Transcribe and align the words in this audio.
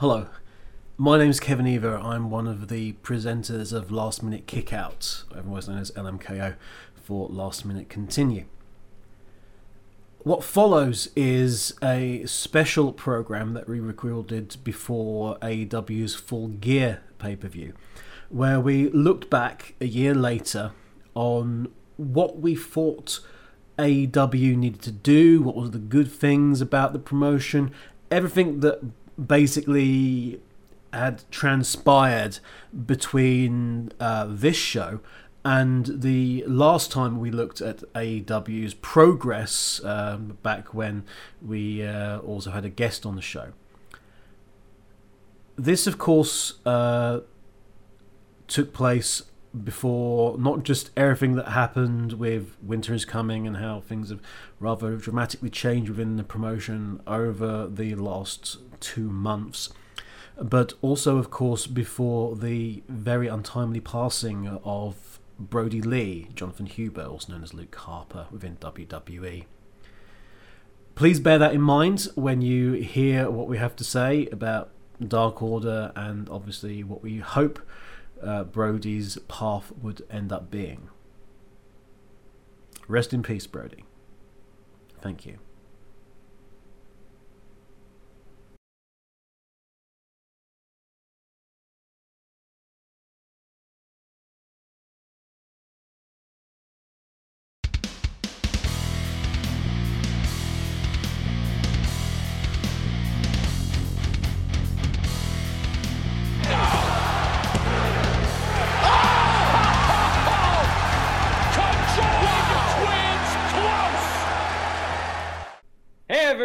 Hello, 0.00 0.26
my 0.98 1.16
name 1.16 1.30
is 1.30 1.40
Kevin 1.40 1.66
Eva. 1.66 1.98
I'm 2.04 2.28
one 2.28 2.46
of 2.46 2.68
the 2.68 2.92
presenters 3.02 3.72
of 3.72 3.90
Last 3.90 4.22
Minute 4.22 4.46
Kickout, 4.46 5.24
otherwise 5.32 5.70
known 5.70 5.78
as 5.78 5.90
LMKO, 5.92 6.56
for 7.02 7.28
Last 7.28 7.64
Minute 7.64 7.88
Continue. 7.88 8.44
What 10.18 10.44
follows 10.44 11.08
is 11.16 11.72
a 11.82 12.26
special 12.26 12.92
program 12.92 13.54
that 13.54 13.70
we 13.70 13.80
recorded 13.80 14.58
before 14.62 15.38
AEW's 15.38 16.14
Full 16.14 16.48
Gear 16.48 17.02
pay 17.18 17.34
per 17.34 17.48
view, 17.48 17.72
where 18.28 18.60
we 18.60 18.90
looked 18.90 19.30
back 19.30 19.76
a 19.80 19.86
year 19.86 20.14
later 20.14 20.72
on 21.14 21.72
what 21.96 22.38
we 22.38 22.54
thought 22.54 23.20
AEW 23.78 24.58
needed 24.58 24.82
to 24.82 24.92
do, 24.92 25.40
what 25.40 25.56
were 25.56 25.68
the 25.68 25.78
good 25.78 26.12
things 26.12 26.60
about 26.60 26.92
the 26.92 26.98
promotion, 26.98 27.72
everything 28.10 28.60
that 28.60 28.82
basically 29.24 30.40
had 30.92 31.24
transpired 31.30 32.38
between 32.86 33.92
uh, 34.00 34.26
this 34.28 34.56
show 34.56 35.00
and 35.46 36.02
the 36.02 36.42
last 36.48 36.90
time 36.90 37.20
we 37.20 37.30
looked 37.30 37.60
at 37.60 37.78
AEW's 37.94 38.74
progress 38.74 39.80
um, 39.84 40.38
back 40.42 40.74
when 40.74 41.04
we 41.40 41.86
uh, 41.86 42.18
also 42.18 42.50
had 42.50 42.64
a 42.64 42.68
guest 42.68 43.06
on 43.06 43.14
the 43.14 43.22
show. 43.22 43.52
This, 45.54 45.86
of 45.86 45.98
course, 45.98 46.54
uh, 46.66 47.20
took 48.48 48.72
place 48.72 49.22
before 49.64 50.38
not 50.38 50.62
just 50.62 50.90
everything 50.96 51.36
that 51.36 51.48
happened 51.48 52.14
with 52.14 52.56
Winter 52.62 52.94
is 52.94 53.04
Coming 53.04 53.46
and 53.46 53.56
how 53.56 53.80
things 53.80 54.10
have 54.10 54.20
rather 54.60 54.96
dramatically 54.96 55.50
changed 55.50 55.90
within 55.90 56.16
the 56.16 56.24
promotion 56.24 57.00
over 57.06 57.66
the 57.66 57.94
last 57.94 58.58
two 58.80 59.10
months, 59.10 59.70
but 60.40 60.74
also, 60.82 61.16
of 61.18 61.30
course, 61.30 61.66
before 61.66 62.36
the 62.36 62.82
very 62.88 63.26
untimely 63.26 63.80
passing 63.80 64.46
of 64.64 65.18
Brodie 65.38 65.82
Lee, 65.82 66.28
Jonathan 66.34 66.66
Huber, 66.66 67.04
also 67.04 67.32
known 67.32 67.42
as 67.42 67.54
Luke 67.54 67.74
Harper 67.74 68.26
within 68.30 68.56
WWE. 68.56 69.44
Please 70.94 71.20
bear 71.20 71.38
that 71.38 71.54
in 71.54 71.60
mind 71.60 72.08
when 72.14 72.40
you 72.40 72.72
hear 72.72 73.30
what 73.30 73.48
we 73.48 73.58
have 73.58 73.76
to 73.76 73.84
say 73.84 74.26
about 74.32 74.70
Dark 75.06 75.42
Order 75.42 75.92
and 75.94 76.28
obviously 76.30 76.82
what 76.82 77.02
we 77.02 77.18
hope 77.18 77.58
uh, 78.26 78.44
Brodie's 78.44 79.18
path 79.28 79.72
would 79.80 80.04
end 80.10 80.32
up 80.32 80.50
being. 80.50 80.88
Rest 82.88 83.12
in 83.12 83.22
peace, 83.22 83.46
Brodie. 83.46 83.84
Thank 85.00 85.26
you. 85.26 85.38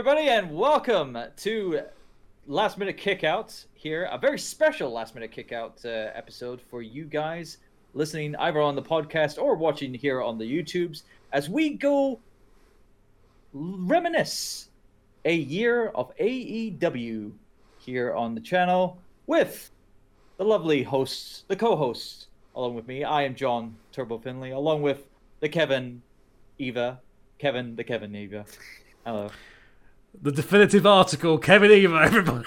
Everybody, 0.01 0.29
and 0.29 0.49
welcome 0.49 1.15
to 1.37 1.79
Last 2.47 2.79
Minute 2.79 2.97
Kickout 2.97 3.65
here. 3.75 4.09
A 4.11 4.17
very 4.17 4.39
special 4.39 4.91
Last 4.91 5.13
Minute 5.13 5.31
Kickout 5.31 5.79
uh, 5.85 6.09
episode 6.15 6.59
for 6.59 6.81
you 6.81 7.05
guys 7.05 7.59
listening 7.93 8.35
either 8.37 8.59
on 8.59 8.73
the 8.73 8.81
podcast 8.81 9.37
or 9.37 9.53
watching 9.53 9.93
here 9.93 10.19
on 10.19 10.39
the 10.39 10.43
YouTubes 10.43 11.03
as 11.33 11.49
we 11.49 11.75
go 11.75 12.19
reminisce 13.53 14.69
a 15.25 15.35
year 15.35 15.89
of 15.89 16.11
AEW 16.17 17.31
here 17.77 18.15
on 18.15 18.33
the 18.33 18.41
channel 18.41 18.97
with 19.27 19.69
the 20.37 20.43
lovely 20.43 20.81
hosts, 20.81 21.43
the 21.47 21.55
co 21.55 21.75
hosts, 21.75 22.25
along 22.55 22.73
with 22.73 22.87
me. 22.87 23.03
I 23.03 23.21
am 23.21 23.35
John 23.35 23.75
Turbo 23.91 24.17
Finley, 24.17 24.49
along 24.49 24.81
with 24.81 25.05
the 25.41 25.49
Kevin 25.49 26.01
Eva. 26.57 26.99
Kevin, 27.37 27.75
the 27.75 27.83
Kevin 27.83 28.15
Eva. 28.15 28.45
Hello 29.05 29.29
the 30.19 30.31
definitive 30.31 30.85
article, 30.85 31.37
Kevin 31.37 31.71
Eva, 31.71 31.95
everybody. 32.03 32.45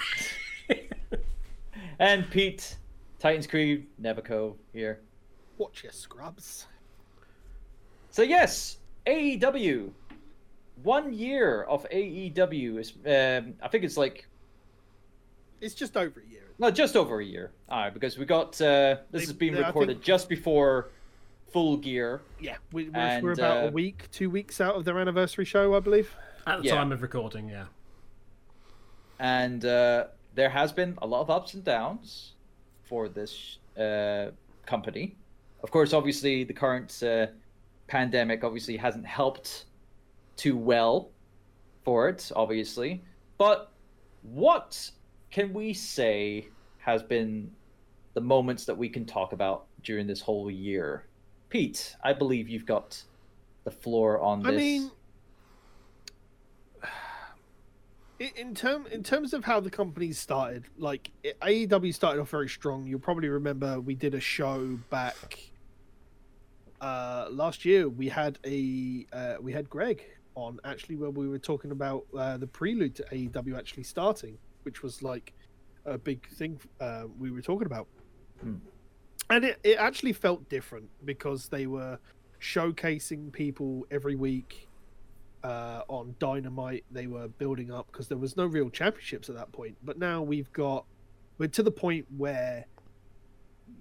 and 1.99 2.29
Pete, 2.29 2.77
Titans 3.19 3.47
Creed, 3.47 3.87
Nevico 4.01 4.55
here. 4.73 4.99
Watch 5.57 5.83
your 5.83 5.91
scrubs. 5.91 6.67
So 8.11 8.21
yes, 8.21 8.77
AEW. 9.05 9.91
One 10.83 11.13
year 11.13 11.63
of 11.63 11.87
AEW 11.89 12.79
is, 12.79 12.93
um, 13.05 13.53
I 13.61 13.67
think 13.69 13.83
it's 13.83 13.97
like. 13.97 14.27
It's 15.61 15.73
just 15.73 15.95
over 15.95 16.19
a 16.19 16.29
year. 16.29 16.43
No, 16.59 16.69
just 16.69 16.95
over 16.95 17.19
a 17.19 17.25
year. 17.25 17.51
All 17.69 17.79
right, 17.79 17.93
because 17.93 18.17
we 18.17 18.25
got 18.25 18.59
uh, 18.61 18.97
this 19.11 19.21
they, 19.21 19.25
has 19.27 19.33
been 19.33 19.55
recorded 19.55 19.95
think... 19.95 20.03
just 20.03 20.29
before 20.29 20.89
Full 21.51 21.77
Gear. 21.77 22.21
Yeah, 22.39 22.57
we, 22.73 22.89
we're, 22.89 22.97
and, 22.97 23.23
we're 23.23 23.31
about 23.31 23.63
uh, 23.63 23.67
a 23.67 23.71
week, 23.71 24.09
two 24.11 24.29
weeks 24.29 24.59
out 24.59 24.75
of 24.75 24.83
their 24.83 24.99
anniversary 24.99 25.45
show, 25.45 25.75
I 25.75 25.79
believe. 25.79 26.13
At 26.47 26.61
the 26.61 26.67
yeah. 26.67 26.75
time 26.75 26.91
of 26.91 27.01
recording, 27.01 27.49
yeah. 27.49 27.65
And 29.19 29.65
uh, 29.65 30.05
there 30.35 30.49
has 30.49 30.71
been 30.71 30.97
a 31.01 31.07
lot 31.07 31.21
of 31.21 31.29
ups 31.29 31.53
and 31.53 31.63
downs 31.63 32.33
for 32.83 33.07
this 33.07 33.57
uh, 33.77 34.27
company. 34.65 35.15
Of 35.63 35.71
course, 35.71 35.93
obviously, 35.93 36.43
the 36.43 36.53
current 36.53 37.01
uh, 37.01 37.27
pandemic 37.87 38.43
obviously 38.43 38.77
hasn't 38.77 39.05
helped 39.05 39.65
too 40.35 40.57
well 40.57 41.09
for 41.83 42.09
it, 42.09 42.31
obviously. 42.35 43.03
But 43.37 43.71
what 44.21 44.91
can 45.31 45.53
we 45.53 45.73
say 45.73 46.47
has 46.77 47.01
been 47.01 47.49
the 48.13 48.21
moments 48.21 48.65
that 48.65 48.77
we 48.77 48.89
can 48.89 49.05
talk 49.05 49.33
about 49.33 49.65
during 49.83 50.05
this 50.05 50.21
whole 50.21 50.51
year? 50.51 51.05
Pete, 51.49 51.95
I 52.03 52.13
believe 52.13 52.49
you've 52.49 52.65
got 52.65 53.01
the 53.63 53.71
floor 53.71 54.19
on 54.19 54.43
this. 54.43 54.51
I 54.51 54.55
mean, 54.55 54.91
in 58.19 58.55
term 58.55 58.87
in 58.87 59.03
terms 59.03 59.33
of 59.33 59.43
how 59.43 59.59
the 59.59 59.69
company 59.69 60.11
started, 60.13 60.65
like 60.77 61.11
AEW 61.41 61.93
started 61.93 62.21
off 62.21 62.29
very 62.29 62.49
strong. 62.49 62.87
You'll 62.87 62.99
probably 62.99 63.29
remember 63.29 63.79
we 63.79 63.95
did 63.95 64.13
a 64.13 64.19
show 64.19 64.79
back 64.89 65.39
uh, 66.81 67.27
last 67.29 67.65
year. 67.65 67.89
We 67.89 68.07
had 68.07 68.39
a 68.45 69.05
uh, 69.11 69.35
we 69.41 69.51
had 69.51 69.69
Greg 69.69 70.03
on 70.35 70.59
actually 70.65 70.95
where 70.95 71.09
we 71.09 71.27
were 71.27 71.39
talking 71.39 71.71
about 71.71 72.05
uh, 72.17 72.37
the 72.37 72.47
prelude 72.47 72.95
to 72.95 73.03
AEW 73.11 73.57
actually 73.57 73.83
starting, 73.83 74.37
which 74.63 74.83
was 74.83 75.01
like 75.01 75.33
a 75.85 75.97
big 75.97 76.27
thing 76.29 76.59
uh, 76.79 77.03
we 77.19 77.31
were 77.31 77.41
talking 77.41 77.65
about. 77.65 77.87
Hmm. 78.41 78.55
And 79.29 79.45
it, 79.45 79.59
it 79.63 79.77
actually 79.77 80.13
felt 80.13 80.47
different 80.49 80.87
because 81.03 81.47
they 81.47 81.67
were 81.67 81.97
showcasing 82.39 83.31
people 83.31 83.87
every 83.89 84.15
week 84.15 84.64
uh, 85.45 85.83
on 85.87 86.15
Dynamite 86.17 86.85
they 86.89 87.05
were 87.05 87.27
building 87.27 87.71
up 87.71 87.85
because 87.91 88.07
there 88.07 88.17
was 88.17 88.35
no 88.35 88.47
real 88.47 88.69
championships 88.69 89.29
at 89.29 89.35
that 89.35 89.51
point. 89.51 89.77
But 89.83 89.99
now 89.99 90.23
we've 90.23 90.51
got 90.51 90.85
we're 91.37 91.47
to 91.49 91.61
the 91.61 91.71
point 91.71 92.07
where 92.17 92.65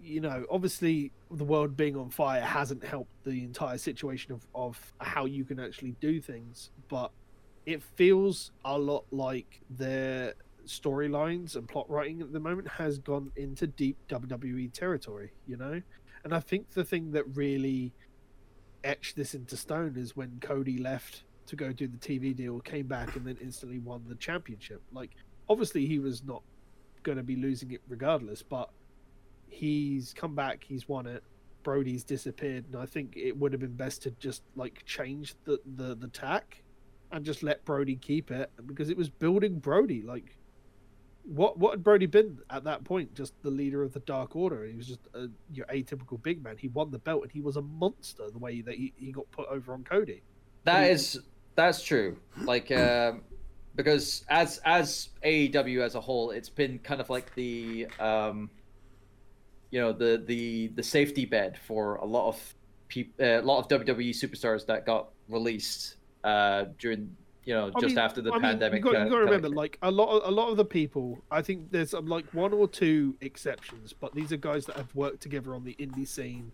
you 0.02 0.20
know 0.20 0.44
obviously 0.50 1.10
the 1.30 1.44
world 1.44 1.74
being 1.74 1.96
on 1.96 2.10
fire 2.10 2.42
hasn't 2.42 2.84
helped 2.84 3.24
the 3.24 3.42
entire 3.44 3.78
situation 3.78 4.32
of, 4.32 4.46
of 4.54 4.92
how 4.98 5.24
you 5.24 5.44
can 5.44 5.58
actually 5.58 5.94
do 6.00 6.20
things 6.20 6.70
but 6.88 7.10
it 7.66 7.82
feels 7.82 8.50
a 8.64 8.78
lot 8.78 9.04
like 9.10 9.60
their 9.70 10.34
storylines 10.66 11.56
and 11.56 11.68
plot 11.68 11.88
writing 11.90 12.22
at 12.22 12.32
the 12.32 12.40
moment 12.40 12.66
has 12.66 12.98
gone 12.98 13.30
into 13.36 13.66
deep 13.66 13.96
WWE 14.08 14.72
territory 14.72 15.32
you 15.46 15.56
know 15.56 15.80
and 16.24 16.34
I 16.34 16.40
think 16.40 16.70
the 16.70 16.84
thing 16.84 17.12
that 17.12 17.24
really 17.36 17.92
etched 18.82 19.16
this 19.16 19.34
into 19.34 19.56
stone 19.56 19.94
is 19.96 20.16
when 20.16 20.38
Cody 20.40 20.78
left 20.78 21.24
to 21.46 21.56
go 21.56 21.72
do 21.72 21.86
the 21.86 21.98
TV 21.98 22.34
deal, 22.34 22.60
came 22.60 22.86
back 22.86 23.16
and 23.16 23.26
then 23.26 23.36
instantly 23.40 23.78
won 23.78 24.04
the 24.08 24.14
championship. 24.16 24.82
Like, 24.92 25.10
obviously, 25.48 25.86
he 25.86 25.98
was 25.98 26.24
not 26.24 26.42
going 27.02 27.18
to 27.18 27.24
be 27.24 27.36
losing 27.36 27.70
it 27.70 27.80
regardless, 27.88 28.42
but 28.42 28.70
he's 29.48 30.12
come 30.12 30.34
back, 30.34 30.64
he's 30.64 30.88
won 30.88 31.06
it. 31.06 31.22
Brodie's 31.62 32.04
disappeared, 32.04 32.66
and 32.70 32.80
I 32.80 32.86
think 32.86 33.14
it 33.16 33.36
would 33.36 33.52
have 33.52 33.60
been 33.60 33.74
best 33.74 34.02
to 34.02 34.10
just 34.12 34.42
like 34.54 34.84
change 34.84 35.34
the 35.44 35.58
the 35.76 35.94
the 35.94 36.08
tack 36.08 36.62
and 37.10 37.24
just 37.24 37.42
let 37.42 37.64
Brodie 37.64 37.96
keep 37.96 38.30
it 38.30 38.50
because 38.66 38.90
it 38.90 38.96
was 38.96 39.08
building 39.08 39.58
Brodie. 39.58 40.02
Like, 40.02 40.36
what 41.22 41.58
what 41.58 41.70
had 41.72 41.82
Brodie 41.82 42.06
been 42.06 42.38
at 42.50 42.64
that 42.64 42.84
point? 42.84 43.14
Just 43.14 43.32
the 43.42 43.50
leader 43.50 43.82
of 43.82 43.92
the 43.94 44.00
Dark 44.00 44.36
Order. 44.36 44.66
He 44.66 44.76
was 44.76 44.86
just 44.86 45.08
a 45.14 45.28
your 45.52 45.66
atypical 45.66 46.22
big 46.22 46.42
man. 46.44 46.56
He 46.58 46.68
won 46.68 46.90
the 46.90 46.98
belt, 46.98 47.22
and 47.22 47.32
he 47.32 47.40
was 47.40 47.56
a 47.56 47.62
monster 47.62 48.30
the 48.30 48.38
way 48.38 48.60
that 48.60 48.74
he, 48.74 48.92
he 48.96 49.10
got 49.10 49.30
put 49.30 49.48
over 49.48 49.72
on 49.72 49.84
Cody. 49.84 50.22
That 50.64 50.90
is 50.90 51.20
that's 51.54 51.82
true. 51.82 52.16
Like, 52.42 52.70
uh, 52.70 53.12
because 53.76 54.24
as 54.28 54.60
as 54.64 55.08
AEW 55.24 55.82
as 55.82 55.94
a 55.94 56.00
whole, 56.00 56.30
it's 56.30 56.48
been 56.48 56.78
kind 56.78 57.00
of 57.00 57.10
like 57.10 57.34
the 57.34 57.86
um, 57.98 58.50
you 59.70 59.80
know 59.80 59.92
the 59.92 60.22
the 60.24 60.68
the 60.68 60.82
safety 60.82 61.24
bed 61.24 61.58
for 61.66 61.96
a 61.96 62.04
lot 62.04 62.28
of 62.28 62.54
peop- 62.88 63.14
uh, 63.20 63.40
a 63.40 63.42
lot 63.42 63.58
of 63.58 63.68
WWE 63.68 64.10
superstars 64.10 64.66
that 64.66 64.86
got 64.86 65.08
released 65.28 65.96
uh, 66.22 66.66
during 66.78 67.16
you 67.44 67.54
know 67.54 67.72
I 67.74 67.80
just 67.80 67.96
mean- 67.96 67.98
after 67.98 68.22
the 68.22 68.30
I 68.30 68.34
mean, 68.34 68.42
pandemic. 68.42 68.84
You 68.84 68.92
got, 68.92 69.04
you 69.04 69.10
got 69.10 69.16
to 69.16 69.24
remember, 69.24 69.48
like 69.48 69.78
a 69.82 69.90
lot, 69.90 70.08
of, 70.08 70.28
a 70.28 70.30
lot 70.30 70.50
of 70.50 70.56
the 70.56 70.64
people. 70.64 71.18
I 71.30 71.42
think 71.42 71.70
there's 71.72 71.94
um, 71.94 72.06
like 72.06 72.24
one 72.32 72.52
or 72.52 72.68
two 72.68 73.16
exceptions, 73.20 73.92
but 73.92 74.14
these 74.14 74.32
are 74.32 74.36
guys 74.36 74.66
that 74.66 74.76
have 74.76 74.94
worked 74.94 75.20
together 75.20 75.54
on 75.54 75.64
the 75.64 75.74
indie 75.80 76.06
scene, 76.06 76.52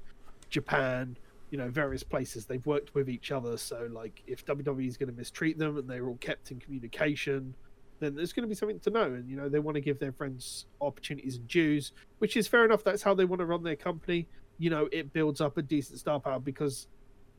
Japan, 0.49 1.17
you 1.51 1.59
know, 1.59 1.69
various 1.69 2.03
places. 2.03 2.47
They've 2.47 2.65
worked 2.65 2.95
with 2.95 3.09
each 3.09 3.33
other. 3.33 3.57
So, 3.57 3.89
like, 3.93 4.23
if 4.27 4.45
WWE 4.45 4.87
is 4.87 4.97
going 4.97 5.11
to 5.11 5.17
mistreat 5.17 5.59
them 5.59 5.77
and 5.77 5.89
they're 5.89 6.07
all 6.07 6.17
kept 6.17 6.51
in 6.51 6.61
communication, 6.61 7.55
then 7.99 8.15
there's 8.15 8.33
going 8.33 8.45
to 8.45 8.49
be 8.49 8.55
something 8.55 8.81
to 8.81 8.91
know. 8.91 9.05
And 9.05 9.29
you 9.29 9.37
know, 9.37 9.49
they 9.49 9.59
want 9.59 9.75
to 9.75 9.81
give 9.81 9.99
their 9.99 10.13
friends 10.13 10.67
opportunities 10.81 11.37
and 11.37 11.47
dues, 11.49 11.93
which 12.19 12.37
is 12.37 12.49
fair 12.49 12.65
enough. 12.65 12.85
That's 12.85 13.03
how 13.03 13.15
they 13.15 13.25
want 13.25 13.41
to 13.41 13.47
run 13.47 13.63
their 13.63 13.77
company. 13.77 14.27
You 14.59 14.71
know, 14.71 14.89
it 14.93 15.13
builds 15.13 15.41
up 15.41 15.59
a 15.59 15.63
decent 15.63 15.99
star 15.99 16.21
power 16.21 16.39
because 16.39 16.87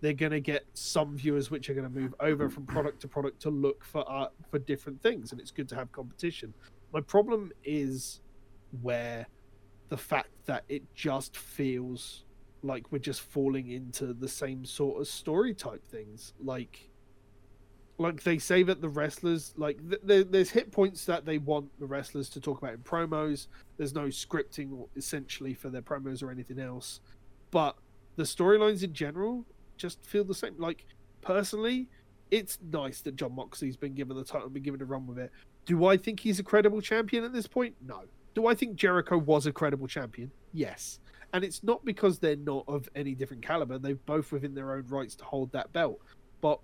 they're 0.02 0.14
going 0.14 0.32
to 0.32 0.42
get 0.42 0.66
some 0.74 1.16
viewers 1.16 1.52
which 1.52 1.70
are 1.70 1.74
going 1.74 1.92
to 1.92 2.00
move 2.00 2.14
over 2.20 2.50
from 2.50 2.66
product 2.66 3.02
to 3.02 3.08
product 3.08 3.42
to 3.44 3.50
look 3.50 3.84
for 3.84 4.08
art 4.10 4.34
for 4.50 4.60
different 4.60 5.02
things 5.02 5.32
and 5.32 5.40
it's 5.40 5.52
good 5.52 5.70
to 5.70 5.76
have 5.76 5.92
competition 5.92 6.54
my 6.92 7.00
problem 7.00 7.52
is 7.64 8.20
where 8.82 9.28
the 9.90 9.98
fact 9.98 10.30
that 10.46 10.64
it 10.70 10.84
just 10.96 11.38
feels 11.38 12.26
like 12.64 12.92
we're 12.92 13.00
just 13.00 13.22
falling 13.22 13.70
into 13.72 14.14
the 14.14 14.28
same 14.28 14.64
sort 14.66 15.02
of 15.02 15.08
story 15.08 15.54
type 15.54 15.86
things 15.88 16.34
like 16.44 16.90
like 17.98 18.24
they 18.24 18.38
say 18.38 18.64
that 18.64 18.82
the 18.82 18.90
wrestlers 18.90 19.54
like 19.58 19.78
th- 19.88 20.02
there, 20.04 20.24
there's 20.24 20.50
hit 20.50 20.72
points 20.72 21.06
that 21.06 21.26
they 21.26 21.38
want 21.38 21.68
the 21.80 21.86
wrestlers 21.86 22.30
to 22.30 22.40
talk 22.40 22.60
about 22.60 22.74
in 22.74 22.80
promos 22.80 23.48
there's 23.78 23.94
no 23.94 24.06
scripting 24.06 24.88
essentially 24.96 25.54
for 25.54 25.70
their 25.70 25.82
promos 25.82 26.22
or 26.24 26.32
anything 26.32 26.60
else 26.60 27.02
but 27.50 27.76
the 28.16 28.24
storylines 28.24 28.84
in 28.84 28.94
general 28.94 29.46
just 29.82 30.06
feel 30.06 30.24
the 30.24 30.34
same. 30.34 30.56
Like 30.58 30.86
personally, 31.22 31.90
it's 32.30 32.60
nice 32.72 33.02
that 33.02 33.16
Jon 33.16 33.36
Moxley's 33.36 33.78
been 33.78 33.94
given 33.94 34.16
the 34.16 34.24
title 34.24 34.46
and 34.46 34.54
been 34.54 34.64
given 34.64 34.82
a 34.82 34.86
run 34.86 35.08
with 35.08 35.20
it. 35.20 35.32
Do 35.66 35.86
I 35.86 35.98
think 35.98 36.20
he's 36.20 36.40
a 36.40 36.44
credible 36.44 36.82
champion 36.82 37.24
at 37.24 37.34
this 37.34 37.48
point? 37.48 37.76
No. 37.86 38.04
Do 38.34 38.48
I 38.48 38.56
think 38.56 38.76
Jericho 38.76 39.18
was 39.18 39.46
a 39.46 39.52
credible 39.52 39.88
champion? 39.88 40.32
Yes. 40.54 41.00
And 41.34 41.44
it's 41.44 41.64
not 41.64 41.84
because 41.86 42.20
they're 42.20 42.36
not 42.36 42.66
of 42.68 42.90
any 42.96 43.16
different 43.16 43.44
caliber. 43.44 43.78
They're 43.78 43.96
both 43.96 44.32
within 44.32 44.54
their 44.54 44.74
own 44.74 44.86
rights 44.88 45.16
to 45.16 45.24
hold 45.24 45.52
that 45.54 45.72
belt. 45.72 46.00
But 46.42 46.60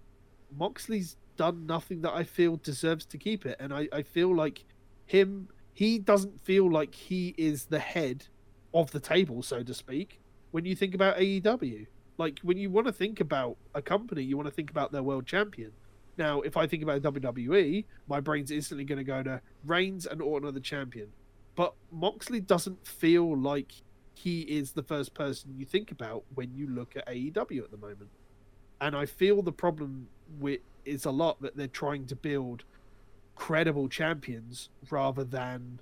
Moxley's 0.57 1.15
done 1.37 1.65
nothing 1.65 2.01
that 2.01 2.13
I 2.13 2.23
feel 2.23 2.57
deserves 2.57 3.05
to 3.05 3.17
keep 3.17 3.45
it. 3.45 3.57
And 3.59 3.73
I, 3.73 3.87
I 3.93 4.01
feel 4.01 4.35
like 4.35 4.65
him, 5.05 5.47
he 5.73 5.99
doesn't 5.99 6.41
feel 6.41 6.69
like 6.69 6.93
he 6.93 7.33
is 7.37 7.65
the 7.65 7.79
head 7.79 8.25
of 8.73 8.91
the 8.91 8.99
table, 8.99 9.41
so 9.41 9.63
to 9.63 9.73
speak, 9.73 10.19
when 10.51 10.65
you 10.65 10.75
think 10.75 10.93
about 10.93 11.17
AEW. 11.17 11.87
Like 12.17 12.39
when 12.41 12.57
you 12.57 12.69
want 12.69 12.87
to 12.87 12.93
think 12.93 13.19
about 13.19 13.57
a 13.75 13.81
company, 13.81 14.23
you 14.23 14.35
want 14.35 14.47
to 14.47 14.53
think 14.53 14.71
about 14.71 14.91
their 14.91 15.03
world 15.03 15.27
champion. 15.27 15.71
Now, 16.17 16.41
if 16.41 16.57
I 16.57 16.65
think 16.65 16.81
about 16.81 17.03
WWE, 17.03 17.85
my 18.07 18.19
brain's 18.19 18.49
instantly 18.49 18.83
going 18.85 18.97
to 18.97 19.03
go 19.03 19.21
to 19.21 19.39
Reigns 19.65 20.07
and 20.07 20.19
Orton 20.21 20.49
are 20.49 20.51
the 20.51 20.59
champion. 20.59 21.09
But 21.55 21.75
Moxley 21.91 22.39
doesn't 22.39 22.87
feel 22.87 23.37
like 23.37 23.71
he 24.17 24.41
is 24.41 24.71
the 24.71 24.81
first 24.81 25.13
person 25.13 25.53
you 25.55 25.65
think 25.65 25.91
about 25.91 26.23
when 26.33 26.51
you 26.55 26.67
look 26.67 26.95
at 26.95 27.05
AEW 27.07 27.63
at 27.63 27.69
the 27.71 27.77
moment. 27.77 28.09
And 28.81 28.95
I 28.95 29.05
feel 29.05 29.43
the 29.43 29.51
problem 29.51 30.07
with 30.39 30.61
is 30.85 31.05
a 31.05 31.11
lot 31.11 31.41
that 31.41 31.55
they're 31.55 31.67
trying 31.67 32.07
to 32.07 32.15
build 32.15 32.63
credible 33.35 33.87
champions 33.87 34.69
rather 34.89 35.23
than 35.23 35.79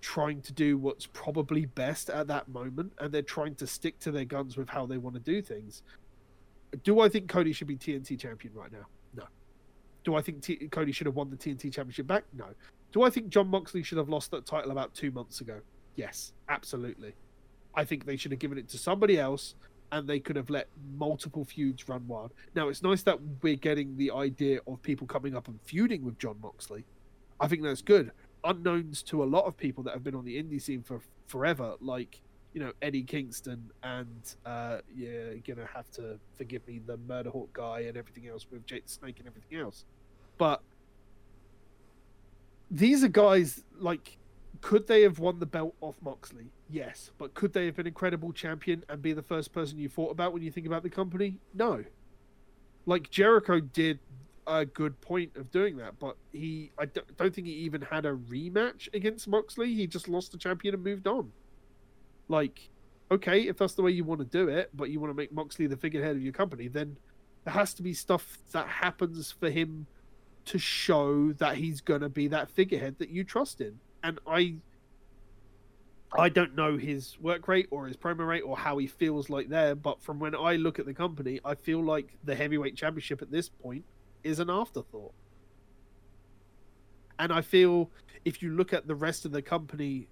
trying 0.00 0.40
to 0.40 0.52
do 0.52 0.78
what's 0.78 1.06
probably 1.06 1.66
best 1.66 2.08
at 2.08 2.26
that 2.28 2.48
moment 2.48 2.92
and 2.98 3.12
they're 3.12 3.20
trying 3.20 3.54
to 3.56 3.66
stick 3.66 3.98
to 3.98 4.10
their 4.10 4.24
guns 4.24 4.56
with 4.56 4.70
how 4.70 4.86
they 4.86 4.96
want 4.96 5.14
to 5.14 5.20
do 5.20 5.42
things. 5.42 5.82
Do 6.82 7.00
I 7.00 7.10
think 7.10 7.28
Cody 7.28 7.52
should 7.52 7.66
be 7.66 7.76
TNT 7.76 8.18
champion 8.18 8.54
right 8.54 8.72
now? 8.72 8.86
No. 9.14 9.24
Do 10.04 10.14
I 10.14 10.22
think 10.22 10.42
T- 10.42 10.68
Cody 10.68 10.92
should 10.92 11.06
have 11.06 11.16
won 11.16 11.28
the 11.28 11.36
TNT 11.36 11.70
championship 11.70 12.06
back? 12.06 12.24
No. 12.32 12.46
Do 12.92 13.02
I 13.02 13.10
think 13.10 13.28
Jon 13.28 13.48
Moxley 13.48 13.82
should 13.82 13.98
have 13.98 14.08
lost 14.08 14.30
that 14.30 14.46
title 14.46 14.70
about 14.70 14.94
2 14.94 15.10
months 15.10 15.42
ago? 15.42 15.60
Yes, 15.96 16.32
absolutely. 16.48 17.14
I 17.76 17.84
think 17.84 18.06
they 18.06 18.16
should 18.16 18.30
have 18.32 18.40
given 18.40 18.58
it 18.58 18.68
to 18.70 18.78
somebody 18.78 19.18
else 19.18 19.54
and 19.92 20.08
they 20.08 20.18
could 20.18 20.36
have 20.36 20.50
let 20.50 20.68
multiple 20.96 21.44
feuds 21.44 21.88
run 21.88 22.06
wild. 22.08 22.32
Now, 22.54 22.68
it's 22.68 22.82
nice 22.82 23.02
that 23.02 23.18
we're 23.42 23.56
getting 23.56 23.96
the 23.96 24.10
idea 24.10 24.60
of 24.66 24.82
people 24.82 25.06
coming 25.06 25.36
up 25.36 25.46
and 25.48 25.60
feuding 25.64 26.04
with 26.04 26.18
Jon 26.18 26.36
Moxley. 26.42 26.84
I 27.40 27.48
think 27.48 27.62
that's 27.62 27.82
good 27.82 28.10
unknowns 28.44 29.02
to 29.02 29.24
a 29.24 29.26
lot 29.26 29.46
of 29.46 29.56
people 29.56 29.82
that 29.84 29.94
have 29.94 30.04
been 30.04 30.14
on 30.14 30.24
the 30.24 30.40
indie 30.40 30.60
scene 30.60 30.82
for 30.82 31.00
forever, 31.26 31.74
like 31.80 32.20
you 32.52 32.60
know 32.60 32.72
Eddie 32.82 33.02
Kingston 33.02 33.70
and 33.82 34.34
uh, 34.46 34.78
you're 34.94 35.36
gonna 35.38 35.66
have 35.74 35.90
to 35.92 36.18
forgive 36.36 36.66
me, 36.68 36.80
the 36.86 36.96
Murder 37.08 37.30
Hawk 37.30 37.52
guy 37.52 37.80
and 37.80 37.96
everything 37.96 38.28
else 38.28 38.46
with 38.50 38.64
Jake 38.66 38.86
the 38.86 38.92
Snake 38.92 39.18
and 39.18 39.26
everything 39.26 39.58
else. 39.58 39.84
But 40.38 40.62
these 42.70 43.02
are 43.02 43.08
guys 43.08 43.64
like, 43.78 44.18
could 44.64 44.86
they 44.86 45.02
have 45.02 45.18
won 45.18 45.38
the 45.40 45.46
belt 45.46 45.74
off 45.82 46.00
Moxley? 46.00 46.46
Yes, 46.70 47.10
but 47.18 47.34
could 47.34 47.52
they 47.52 47.66
have 47.66 47.76
been 47.76 47.86
incredible 47.86 48.32
champion 48.32 48.82
and 48.88 49.02
be 49.02 49.12
the 49.12 49.20
first 49.22 49.52
person 49.52 49.78
you 49.78 49.90
thought 49.90 50.10
about 50.10 50.32
when 50.32 50.42
you 50.42 50.50
think 50.50 50.66
about 50.66 50.82
the 50.82 50.88
company? 50.88 51.36
No. 51.52 51.84
Like 52.86 53.10
Jericho 53.10 53.60
did 53.60 53.98
a 54.46 54.64
good 54.64 54.98
point 55.02 55.36
of 55.36 55.50
doing 55.50 55.76
that, 55.76 55.98
but 55.98 56.16
he 56.32 56.72
I 56.78 56.86
don't, 56.86 57.34
think 57.34 57.46
he 57.46 57.52
even 57.52 57.82
had 57.82 58.06
a 58.06 58.14
rematch 58.14 58.88
against 58.94 59.28
Moxley. 59.28 59.74
He 59.74 59.86
just 59.86 60.08
lost 60.08 60.32
the 60.32 60.38
champion 60.38 60.74
and 60.74 60.82
moved 60.82 61.06
on. 61.06 61.30
Like, 62.28 62.70
okay, 63.10 63.42
if 63.42 63.58
that's 63.58 63.74
the 63.74 63.82
way 63.82 63.90
you 63.90 64.04
want 64.04 64.20
to 64.20 64.26
do 64.26 64.48
it, 64.48 64.70
but 64.72 64.88
you 64.88 64.98
want 64.98 65.10
to 65.10 65.14
make 65.14 65.30
Moxley 65.30 65.66
the 65.66 65.76
figurehead 65.76 66.16
of 66.16 66.22
your 66.22 66.32
company, 66.32 66.68
then 66.68 66.96
there 67.44 67.52
has 67.52 67.74
to 67.74 67.82
be 67.82 67.92
stuff 67.92 68.38
that 68.52 68.66
happens 68.66 69.30
for 69.30 69.50
him 69.50 69.86
to 70.46 70.58
show 70.58 71.32
that 71.32 71.58
he's 71.58 71.82
gonna 71.82 72.08
be 72.08 72.28
that 72.28 72.50
figurehead 72.50 72.98
that 72.98 73.10
you 73.10 73.24
trust 73.24 73.60
in. 73.60 73.78
And 74.04 74.20
I 74.26 74.56
I 76.16 76.28
don't 76.28 76.54
know 76.54 76.76
his 76.76 77.18
work 77.20 77.48
rate 77.48 77.66
or 77.70 77.88
his 77.88 77.96
promo 77.96 78.26
rate 78.26 78.42
or 78.42 78.56
how 78.56 78.78
he 78.78 78.86
feels 78.86 79.28
like 79.28 79.48
there, 79.48 79.74
but 79.74 80.00
from 80.00 80.20
when 80.20 80.34
I 80.36 80.54
look 80.54 80.78
at 80.78 80.86
the 80.86 80.94
company, 80.94 81.40
I 81.44 81.56
feel 81.56 81.82
like 81.82 82.16
the 82.22 82.36
heavyweight 82.36 82.76
championship 82.76 83.20
at 83.20 83.32
this 83.32 83.48
point 83.48 83.84
is 84.22 84.38
an 84.38 84.48
afterthought. 84.48 85.12
And 87.18 87.32
I 87.32 87.40
feel 87.40 87.90
if 88.24 88.42
you 88.42 88.52
look 88.52 88.72
at 88.72 88.86
the 88.86 88.94
rest 88.94 89.24
of 89.24 89.32
the 89.32 89.42
company 89.42 90.06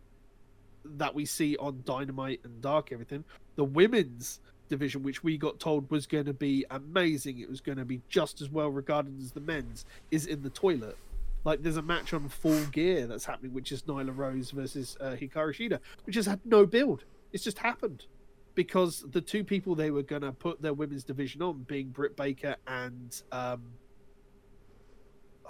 that 0.84 1.14
we 1.14 1.24
see 1.24 1.56
on 1.56 1.82
Dynamite 1.84 2.40
and 2.42 2.60
Dark, 2.60 2.90
everything, 2.90 3.24
the 3.54 3.64
women's 3.64 4.40
division, 4.68 5.04
which 5.04 5.22
we 5.22 5.38
got 5.38 5.60
told 5.60 5.88
was 5.90 6.06
going 6.06 6.24
to 6.24 6.32
be 6.32 6.64
amazing, 6.70 7.38
it 7.38 7.48
was 7.48 7.60
going 7.60 7.78
to 7.78 7.84
be 7.84 8.00
just 8.08 8.40
as 8.40 8.50
well 8.50 8.70
regarded 8.70 9.20
as 9.20 9.30
the 9.30 9.40
men's, 9.40 9.84
is 10.10 10.26
in 10.26 10.42
the 10.42 10.50
toilet. 10.50 10.96
Like 11.44 11.62
there's 11.62 11.76
a 11.76 11.82
match 11.82 12.12
on 12.14 12.28
Full 12.28 12.64
Gear 12.66 13.06
that's 13.06 13.24
happening, 13.24 13.52
which 13.52 13.72
is 13.72 13.82
Nyla 13.82 14.16
Rose 14.16 14.50
versus 14.52 14.96
uh, 15.00 15.16
Hikaru 15.20 15.52
Shida, 15.54 15.80
which 16.04 16.14
has 16.16 16.26
had 16.26 16.40
no 16.44 16.66
build. 16.66 17.04
It's 17.32 17.42
just 17.42 17.58
happened 17.58 18.06
because 18.54 19.04
the 19.10 19.20
two 19.20 19.42
people 19.42 19.74
they 19.74 19.90
were 19.90 20.02
going 20.02 20.22
to 20.22 20.32
put 20.32 20.60
their 20.62 20.74
women's 20.74 21.02
division 21.04 21.42
on, 21.42 21.62
being 21.64 21.88
Britt 21.88 22.16
Baker 22.16 22.56
and 22.66 23.20
um, 23.32 23.62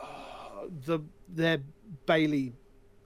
the 0.87 1.01
their 1.29 1.59
Bailey 2.07 2.53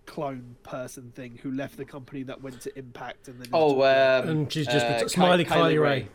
clone 0.06 0.54
person 0.62 1.10
thing 1.16 1.38
who 1.42 1.50
left 1.50 1.76
the 1.76 1.84
company 1.84 2.22
that 2.22 2.40
went 2.40 2.60
to 2.60 2.78
Impact 2.78 3.26
and 3.28 3.40
then 3.40 3.48
Oh, 3.52 3.82
um, 3.82 4.28
And 4.28 4.52
she's 4.52 4.66
just 4.66 4.86
uh, 4.86 4.98
been 5.00 5.08
Smiley 5.08 5.44
Ky- 5.44 5.50
Kylie, 5.50 5.82
Rae. 5.82 6.08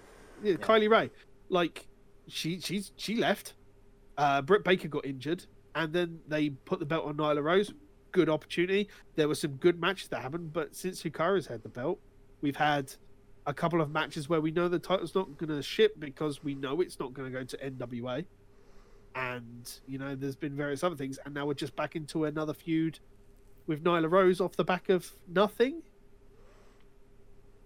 yeah, 0.44 0.54
Kylie 0.56 0.90
Rae, 0.90 1.10
like 1.50 1.88
she 2.28 2.60
she's 2.60 2.92
she 2.96 3.16
left. 3.16 3.54
Uh, 4.18 4.42
Britt 4.42 4.64
Baker 4.64 4.88
got 4.88 5.06
injured, 5.06 5.46
and 5.76 5.94
then 5.94 6.20
they 6.28 6.50
put 6.50 6.80
the 6.80 6.86
belt 6.86 7.06
on 7.06 7.16
Nyla 7.18 7.44
Rose. 7.44 7.74
Good 8.12 8.30
opportunity. 8.30 8.90
There 9.16 9.28
were 9.28 9.36
some 9.36 9.52
good 9.54 9.80
matches 9.80 10.10
that 10.10 10.22
happened, 10.22 10.54
but 10.54 10.76
since 10.76 11.02
Hikaru's 11.02 11.48
had 11.48 11.64
the 11.64 11.70
belt, 11.70 12.00
we've 12.42 12.56
had 12.56 12.94
a 13.46 13.54
couple 13.54 13.82
of 13.82 13.90
matches 13.90 14.30
where 14.30 14.42
we 14.42 14.52
know 14.52 14.68
the 14.68 14.80
title's 14.80 15.16
not 15.16 15.38
going 15.38 15.50
to 15.50 15.64
ship 15.64 15.96
because 16.00 16.44
we 16.44 16.56
know 16.56 16.82
it's 16.82 17.00
not 17.00 17.14
going 17.14 17.32
to 17.32 17.38
go 17.38 17.44
to 17.44 17.58
NWA, 17.58 18.26
and 19.16 19.72
you 19.88 19.98
know 19.98 20.16
there's 20.16 20.36
been 20.36 20.56
various 20.56 20.84
other 20.84 20.96
things, 20.96 21.20
and 21.26 21.34
now 21.34 21.46
we're 21.46 21.54
just 21.54 21.76
back 21.76 21.96
into 21.96 22.26
another 22.26 22.54
feud 22.54 23.00
with 23.68 23.84
Nyla 23.84 24.12
Rose 24.12 24.42
off 24.42 24.56
the 24.56 24.64
back 24.64 24.90
of 24.90 25.12
nothing 25.28 25.82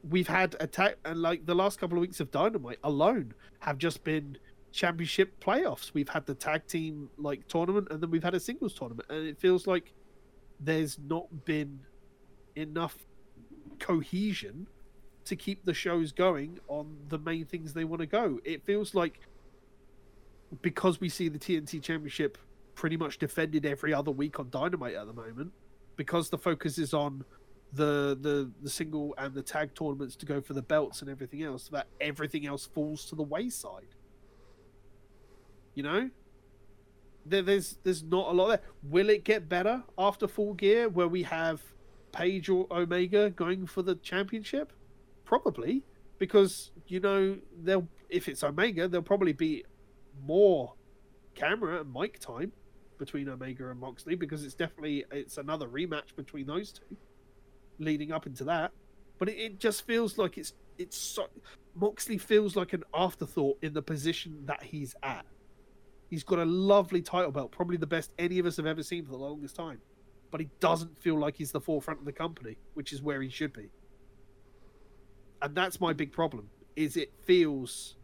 we've 0.09 0.27
had 0.27 0.55
attack 0.59 0.97
and 1.05 1.21
like 1.21 1.45
the 1.45 1.55
last 1.55 1.79
couple 1.79 1.97
of 1.97 2.01
weeks 2.01 2.19
of 2.19 2.31
Dynamite 2.31 2.79
alone 2.83 3.33
have 3.59 3.77
just 3.77 4.03
been 4.03 4.38
championship 4.75 5.39
playoffs. 5.39 5.94
We've 5.94 6.10
had 6.10 6.25
the 6.25 6.36
tag 6.36 6.67
team 6.67 7.10
like 7.17 7.48
tournament 7.48 7.88
and 7.89 8.01
then 8.01 8.12
we've 8.12 8.24
had 8.24 8.36
a 8.36 8.39
singles 8.39 8.74
tournament 8.74 9.10
and 9.10 9.25
it 9.25 9.39
feels 9.39 9.65
like 9.65 9.94
there's 10.60 11.00
not 11.00 11.46
been 11.46 11.79
enough 12.55 12.98
cohesion 13.79 14.67
to 15.25 15.36
keep 15.36 15.65
the 15.65 15.74
shows 15.74 16.12
going 16.12 16.60
on 16.67 16.98
the 17.10 17.17
main 17.17 17.46
things 17.46 17.74
they 17.74 17.86
want 17.86 18.01
to 18.01 18.05
go. 18.05 18.39
It 18.44 18.63
feels 18.65 18.94
like 18.94 19.20
because 20.62 21.00
we 21.00 21.10
see 21.10 21.29
the 21.29 21.39
TNT 21.39 21.82
championship 21.82 22.38
pretty 22.75 22.98
much 22.98 23.17
defended 23.17 23.65
every 23.65 23.94
other 23.94 24.12
week 24.12 24.39
on 24.39 24.50
Dynamite 24.50 24.94
at 24.94 25.08
the 25.08 25.13
moment 25.13 25.51
because 25.96 26.29
the 26.29 26.38
focus 26.38 26.77
is 26.77 26.94
on 26.94 27.24
the 27.74 28.17
the 28.22 28.51
the 28.62 28.70
single 28.70 29.15
and 29.17 29.34
the 29.34 29.41
tag 29.41 29.74
tournaments 29.74 30.15
to 30.17 30.25
go 30.25 30.39
for 30.39 30.53
the 30.53 30.62
belts 30.62 31.01
and 31.01 31.10
everything 31.10 31.44
else 31.44 31.67
that 31.70 31.88
everything 32.00 32.46
else 32.46 32.67
falls 32.67 33.05
to 33.05 33.15
the 33.15 33.24
wayside 33.24 33.94
you 35.75 35.84
know 35.84 36.10
there, 37.25 37.41
there's 37.41 37.77
there's 37.84 38.03
not 38.03 38.29
a 38.29 38.32
lot 38.32 38.48
there 38.48 38.62
will 38.84 39.10
it 39.10 39.24
get 39.24 39.48
better 39.48 39.84
after 39.98 40.27
full 40.27 40.53
gear 40.53 40.89
where 40.89 41.08
we 41.08 41.24
have 41.24 41.62
Page 42.12 42.48
or 42.50 42.65
Omega 42.72 43.29
going 43.29 43.67
for 43.67 43.82
the 43.82 43.96
championship 43.96 44.72
probably 45.25 45.84
because 46.17 46.72
you 46.88 47.00
know 47.00 47.38
they'll 47.62 47.88
if 48.10 48.29
it's 48.29 48.44
Omega 48.44 48.88
there'll 48.88 49.03
probably 49.03 49.34
be 49.34 49.65
more 50.24 50.74
camera 51.34 51.82
and 51.82 51.94
mic 51.94 52.20
time 52.20 52.51
between 52.98 53.27
Omega 53.27 53.70
and 53.70 53.79
Moxley 53.79 54.15
because 54.15 54.44
it's 54.44 54.53
definitely 54.53 55.05
it's 55.12 55.38
another 55.38 55.67
rematch 55.67 56.15
between 56.15 56.48
those 56.48 56.72
two 56.72 56.96
leading 57.79 58.12
up 58.12 58.25
into 58.25 58.44
that. 58.46 58.72
But 59.17 59.29
it, 59.29 59.38
it 59.38 59.60
just 59.60 59.86
feels 59.86 60.17
like 60.17 60.38
it's 60.38 60.53
it's 60.77 60.98
so 60.98 61.27
Moxley 61.75 62.17
feels 62.17 62.55
like 62.55 62.74
an 62.74 62.84
afterthought 62.94 63.58
in 63.62 63.74
the 63.74 63.82
position 63.82 64.44
that 64.46 64.63
he's 64.63 64.96
at. 65.03 65.25
He's 66.09 66.24
got 66.24 66.39
a 66.39 66.45
lovely 66.45 67.01
title 67.01 67.31
belt, 67.31 67.51
probably 67.51 67.77
the 67.77 67.88
best 67.88 68.12
any 68.19 68.39
of 68.39 68.45
us 68.45 68.57
have 68.57 68.65
ever 68.65 68.83
seen 68.83 69.05
for 69.05 69.12
the 69.12 69.17
longest 69.17 69.55
time. 69.55 69.79
But 70.31 70.41
he 70.41 70.50
doesn't 70.59 71.00
feel 71.01 71.17
like 71.17 71.35
he's 71.35 71.51
the 71.51 71.62
forefront 71.62 72.00
of 72.00 72.05
the 72.05 72.12
company, 72.12 72.57
which 72.74 72.93
is 72.93 73.01
where 73.01 73.21
he 73.21 73.29
should 73.29 73.53
be. 73.53 73.69
And 75.41 75.55
that's 75.55 75.79
my 75.79 75.93
big 75.93 76.12
problem. 76.12 76.50
Is 76.75 76.97
it 76.97 77.13
feels 77.24 77.95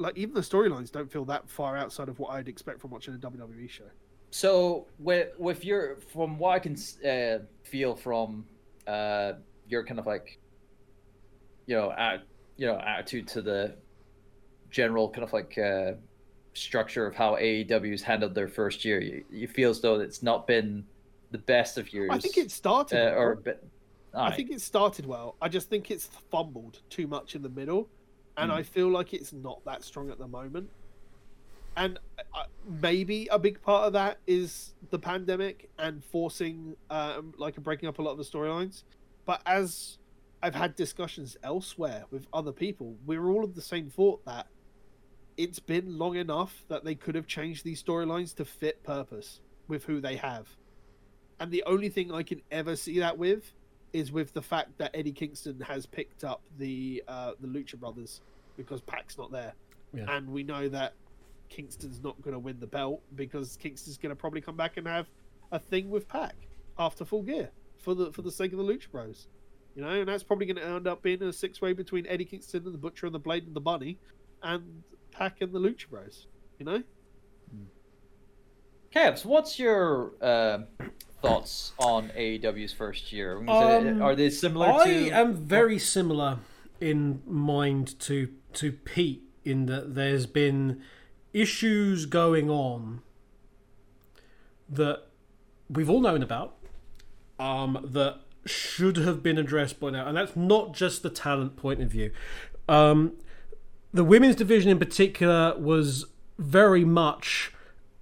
like 0.00 0.16
even 0.16 0.34
the 0.34 0.40
storylines 0.40 0.90
don't 0.90 1.12
feel 1.12 1.24
that 1.26 1.48
far 1.48 1.76
outside 1.76 2.08
of 2.08 2.18
what 2.18 2.32
I'd 2.32 2.48
expect 2.48 2.80
from 2.80 2.90
watching 2.90 3.14
a 3.14 3.18
WWE 3.18 3.68
show. 3.68 3.84
So 4.30 4.86
with 4.98 5.28
with 5.38 5.64
your 5.64 5.96
from 6.12 6.38
what 6.38 6.50
I 6.54 6.58
can 6.58 6.76
uh, 7.04 7.44
feel 7.64 7.94
from 7.94 8.46
uh, 8.86 9.32
your 9.68 9.84
kind 9.84 10.00
of 10.00 10.06
like 10.06 10.38
you 11.66 11.76
know 11.76 11.92
at, 11.92 12.22
you 12.56 12.66
know 12.66 12.78
attitude 12.78 13.28
to 13.28 13.42
the 13.42 13.74
general 14.70 15.10
kind 15.10 15.24
of 15.24 15.32
like 15.32 15.58
uh, 15.58 15.92
structure 16.54 17.06
of 17.06 17.14
how 17.14 17.36
AEW's 17.36 18.02
handled 18.02 18.34
their 18.34 18.48
first 18.48 18.84
year, 18.84 19.00
you, 19.00 19.24
you 19.30 19.48
feel 19.48 19.70
as 19.70 19.80
though 19.80 20.00
it's 20.00 20.22
not 20.22 20.46
been 20.46 20.84
the 21.30 21.38
best 21.38 21.78
of 21.78 21.92
years. 21.92 22.10
I 22.12 22.18
think 22.18 22.36
it 22.36 22.50
started 22.50 23.12
uh, 23.12 23.16
or 23.16 23.32
a 23.32 23.36
bit. 23.36 23.64
I 24.12 24.32
think 24.32 24.50
it 24.50 24.60
started 24.60 25.06
well. 25.06 25.36
I 25.40 25.48
just 25.48 25.70
think 25.70 25.90
it's 25.90 26.06
fumbled 26.30 26.80
too 26.90 27.06
much 27.06 27.36
in 27.36 27.42
the 27.42 27.48
middle, 27.48 27.88
and 28.36 28.50
Mm. 28.50 28.54
I 28.56 28.62
feel 28.64 28.88
like 28.88 29.14
it's 29.14 29.32
not 29.32 29.64
that 29.64 29.84
strong 29.84 30.10
at 30.10 30.18
the 30.18 30.26
moment. 30.26 30.68
And 31.76 32.00
uh, 32.34 32.44
maybe 32.82 33.28
a 33.30 33.38
big 33.38 33.62
part 33.62 33.86
of 33.86 33.92
that 33.92 34.18
is 34.26 34.74
the 34.90 34.98
pandemic 34.98 35.70
and 35.78 36.04
forcing, 36.04 36.74
um, 36.90 37.32
like, 37.38 37.54
breaking 37.62 37.88
up 37.88 38.00
a 38.00 38.02
lot 38.02 38.10
of 38.10 38.18
the 38.18 38.24
storylines. 38.24 38.82
But 39.24 39.40
as 39.46 39.98
I've 40.42 40.54
had 40.54 40.74
discussions 40.74 41.36
elsewhere 41.44 42.04
with 42.10 42.26
other 42.32 42.50
people, 42.50 42.96
we're 43.06 43.28
all 43.28 43.44
of 43.44 43.54
the 43.54 43.62
same 43.62 43.88
thought 43.88 44.24
that 44.24 44.48
it's 45.36 45.58
been 45.58 45.98
long 45.98 46.16
enough 46.16 46.64
that 46.68 46.84
they 46.84 46.94
could 46.94 47.14
have 47.14 47.26
changed 47.26 47.64
these 47.64 47.82
storylines 47.82 48.34
to 48.36 48.44
fit 48.44 48.82
purpose 48.82 49.40
with 49.68 49.84
who 49.84 50.00
they 50.00 50.16
have. 50.16 50.48
And 51.38 51.50
the 51.50 51.62
only 51.66 51.88
thing 51.88 52.12
I 52.12 52.22
can 52.22 52.42
ever 52.50 52.76
see 52.76 52.98
that 52.98 53.16
with 53.16 53.52
is 53.92 54.12
with 54.12 54.32
the 54.34 54.42
fact 54.42 54.76
that 54.78 54.90
Eddie 54.94 55.12
Kingston 55.12 55.60
has 55.60 55.86
picked 55.86 56.22
up 56.24 56.42
the 56.58 57.02
uh, 57.08 57.32
the 57.40 57.46
Lucha 57.48 57.78
Brothers 57.78 58.20
because 58.56 58.80
Pac's 58.82 59.16
not 59.16 59.32
there, 59.32 59.54
Yeah. 59.94 60.04
and 60.16 60.28
we 60.28 60.42
know 60.42 60.68
that 60.68 60.94
Kingston's 61.48 62.02
not 62.02 62.20
going 62.22 62.34
to 62.34 62.38
win 62.38 62.60
the 62.60 62.66
belt 62.66 63.00
because 63.16 63.56
Kingston's 63.56 63.96
going 63.96 64.10
to 64.10 64.16
probably 64.16 64.40
come 64.40 64.56
back 64.56 64.76
and 64.76 64.86
have 64.86 65.08
a 65.50 65.58
thing 65.58 65.90
with 65.90 66.06
Pac 66.06 66.34
after 66.78 67.04
Full 67.04 67.22
Gear 67.22 67.50
for 67.78 67.94
the 67.94 68.12
for 68.12 68.22
the 68.22 68.30
sake 68.30 68.52
of 68.52 68.58
the 68.58 68.64
Lucha 68.64 68.90
Bros, 68.90 69.26
you 69.74 69.82
know, 69.82 69.88
and 69.88 70.08
that's 70.08 70.22
probably 70.22 70.46
going 70.46 70.56
to 70.56 70.64
end 70.64 70.86
up 70.86 71.02
being 71.02 71.22
a 71.22 71.32
six 71.32 71.60
way 71.60 71.72
between 71.72 72.06
Eddie 72.06 72.26
Kingston 72.26 72.64
and 72.66 72.74
the 72.74 72.78
Butcher 72.78 73.06
and 73.06 73.14
the 73.14 73.18
Blade 73.18 73.46
and 73.46 73.56
the 73.56 73.60
Bunny, 73.60 73.98
and 74.42 74.82
Pac 75.12 75.40
and 75.40 75.52
the 75.52 75.58
Lucha 75.58 75.88
Bros, 75.88 76.26
you 76.58 76.66
know. 76.66 76.82
Kevs, 78.94 79.24
what's 79.24 79.58
your 79.58 80.12
uh, 80.20 80.58
thoughts 81.22 81.72
on 81.78 82.08
AEW's 82.10 82.72
first 82.72 83.12
year? 83.12 83.38
I'm 83.38 83.46
gonna 83.46 83.82
say, 83.82 83.88
Um, 83.90 84.02
Are 84.02 84.16
they 84.16 84.30
similar 84.30 84.66
I 84.66 84.84
to? 84.84 85.10
am 85.10 85.34
very 85.34 85.78
similar 85.78 86.38
in 86.80 87.22
mind 87.26 87.98
to 88.00 88.32
to 88.54 88.72
Pete 88.72 89.22
in 89.44 89.66
that 89.66 89.94
there's 89.94 90.26
been 90.26 90.82
issues 91.32 92.04
going 92.06 92.50
on 92.50 93.02
that 94.68 95.02
we've 95.68 95.88
all 95.88 96.00
known 96.00 96.22
about 96.22 96.56
um, 97.38 97.78
that 97.88 98.20
should 98.44 98.96
have 98.96 99.22
been 99.22 99.38
addressed 99.38 99.78
by 99.78 99.90
now, 99.90 100.08
and 100.08 100.16
that's 100.16 100.34
not 100.34 100.72
just 100.74 101.02
the 101.04 101.10
talent 101.10 101.56
point 101.56 101.80
of 101.80 101.88
view. 101.90 102.10
Um, 102.68 103.12
the 103.92 104.04
women's 104.04 104.36
division 104.36 104.70
in 104.70 104.78
particular 104.78 105.56
was 105.58 106.06
very 106.38 106.84
much 106.84 107.52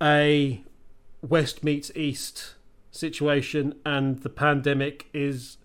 a 0.02 0.62
West 1.22 1.64
meets 1.64 1.90
East 1.96 2.54
situation, 2.90 3.74
and 3.84 4.20
the 4.20 4.28
pandemic 4.28 5.08
is 5.12 5.56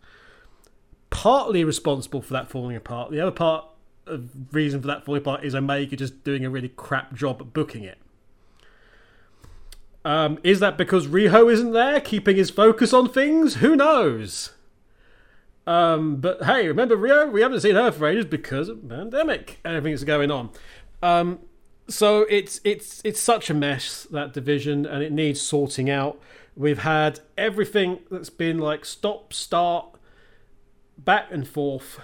partly 1.10 1.64
responsible 1.64 2.22
for 2.22 2.34
that 2.34 2.50
falling 2.50 2.76
apart. 2.76 3.12
The 3.12 3.20
other 3.20 3.32
part 3.32 3.66
of 4.08 4.30
reason 4.52 4.82
for 4.82 4.88
that 4.88 5.06
falling 5.06 5.22
apart 5.22 5.44
is 5.44 5.56
Omega 5.56 5.96
just 5.96 6.24
doing 6.24 6.44
a 6.44 6.50
really 6.50 6.70
crap 6.70 7.14
job 7.14 7.42
at 7.42 7.54
booking 7.54 7.84
it. 7.84 7.98
Um, 10.06 10.40
is 10.44 10.60
that 10.60 10.78
because 10.78 11.08
Riho 11.08 11.52
isn't 11.52 11.72
there, 11.72 12.02
keeping 12.02 12.36
his 12.36 12.50
focus 12.50 12.94
on 12.94 13.08
things? 13.08 13.56
Who 13.56 13.76
knows? 13.76 14.52
Um, 15.66 16.18
but 16.18 16.44
hey, 16.44 16.68
remember 16.68 16.98
Riho? 16.98 17.32
We 17.32 17.42
haven't 17.42 17.62
seen 17.62 17.76
her 17.76 17.92
for 17.92 18.08
ages 18.08 18.26
because 18.26 18.70
of 18.70 18.88
pandemic. 18.88 19.60
Everything 19.64 19.78
Everything's 19.78 20.04
going 20.04 20.32
on. 20.32 20.50
Um, 21.02 21.40
so 21.88 22.22
it's 22.30 22.60
it's 22.64 23.02
it's 23.04 23.20
such 23.20 23.50
a 23.50 23.54
mess 23.54 24.08
that 24.12 24.34
division, 24.34 24.86
and 24.86 25.04
it 25.04 25.12
needs 25.12 25.42
sorting 25.42 25.90
out. 25.90 26.20
We've 26.56 26.80
had 26.80 27.20
everything 27.38 28.00
that's 28.12 28.30
been 28.30 28.60
like 28.60 28.86
stop, 28.86 29.34
start, 29.34 29.96
back 30.98 31.28
and 31.32 31.48
forth. 31.48 32.00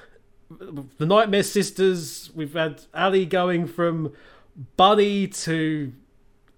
The 0.49 1.05
Nightmare 1.05 1.43
Sisters. 1.43 2.31
We've 2.33 2.53
had 2.53 2.81
Allie 2.93 3.25
going 3.25 3.67
from 3.67 4.13
Bunny 4.77 5.27
to 5.27 5.93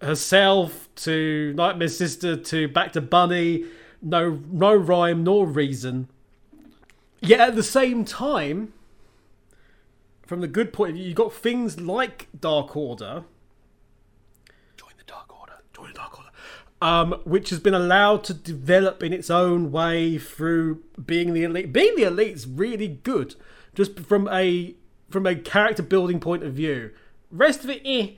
herself 0.01 0.89
to 0.95 1.53
Nightmare 1.55 1.89
Sister 1.89 2.37
to 2.37 2.67
back 2.67 2.93
to 2.93 3.01
Bunny. 3.01 3.65
No, 4.01 4.39
no 4.51 4.73
rhyme 4.73 5.23
nor 5.23 5.45
reason. 5.45 6.07
Yet 7.21 7.39
at 7.39 7.55
the 7.55 7.63
same 7.63 8.03
time, 8.03 8.73
from 10.25 10.41
the 10.41 10.47
good 10.47 10.73
point 10.73 10.91
of 10.91 10.95
view, 10.95 11.05
you've 11.05 11.15
got 11.15 11.31
things 11.31 11.79
like 11.79 12.27
Dark 12.37 12.75
Order. 12.75 13.25
Join 14.75 14.89
the 14.97 15.03
Dark 15.05 15.39
Order. 15.39 15.53
Join 15.71 15.89
the 15.89 15.93
Dark 15.93 16.17
Order. 16.17 16.29
Um, 16.81 17.21
which 17.23 17.51
has 17.51 17.59
been 17.59 17.75
allowed 17.75 18.23
to 18.23 18.33
develop 18.33 19.03
in 19.03 19.13
its 19.13 19.29
own 19.29 19.71
way 19.71 20.17
through 20.17 20.83
being 21.05 21.33
the 21.33 21.43
elite. 21.43 21.71
Being 21.71 21.95
the 21.95 22.03
elite's 22.03 22.47
really 22.47 22.87
good, 22.87 23.35
just 23.75 23.99
from 23.99 24.27
a 24.29 24.75
from 25.11 25.27
a 25.27 25.35
character 25.35 25.83
building 25.83 26.19
point 26.19 26.41
of 26.41 26.53
view. 26.53 26.89
Rest 27.29 27.63
of 27.63 27.69
it, 27.69 27.83
eh. 27.85 28.13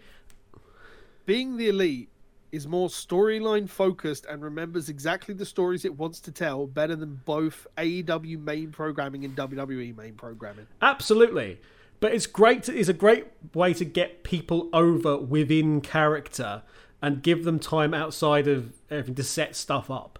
Being 1.25 1.57
the 1.57 1.67
elite 1.67 2.10
is 2.53 2.67
more 2.67 2.88
storyline 2.88 3.67
focused 3.67 4.25
and 4.27 4.43
remembers 4.43 4.88
exactly 4.88 5.33
the 5.33 5.45
stories 5.45 5.83
it 5.83 5.98
wants 5.98 6.19
to 6.22 6.31
tell 6.31 6.67
better 6.67 6.95
than 6.95 7.19
both 7.25 7.65
AEW 7.77 8.39
main 8.39 8.72
programming 8.72 9.25
and 9.25 9.36
WWE 9.36 9.98
main 9.98 10.13
programming. 10.13 10.67
Absolutely. 10.81 11.60
But 12.00 12.13
it's 12.13 12.27
great. 12.27 12.69
It's 12.69 12.89
a 12.89 12.93
great 12.93 13.25
way 13.55 13.74
to 13.74 13.83
get 13.83 14.24
people 14.24 14.69
over 14.72 15.17
within 15.17 15.81
character 15.81 16.62
and 17.01 17.24
give 17.24 17.43
them 17.43 17.57
time 17.57 17.93
outside 17.93 18.48
of 18.48 18.72
everything 18.91 19.15
to 19.15 19.24
set 19.24 19.55
stuff 19.55 19.89
up. 19.89 20.19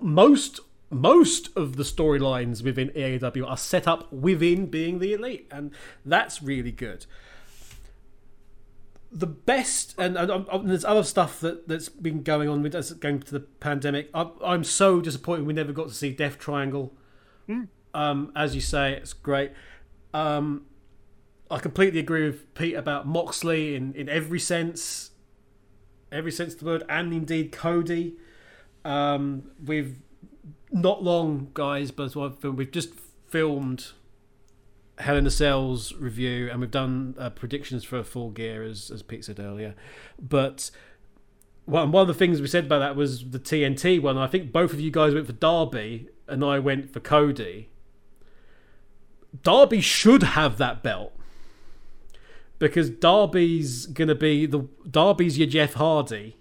Most 0.00 0.60
most 0.88 1.48
of 1.56 1.74
the 1.76 1.82
storylines 1.82 2.62
within 2.62 2.90
AEW 2.90 3.48
are 3.48 3.56
set 3.56 3.88
up 3.88 4.12
within 4.12 4.66
being 4.66 5.00
the 5.00 5.14
elite, 5.14 5.48
and 5.50 5.72
that's 6.04 6.42
really 6.42 6.70
good. 6.70 7.06
The 9.18 9.26
best, 9.26 9.94
and, 9.96 10.16
and, 10.18 10.30
and 10.30 10.68
there's 10.68 10.84
other 10.84 11.02
stuff 11.02 11.40
that 11.40 11.68
that's 11.68 11.88
been 11.88 12.22
going 12.22 12.50
on 12.50 12.60
with 12.60 12.74
us 12.74 12.92
going 12.92 13.20
to 13.20 13.32
the 13.32 13.40
pandemic. 13.40 14.10
I'm, 14.12 14.32
I'm 14.44 14.62
so 14.62 15.00
disappointed 15.00 15.46
we 15.46 15.54
never 15.54 15.72
got 15.72 15.88
to 15.88 15.94
see 15.94 16.10
Death 16.10 16.38
Triangle. 16.38 16.92
Um, 17.94 18.30
as 18.36 18.54
you 18.54 18.60
say, 18.60 18.92
it's 18.92 19.14
great. 19.14 19.52
Um, 20.12 20.66
I 21.50 21.58
completely 21.60 21.98
agree 22.00 22.26
with 22.26 22.52
Pete 22.54 22.74
about 22.74 23.06
Moxley 23.06 23.74
in, 23.74 23.94
in 23.94 24.08
every 24.10 24.40
sense, 24.40 25.12
every 26.12 26.32
sense 26.32 26.52
of 26.52 26.60
the 26.60 26.66
word, 26.66 26.84
and 26.88 27.14
indeed 27.14 27.52
Cody. 27.52 28.16
Um, 28.84 29.44
we've 29.64 29.96
not 30.70 31.02
long, 31.02 31.52
guys, 31.54 31.90
but 31.90 32.14
we've 32.14 32.70
just 32.70 32.90
filmed 33.28 33.92
Hell 34.98 35.16
in 35.16 35.26
a 35.26 35.30
Cell's 35.30 35.92
review, 35.94 36.48
and 36.50 36.60
we've 36.60 36.70
done 36.70 37.14
uh, 37.18 37.28
predictions 37.30 37.84
for 37.84 38.02
Full 38.02 38.30
Gear, 38.30 38.62
as 38.62 38.90
as 38.90 39.02
Pete 39.02 39.24
said 39.24 39.38
earlier. 39.38 39.74
But 40.18 40.70
well, 41.66 41.86
one 41.88 42.02
of 42.02 42.08
the 42.08 42.14
things 42.14 42.40
we 42.40 42.46
said 42.46 42.64
about 42.66 42.78
that 42.78 42.96
was 42.96 43.28
the 43.30 43.38
TNT 43.38 44.00
one. 44.00 44.16
I 44.16 44.26
think 44.26 44.52
both 44.52 44.72
of 44.72 44.80
you 44.80 44.90
guys 44.90 45.12
went 45.14 45.26
for 45.26 45.32
Darby, 45.34 46.08
and 46.28 46.42
I 46.44 46.58
went 46.58 46.92
for 46.92 47.00
Cody. 47.00 47.68
Darby 49.42 49.80
should 49.82 50.22
have 50.22 50.56
that 50.58 50.82
belt 50.82 51.12
because 52.58 52.88
Darby's 52.88 53.86
gonna 53.86 54.14
be 54.14 54.46
the 54.46 54.66
Darby's 54.90 55.36
your 55.38 55.46
Jeff 55.46 55.74
Hardy 55.74 56.36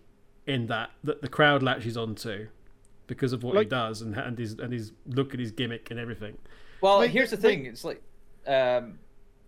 in 0.47 0.67
that 0.67 0.91
that 1.03 1.21
the 1.21 1.27
crowd 1.27 1.61
latches 1.61 1.97
onto 1.97 2.47
because 3.07 3.33
of 3.33 3.43
what 3.43 3.57
he 3.57 3.65
does 3.65 4.01
and 4.01 4.15
and 4.15 4.37
his 4.39 4.53
and 4.53 4.71
his 4.71 4.93
look 5.07 5.33
and 5.33 5.41
his 5.41 5.51
gimmick 5.51 5.91
and 5.91 5.99
everything. 5.99 6.37
Well, 6.79 6.99
Like, 6.99 7.11
here's 7.11 7.31
the 7.31 7.35
like- 7.35 7.41
thing. 7.41 7.65
It's 7.65 7.83
like, 7.83 8.01
um, 8.47 8.99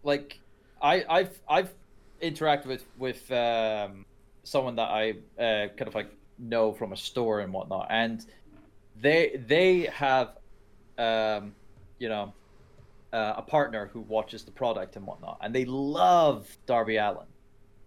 like 0.03 0.39
I, 0.81 1.05
I've 1.09 1.41
I've 1.49 1.73
interacted 2.21 2.65
with 2.67 2.85
with 2.97 3.29
um, 3.31 4.05
someone 4.43 4.75
that 4.77 4.89
I 4.89 5.11
uh, 5.39 5.67
kind 5.77 5.87
of 5.87 5.95
like 5.95 6.11
know 6.37 6.73
from 6.73 6.93
a 6.93 6.97
store 6.97 7.41
and 7.41 7.53
whatnot, 7.53 7.87
and 7.89 8.25
they 8.95 9.37
they 9.47 9.83
have, 9.93 10.35
um, 10.97 11.55
you 11.99 12.09
know, 12.09 12.35
uh, 13.13 13.35
a 13.37 13.41
partner 13.43 13.89
who 13.93 14.01
watches 14.01 14.45
the 14.45 14.51
product 14.51 14.95
and 14.95 15.05
whatnot, 15.07 15.39
and 15.41 15.53
they 15.55 15.65
love 15.65 16.49
Darby 16.67 16.97
Allin. 16.97 17.27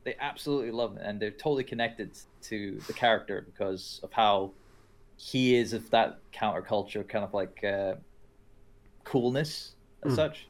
They 0.05 0.17
absolutely 0.21 0.71
love 0.73 0.93
him, 0.93 0.99
and 0.99 1.21
they're 1.21 1.31
totally 1.33 1.65
connected 1.65 2.17
to 2.45 2.83
the 2.87 2.95
character 2.95 3.43
because 3.47 4.01
of 4.03 4.13
how 4.13 4.57
he 5.17 5.55
is 5.57 5.73
of 5.75 5.91
that 5.91 6.21
counterculture 6.35 7.07
kind 7.09 7.25
of 7.25 7.35
like 7.35 7.63
uh, 7.65 7.95
coolness 9.05 9.77
as 10.05 10.13
Mm. 10.13 10.17
such 10.17 10.50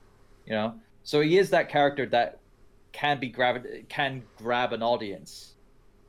you 0.51 0.57
know 0.57 0.75
so 1.03 1.23
he 1.23 1.39
is 1.39 1.49
that 1.51 1.71
character 1.71 2.05
that 2.05 2.41
can 2.93 3.19
be 3.19 3.29
grab 3.29 3.65
can 3.89 4.23
grab 4.37 4.73
an 4.75 4.83
audience 4.83 5.55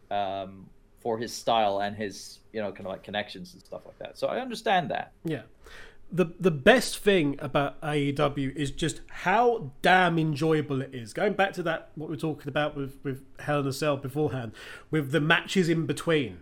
um, 0.10 0.68
for 1.00 1.18
his 1.18 1.32
style 1.32 1.80
and 1.80 1.96
his 1.96 2.40
you 2.52 2.60
know 2.60 2.72
kind 2.72 2.88
of 2.88 2.92
like 2.92 3.04
connections 3.04 3.54
and 3.54 3.64
stuff 3.64 3.86
like 3.86 3.98
that 4.00 4.18
so 4.18 4.28
i 4.28 4.40
understand 4.42 4.90
that 4.92 5.14
Yeah. 5.24 5.44
The 6.14 6.26
the 6.38 6.52
best 6.52 6.98
thing 6.98 7.38
about 7.40 7.80
AEW 7.80 8.54
is 8.54 8.70
just 8.72 9.00
how 9.08 9.72
damn 9.82 10.20
enjoyable 10.20 10.82
it 10.82 10.94
is. 10.94 11.14
Going 11.14 11.36
back 11.36 11.54
to 11.54 11.64
that 11.64 11.92
what 11.96 12.10
we 12.10 12.18
are 12.18 12.20
talking 12.20 12.50
about 12.50 12.76
with, 12.76 13.00
with 13.02 13.24
Hell 13.40 13.62
in 13.62 13.68
a 13.68 13.72
Cell 13.72 13.96
beforehand, 13.96 14.52
with 14.90 15.12
the 15.14 15.22
matches 15.22 15.70
in 15.70 15.86
between. 15.86 16.42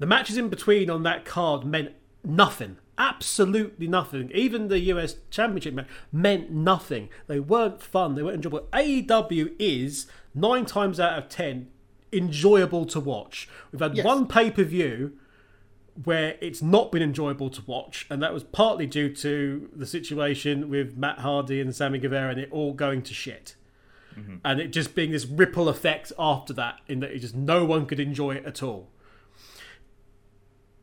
The 0.00 0.06
matches 0.06 0.36
in 0.36 0.48
between 0.48 0.90
on 0.90 1.04
that 1.04 1.24
card 1.24 1.64
meant 1.64 1.92
nothing. 2.24 2.78
Absolutely 3.00 3.88
nothing. 3.88 4.30
Even 4.34 4.68
the 4.68 4.78
US 4.80 5.16
Championship 5.30 5.72
match 5.72 5.86
meant 6.12 6.50
nothing. 6.50 7.08
They 7.28 7.40
weren't 7.40 7.80
fun. 7.80 8.14
They 8.14 8.22
weren't 8.22 8.36
enjoyable. 8.36 8.68
AEW 8.74 9.54
is 9.58 10.06
nine 10.34 10.66
times 10.66 11.00
out 11.00 11.18
of 11.18 11.30
ten 11.30 11.68
enjoyable 12.12 12.84
to 12.86 13.00
watch. 13.00 13.48
We've 13.72 13.80
had 13.80 13.96
Yes. 13.96 14.04
one 14.04 14.26
pay 14.26 14.50
per 14.50 14.64
view 14.64 15.14
where 16.04 16.36
it's 16.42 16.60
not 16.60 16.92
been 16.92 17.02
enjoyable 17.02 17.48
to 17.50 17.62
watch, 17.66 18.06
and 18.10 18.22
that 18.22 18.34
was 18.34 18.44
partly 18.44 18.86
due 18.86 19.12
to 19.14 19.70
the 19.74 19.86
situation 19.86 20.68
with 20.68 20.96
Matt 20.96 21.20
Hardy 21.20 21.60
and 21.60 21.74
Sammy 21.74 21.98
Guevara 21.98 22.30
and 22.30 22.40
it 22.40 22.48
all 22.52 22.72
going 22.74 23.02
to 23.02 23.14
shit. 23.14 23.54
Mm-hmm. 24.14 24.36
And 24.44 24.60
it 24.60 24.68
just 24.72 24.94
being 24.94 25.10
this 25.10 25.24
ripple 25.24 25.68
effect 25.68 26.12
after 26.18 26.52
that, 26.54 26.80
in 26.86 27.00
that 27.00 27.12
it 27.12 27.20
just 27.20 27.34
no 27.34 27.64
one 27.64 27.86
could 27.86 28.00
enjoy 28.00 28.32
it 28.36 28.44
at 28.44 28.62
all. 28.62 28.88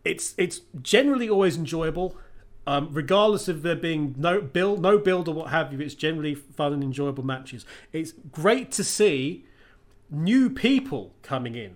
It's 0.07 0.33
it's 0.37 0.61
generally 0.81 1.29
always 1.29 1.57
enjoyable, 1.57 2.15
um, 2.65 2.89
regardless 2.91 3.47
of 3.47 3.61
there 3.61 3.75
being 3.75 4.15
no 4.17 4.41
build, 4.41 4.81
no 4.81 4.97
build 4.97 5.27
or 5.27 5.35
what 5.35 5.49
have 5.49 5.73
you. 5.73 5.79
It's 5.79 5.95
generally 5.95 6.35
fun 6.35 6.73
and 6.73 6.83
enjoyable 6.83 7.25
matches. 7.25 7.65
It's 7.91 8.13
great 8.31 8.71
to 8.73 8.83
see 8.83 9.45
new 10.09 10.49
people 10.49 11.13
coming 11.21 11.55
in 11.55 11.75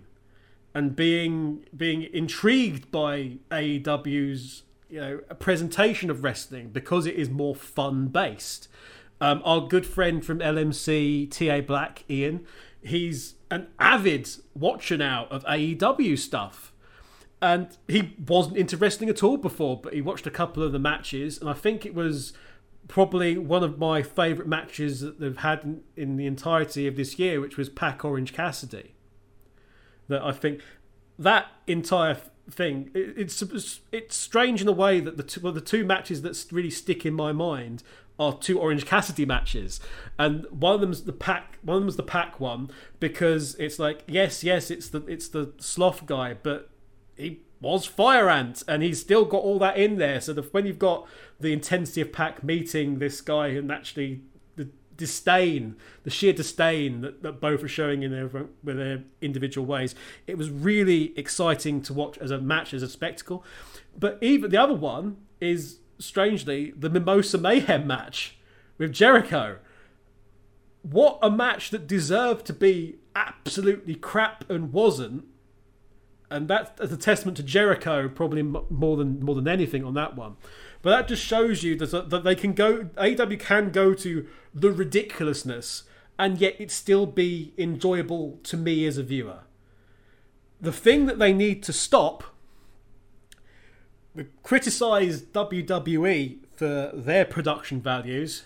and 0.74 0.96
being 0.96 1.66
being 1.76 2.04
intrigued 2.14 2.92
by 2.92 3.38
AEW's 3.52 4.64
you 4.90 5.00
know 5.00 5.18
presentation 5.40 6.10
of 6.10 6.24
wrestling 6.24 6.70
because 6.70 7.06
it 7.06 7.16
is 7.16 7.30
more 7.30 7.56
fun 7.56 8.08
based. 8.08 8.68
Um, 9.20 9.42
our 9.46 9.68
good 9.68 9.86
friend 9.86 10.26
from 10.26 10.40
LMC, 10.40 11.30
TA 11.30 11.62
Black, 11.62 12.04
Ian, 12.10 12.44
he's 12.82 13.36
an 13.52 13.68
avid 13.80 14.28
watcher 14.56 14.98
now 14.98 15.28
of 15.30 15.44
AEW 15.46 16.18
stuff. 16.18 16.71
And 17.42 17.76
he 17.88 18.16
wasn't 18.28 18.58
into 18.58 18.78
wrestling 18.78 19.10
at 19.10 19.24
all 19.24 19.38
before, 19.38 19.80
but 19.82 19.94
he 19.94 20.02
watched 20.02 20.28
a 20.28 20.32
couple 20.32 20.62
of 20.62 20.72
the 20.72 20.80
matches, 20.80 21.40
and 21.40 21.50
I 21.50 21.54
think 21.54 21.86
it 21.86 21.96
was 21.96 22.34
probably 22.88 23.38
one 23.38 23.64
of 23.64 23.80
my 23.80 24.04
favourite 24.04 24.50
matches 24.50 25.00
that 25.02 25.20
they've 25.20 25.38
had 25.38 25.64
in, 25.64 25.82
in 25.96 26.18
the 26.18 26.26
entirety 26.26 26.88
of 26.88 26.96
this 26.96 27.18
year, 27.18 27.40
which 27.40 27.58
was 27.58 27.70
Pac 27.70 28.04
Orange 28.04 28.34
Cassidy. 28.34 28.96
That 30.08 30.22
I 30.22 30.34
think 30.34 30.62
that 31.18 31.48
entire 31.68 32.18
thing 32.50 32.92
it, 32.94 33.14
it's 33.18 33.80
it's 33.92 34.16
strange 34.16 34.62
in 34.62 34.68
a 34.68 34.74
way 34.74 35.00
that 35.00 35.16
the 35.16 35.24
two, 35.24 35.40
well, 35.42 35.54
the 35.54 35.62
two 35.62 35.86
matches 35.86 36.22
that 36.24 36.46
really 36.52 36.70
stick 36.70 37.06
in 37.06 37.14
my 37.14 37.32
mind 37.32 37.84
are 38.20 38.38
two 38.38 38.60
Orange 38.60 38.86
Cassidy 38.86 39.26
matches, 39.26 39.80
and 40.20 40.46
one 40.50 40.76
of 40.76 40.82
them's 40.82 41.04
the 41.04 41.14
Pac 41.14 41.58
one 41.62 41.78
of 41.78 41.84
them's 41.84 41.96
the 41.96 42.04
Pac 42.04 42.40
one 42.40 42.70
because 43.00 43.56
it's 43.56 43.80
like 43.80 44.04
yes 44.08 44.44
yes 44.44 44.70
it's 44.70 44.90
the 44.90 45.06
it's 45.06 45.30
the 45.30 45.54
sloth 45.60 46.06
guy 46.06 46.34
but 46.34 46.71
he 47.22 47.40
was 47.60 47.86
Fire 47.86 48.30
Ant 48.30 48.64
and 48.68 48.82
he's 48.82 49.00
still 49.00 49.26
got 49.26 49.38
all 49.38 49.60
that 49.60 49.78
in 49.78 49.98
there 49.98 50.20
so 50.20 50.34
the, 50.34 50.42
when 50.42 50.66
you've 50.66 50.80
got 50.80 51.08
the 51.40 51.54
intensity 51.54 52.02
of 52.02 52.12
Pac 52.12 52.44
meeting 52.44 53.00
this 53.00 53.22
guy 53.22 53.48
and 53.48 53.72
actually 53.72 54.22
the 54.56 54.68
disdain, 54.98 55.76
the 56.04 56.10
sheer 56.10 56.34
disdain 56.34 57.02
that, 57.02 57.24
that 57.24 57.40
both 57.40 57.64
are 57.64 57.68
showing 57.68 58.04
in 58.04 58.12
their 58.12 58.28
with 58.28 58.78
their 58.78 59.04
individual 59.22 59.66
ways. 59.66 59.96
It 60.28 60.38
was 60.38 60.50
really 60.50 61.18
exciting 61.18 61.82
to 61.84 61.94
watch 61.94 62.18
as 62.18 62.32
a 62.32 62.40
match, 62.40 62.74
as 62.74 62.84
a 62.84 62.90
spectacle. 62.90 63.44
But 63.98 64.18
even 64.22 64.52
the 64.52 64.58
other 64.58 64.76
one 64.76 65.18
is 65.40 65.80
strangely 66.00 66.74
the 66.78 66.90
Mimosa 66.90 67.38
Mayhem 67.38 67.88
match 67.88 68.38
with 68.78 68.92
Jericho. 68.92 69.58
What 70.82 71.20
a 71.22 71.30
match 71.30 71.70
that 71.70 71.86
deserved 71.88 72.46
to 72.48 72.54
be 72.54 72.98
absolutely 73.16 73.96
crap 73.96 74.50
and 74.50 74.74
wasn't. 74.74 75.26
And 76.32 76.48
that's 76.48 76.80
a 76.80 76.96
testament 76.96 77.36
to 77.38 77.44
Jericho, 77.44 78.08
probably 78.08 78.42
more 78.42 78.96
than 78.96 79.20
more 79.20 79.36
than 79.36 79.50
anything 79.50 79.84
on 79.84 79.94
that 79.96 80.16
one. 80.16 80.38
But 80.82 80.92
that 80.92 81.08
just 81.10 81.24
shows 81.24 81.62
you 81.62 81.76
that, 81.76 82.10
that 82.10 82.24
they 82.24 82.36
can 82.36 82.54
go. 82.54 82.90
AW 82.98 83.36
can 83.38 83.70
go 83.72 83.94
to 83.94 84.26
the 84.54 84.72
ridiculousness, 84.72 85.84
and 86.18 86.40
yet 86.40 86.56
it 86.58 86.72
still 86.72 87.06
be 87.06 87.54
enjoyable 87.58 88.40
to 88.44 88.56
me 88.56 88.86
as 88.86 88.98
a 88.98 89.04
viewer. 89.04 89.40
The 90.62 90.72
thing 90.72 91.06
that 91.08 91.20
they 91.20 91.34
need 91.34 91.62
to 91.64 91.74
stop. 91.74 92.24
We 94.14 94.26
criticize 94.44 95.22
WWE 95.22 96.40
for 96.54 96.92
their 96.94 97.24
production 97.24 97.82
values. 97.82 98.44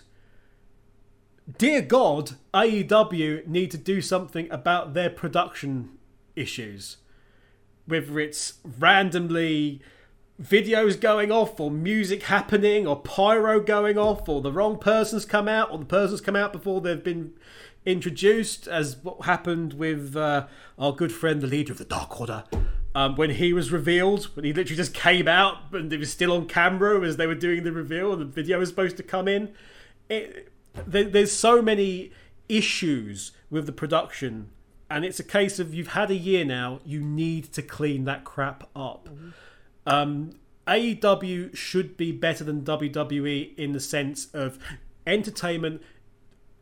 Dear 1.58 1.82
God, 1.82 2.32
AEW 2.54 3.46
need 3.48 3.72
to 3.72 3.78
do 3.78 4.00
something 4.00 4.48
about 4.50 4.94
their 4.94 5.10
production 5.10 5.90
issues. 6.36 6.98
Whether 7.86 8.18
it's 8.20 8.54
randomly 8.78 9.80
videos 10.42 11.00
going 11.00 11.32
off 11.32 11.58
or 11.58 11.70
music 11.70 12.24
happening 12.24 12.86
or 12.86 13.00
pyro 13.00 13.58
going 13.58 13.96
off 13.96 14.28
or 14.28 14.42
the 14.42 14.52
wrong 14.52 14.78
person's 14.78 15.24
come 15.24 15.48
out 15.48 15.70
or 15.70 15.78
the 15.78 15.84
person's 15.86 16.20
come 16.20 16.36
out 16.36 16.52
before 16.52 16.80
they've 16.82 17.02
been 17.02 17.32
introduced 17.86 18.68
as 18.68 18.96
what 18.98 19.24
happened 19.24 19.72
with 19.72 20.14
uh, 20.14 20.46
our 20.78 20.92
good 20.92 21.12
friend 21.12 21.40
the 21.40 21.46
leader 21.46 21.72
of 21.72 21.78
the 21.78 21.86
dark 21.86 22.20
order 22.20 22.44
um, 22.96 23.14
when 23.14 23.28
he 23.28 23.52
was 23.52 23.70
revealed 23.70 24.24
when 24.34 24.44
he 24.46 24.54
literally 24.54 24.76
just 24.76 24.94
came 24.94 25.28
out 25.28 25.72
and 25.72 25.92
it 25.92 25.98
was 25.98 26.10
still 26.10 26.32
on 26.32 26.46
camera 26.46 27.00
as 27.02 27.18
they 27.18 27.26
were 27.26 27.34
doing 27.34 27.62
the 27.62 27.70
reveal 27.70 28.10
and 28.10 28.20
the 28.22 28.24
video 28.24 28.58
was 28.58 28.70
supposed 28.70 28.96
to 28.96 29.02
come 29.02 29.28
in. 29.28 29.52
It, 30.08 30.50
there, 30.86 31.04
there's 31.04 31.30
so 31.30 31.60
many 31.60 32.10
issues 32.48 33.32
with 33.50 33.66
the 33.66 33.72
production 33.72 34.50
and 34.88 35.04
it's 35.04 35.18
a 35.18 35.24
case 35.24 35.58
of 35.58 35.74
you've 35.74 35.88
had 35.88 36.10
a 36.10 36.14
year 36.14 36.44
now 36.44 36.80
you 36.84 37.00
need 37.00 37.52
to 37.52 37.62
clean 37.62 38.04
that 38.04 38.24
crap 38.24 38.68
up 38.74 39.08
um, 39.86 40.32
AEW 40.66 41.56
should 41.56 41.96
be 41.96 42.10
better 42.10 42.42
than 42.42 42.62
WWE 42.62 43.56
in 43.56 43.72
the 43.72 43.80
sense 43.80 44.26
of 44.34 44.58
entertainment 45.06 45.82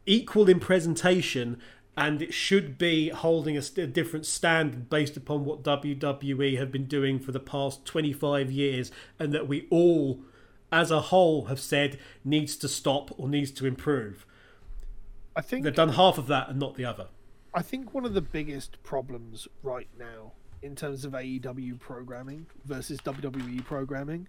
equal 0.07 0.49
in 0.49 0.61
presentation 0.61 1.59
and 1.97 2.21
it 2.21 2.35
should 2.35 2.77
be 2.77 3.09
holding 3.11 3.57
a, 3.57 3.63
st- 3.63 3.89
a 3.89 3.91
different 3.91 4.27
standard 4.27 4.91
based 4.91 5.17
upon 5.17 5.45
what 5.45 5.63
WWE 5.63 6.59
have 6.59 6.73
been 6.73 6.87
doing 6.87 7.19
for 7.19 7.33
the 7.33 7.41
past 7.41 7.85
25 7.85 8.51
years 8.51 8.91
and 9.19 9.33
that 9.33 9.47
we 9.47 9.67
all 9.71 10.21
as 10.73 10.91
a 10.91 11.01
whole 11.03 11.47
have 11.47 11.61
said 11.61 11.99
needs 12.25 12.57
to 12.57 12.69
stop 12.69 13.13
or 13.17 13.29
needs 13.29 13.53
to 13.53 13.65
improve. 13.65 14.27
I 15.37 15.41
think 15.41 15.65
They've 15.65 15.75
done 15.75 15.91
half 15.91 16.19
of 16.19 16.27
that 16.27 16.49
and 16.49 16.59
not 16.59 16.75
the 16.75 16.85
other. 16.85 17.07
I 17.55 17.63
think 17.63 17.95
one 17.95 18.05
of 18.05 18.15
the 18.15 18.21
biggest 18.21 18.83
problems 18.83 19.47
right 19.63 19.89
now 19.97 20.33
in 20.63 20.75
terms 20.75 21.05
of 21.05 21.13
AEW 21.13 21.79
programming 21.79 22.47
versus 22.65 22.99
WWE 23.01 23.65
programming 23.65 24.27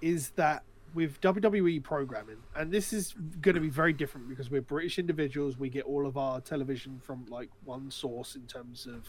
is 0.00 0.30
that 0.30 0.62
with 0.94 1.20
WWE 1.22 1.82
programming, 1.82 2.36
and 2.54 2.70
this 2.70 2.92
is 2.92 3.14
going 3.40 3.56
to 3.56 3.60
be 3.60 3.68
very 3.68 3.92
different 3.92 4.28
because 4.28 4.48
we're 4.48 4.60
British 4.60 4.98
individuals, 4.98 5.58
we 5.58 5.70
get 5.70 5.84
all 5.86 6.06
of 6.06 6.16
our 6.16 6.40
television 6.40 7.00
from 7.02 7.26
like 7.28 7.48
one 7.64 7.90
source 7.90 8.36
in 8.36 8.42
terms 8.42 8.86
of 8.86 9.08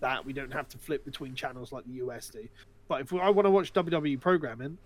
that. 0.00 0.24
We 0.24 0.32
don't 0.32 0.52
have 0.52 0.68
to 0.70 0.78
flip 0.78 1.04
between 1.04 1.34
channels 1.36 1.70
like 1.70 1.84
the 1.84 2.04
US 2.04 2.30
do. 2.30 2.48
But 2.88 3.02
if 3.02 3.12
I 3.12 3.30
want 3.30 3.46
to 3.46 3.50
watch 3.50 3.72
WWE 3.72 4.18
programming, 4.20 4.78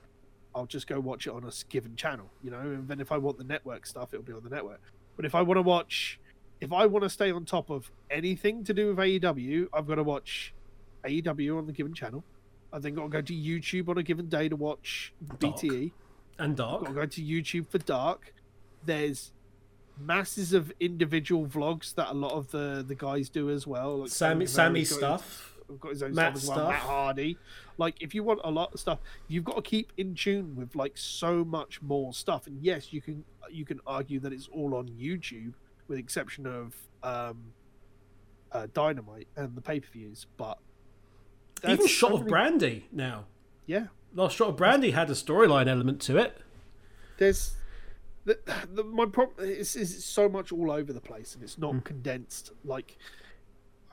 I'll 0.54 0.66
just 0.66 0.87
go 0.87 1.00
watch 1.00 1.26
it 1.26 1.30
on 1.30 1.44
a 1.44 1.52
given 1.70 1.96
channel, 1.96 2.30
you 2.42 2.50
know. 2.50 2.61
And 2.61 2.88
then 2.88 3.00
if 3.00 3.11
I 3.11 3.16
want 3.16 3.38
the 3.38 3.44
network 3.44 3.87
stuff, 3.87 4.12
it'll 4.12 4.24
be 4.24 4.32
on 4.32 4.42
the 4.42 4.50
network. 4.50 4.80
But 5.16 5.24
if 5.24 5.35
I 5.35 5.42
want 5.42 5.56
to 5.59 5.62
watch, 5.62 6.18
if 6.61 6.73
I 6.73 6.87
want 6.87 7.03
to 7.05 7.11
stay 7.11 7.31
on 7.31 7.45
top 7.45 7.71
of 7.71 7.90
anything 8.11 8.64
to 8.64 8.75
do 8.75 8.88
with 8.88 8.97
AEW, 8.99 9.69
I've 9.73 9.87
got 9.87 9.97
to 9.97 10.03
watch 10.03 10.55
AEW 11.05 11.59
on 11.59 11.66
the 11.66 11.73
given 11.73 11.95
channel. 11.95 12.25
I've 12.73 12.83
then 12.83 12.95
got 12.95 13.03
to 13.05 13.09
go 13.09 13.21
to 13.23 13.33
YouTube 13.33 13.88
on 13.88 13.99
a 13.99 14.03
given 14.03 14.29
day 14.29 14.49
to 14.49 14.57
watch 14.57 15.12
Dark. 15.38 15.57
BTE. 15.57 15.92
And 16.38 16.57
Dark. 16.57 16.81
I've 16.81 16.87
got 16.87 16.88
to 16.88 16.95
go 16.95 17.07
to 17.07 17.23
YouTube 17.23 17.69
for 17.69 17.79
Dark. 17.79 18.35
There's 18.85 19.33
masses 19.99 20.53
of 20.53 20.73
individual 20.81 21.47
vlogs 21.47 21.95
that 21.95 22.11
a 22.11 22.14
lot 22.14 22.33
of 22.33 22.51
the 22.51 22.85
the 22.87 22.95
guys 22.95 23.29
do 23.31 23.49
as 23.51 23.66
well. 23.66 23.99
Like 24.01 24.11
Sammy, 24.11 24.47
Sammy 24.47 24.85
Sammy's 24.85 24.92
Guevara's 24.92 25.01
got 25.01 25.21
his- 25.23 25.31
stuff. 25.31 25.53
got 25.81 25.90
his 25.92 26.03
own 26.03 26.14
Matt 26.14 26.37
stuff 26.38 26.42
as 26.53 26.57
well. 26.57 26.69
Matt. 26.71 26.79
Hardy. 26.81 27.38
Like, 27.79 27.95
if 28.01 28.14
you 28.14 28.23
want 28.23 28.40
a 28.45 28.51
lot 28.51 28.73
of 28.73 28.81
stuff, 28.81 28.99
you've 29.29 29.45
got 29.45 29.57
to 29.57 29.62
keep 29.62 29.92
in 29.97 30.14
tune 30.14 30.55
with 30.57 30.75
like 30.77 30.97
so 30.97 31.45
much 31.45 31.81
more 31.83 32.12
stuff. 32.14 32.47
And 32.47 32.62
yes, 32.62 32.92
you 32.92 33.01
can 33.01 33.25
you 33.51 33.64
can 33.64 33.81
argue 33.87 34.19
that 34.21 34.33
it's 34.33 34.49
all 34.53 34.75
on 34.75 34.88
YouTube, 34.88 35.53
with 35.88 35.96
the 35.99 36.03
exception 36.03 36.46
of 36.46 36.75
um, 37.03 37.53
uh, 38.53 38.66
Dynamite 38.72 39.29
and 39.37 39.55
the 39.57 39.61
pay 39.61 39.81
per 39.81 39.88
views. 39.92 40.27
But 40.37 40.59
Even 41.66 41.87
Shot 41.87 42.12
of 42.12 42.27
Brandy 42.27 42.87
now. 42.92 43.27
yeah, 43.66 43.87
Last 44.14 44.37
Shot 44.37 44.49
of 44.49 44.57
Brandy 44.57 44.90
had 44.92 45.11
a 45.11 45.14
storyline 45.14 45.66
element 45.68 46.01
to 46.03 46.16
it. 46.18 46.38
there's 47.18 47.55
the, 48.25 48.38
the 48.72 48.83
my 48.83 49.07
problem 49.07 49.49
is, 49.49 49.77
is 49.77 49.94
it's 49.94 50.05
so 50.05 50.29
much 50.29 50.51
all 50.53 50.70
over 50.70 50.92
the 50.92 51.01
place 51.01 51.35
and 51.35 51.42
it's 51.44 51.59
not 51.59 51.72
Hmm. 51.75 51.79
condensed 51.81 52.51
like 52.64 52.99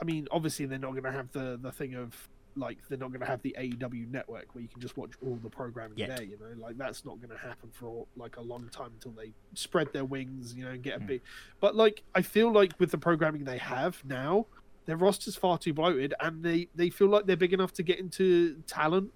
i 0.01 0.03
mean 0.03 0.27
obviously 0.32 0.65
they're 0.65 0.79
not 0.79 0.91
going 0.91 1.03
to 1.03 1.12
have 1.12 1.32
the 1.34 1.58
the 1.62 1.71
thing 1.71 1.93
of 1.93 2.27
like 2.55 2.77
they're 2.89 2.97
not 2.97 3.09
going 3.09 3.19
to 3.21 3.25
have 3.27 3.41
the 3.41 3.55
aew 3.59 4.09
network 4.11 4.45
where 4.53 4.61
you 4.61 4.67
can 4.67 4.79
just 4.81 4.95
watch 4.97 5.11
all 5.25 5.37
the 5.41 5.49
programming 5.49 5.97
Yet. 5.97 6.09
there 6.17 6.23
you 6.25 6.37
know 6.39 6.61
like 6.65 6.77
that's 6.77 7.03
not 7.05 7.17
going 7.19 7.29
to 7.31 7.37
happen 7.37 7.69
for 7.71 8.05
like 8.15 8.37
a 8.37 8.41
long 8.41 8.69
time 8.69 8.91
until 8.93 9.11
they 9.11 9.31
spread 9.55 9.91
their 9.93 10.05
wings 10.05 10.53
you 10.53 10.63
know 10.65 10.71
and 10.71 10.83
get 10.83 10.97
a 10.97 10.99
Hmm. 10.99 11.05
big 11.07 11.21
but 11.59 11.75
like 11.75 12.03
i 12.13 12.21
feel 12.21 12.51
like 12.51 12.73
with 12.79 12.91
the 12.91 12.97
programming 12.97 13.43
they 13.45 13.57
have 13.57 14.03
now 14.05 14.45
their 14.85 14.97
roster's 14.97 15.35
far 15.35 15.57
too 15.57 15.73
bloated 15.73 16.13
and 16.19 16.43
they 16.43 16.67
they 16.75 16.89
feel 16.89 17.07
like 17.07 17.25
they're 17.25 17.35
big 17.37 17.53
enough 17.53 17.73
to 17.73 17.83
get 17.83 17.99
into 17.99 18.61
talent 18.67 19.11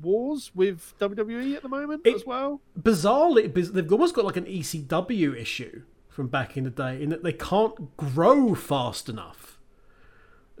wars 0.00 0.50
with 0.54 0.94
wwe 1.00 1.54
at 1.56 1.62
the 1.62 1.68
moment 1.68 2.02
It- 2.04 2.14
as 2.14 2.26
well 2.26 2.60
bizarrely, 2.80 3.52
they've 3.72 3.92
almost 3.92 4.14
got 4.14 4.24
like 4.24 4.36
an 4.36 4.46
ECW 4.46 5.36
issue 5.36 5.82
from 6.08 6.28
back 6.28 6.56
in 6.56 6.64
the 6.64 6.70
day 6.70 7.02
in 7.02 7.08
that 7.10 7.22
they 7.22 7.32
can't 7.32 7.96
grow 7.96 8.54
fast 8.54 9.08
enough. 9.08 9.58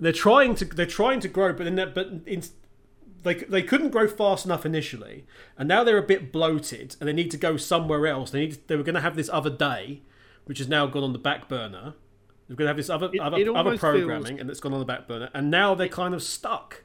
They're 0.02 0.12
trying 0.12 0.54
to 0.56 0.64
they're 0.64 0.84
trying 0.86 1.20
to 1.20 1.28
grow, 1.28 1.52
but 1.52 1.74
that, 1.76 1.94
but 1.94 2.08
in, 2.26 2.42
they 3.22 3.34
they 3.34 3.62
couldn't 3.62 3.90
grow 3.90 4.08
fast 4.08 4.44
enough 4.44 4.66
initially, 4.66 5.24
and 5.56 5.68
now 5.68 5.84
they're 5.84 5.98
a 5.98 6.02
bit 6.02 6.32
bloated, 6.32 6.96
and 6.98 7.08
they 7.08 7.12
need 7.12 7.30
to 7.30 7.36
go 7.36 7.56
somewhere 7.56 8.06
else. 8.08 8.30
They 8.32 8.40
need 8.40 8.58
they 8.66 8.74
were 8.76 8.82
going 8.82 8.96
to 8.96 9.00
have 9.00 9.14
this 9.14 9.30
other 9.32 9.50
day, 9.50 10.02
which 10.46 10.58
has 10.58 10.68
now 10.68 10.86
gone 10.86 11.04
on 11.04 11.12
the 11.12 11.18
back 11.20 11.48
burner. 11.48 11.94
They're 12.48 12.56
going 12.56 12.66
to 12.66 12.70
have 12.70 12.76
this 12.76 12.90
other 12.90 13.08
It- 13.12 13.20
other, 13.20 13.36
it 13.38 13.48
other 13.48 13.78
programming, 13.78 14.26
feels- 14.26 14.40
and 14.40 14.50
it's 14.50 14.58
gone 14.60 14.72
on 14.74 14.80
the 14.80 14.84
back 14.84 15.06
burner, 15.06 15.30
and 15.34 15.50
now 15.50 15.74
they're 15.76 15.88
kind 15.88 16.14
of 16.14 16.22
stuck. 16.22 16.82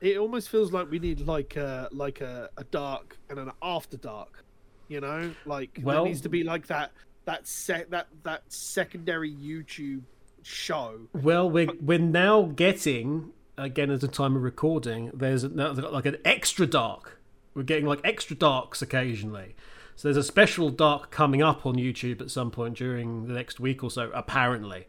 it 0.00 0.18
almost 0.18 0.48
feels 0.50 0.72
like 0.72 0.90
we 0.90 0.98
need 0.98 1.20
like 1.20 1.54
a 1.56 1.88
like 1.92 2.20
a, 2.20 2.50
a 2.58 2.64
dark 2.64 3.16
and 3.30 3.38
an 3.38 3.50
after 3.62 3.96
dark 3.96 4.44
you 4.88 5.00
know 5.00 5.32
like 5.46 5.80
Well- 5.82 6.02
there 6.02 6.08
needs 6.10 6.20
to 6.22 6.28
be 6.28 6.44
like 6.44 6.66
that 6.66 6.92
that 7.24 7.46
set 7.48 7.90
that 7.92 8.06
that 8.24 8.42
secondary 8.52 9.32
youtube 9.34 10.02
show 10.46 11.08
Well, 11.12 11.50
we're 11.50 11.72
we're 11.80 11.98
now 11.98 12.42
getting 12.42 13.32
again 13.58 13.90
at 13.90 14.00
the 14.00 14.08
time 14.08 14.36
of 14.36 14.42
recording. 14.42 15.10
There's 15.12 15.42
now 15.44 15.72
like 15.72 16.06
an 16.06 16.18
extra 16.24 16.66
dark. 16.66 17.20
We're 17.54 17.64
getting 17.64 17.86
like 17.86 18.00
extra 18.04 18.36
darks 18.36 18.80
occasionally. 18.80 19.56
So 19.96 20.08
there's 20.08 20.16
a 20.16 20.22
special 20.22 20.68
dark 20.68 21.10
coming 21.10 21.42
up 21.42 21.64
on 21.64 21.76
YouTube 21.76 22.20
at 22.20 22.30
some 22.30 22.50
point 22.50 22.76
during 22.76 23.26
the 23.26 23.32
next 23.32 23.58
week 23.58 23.82
or 23.82 23.90
so, 23.90 24.10
apparently. 24.14 24.86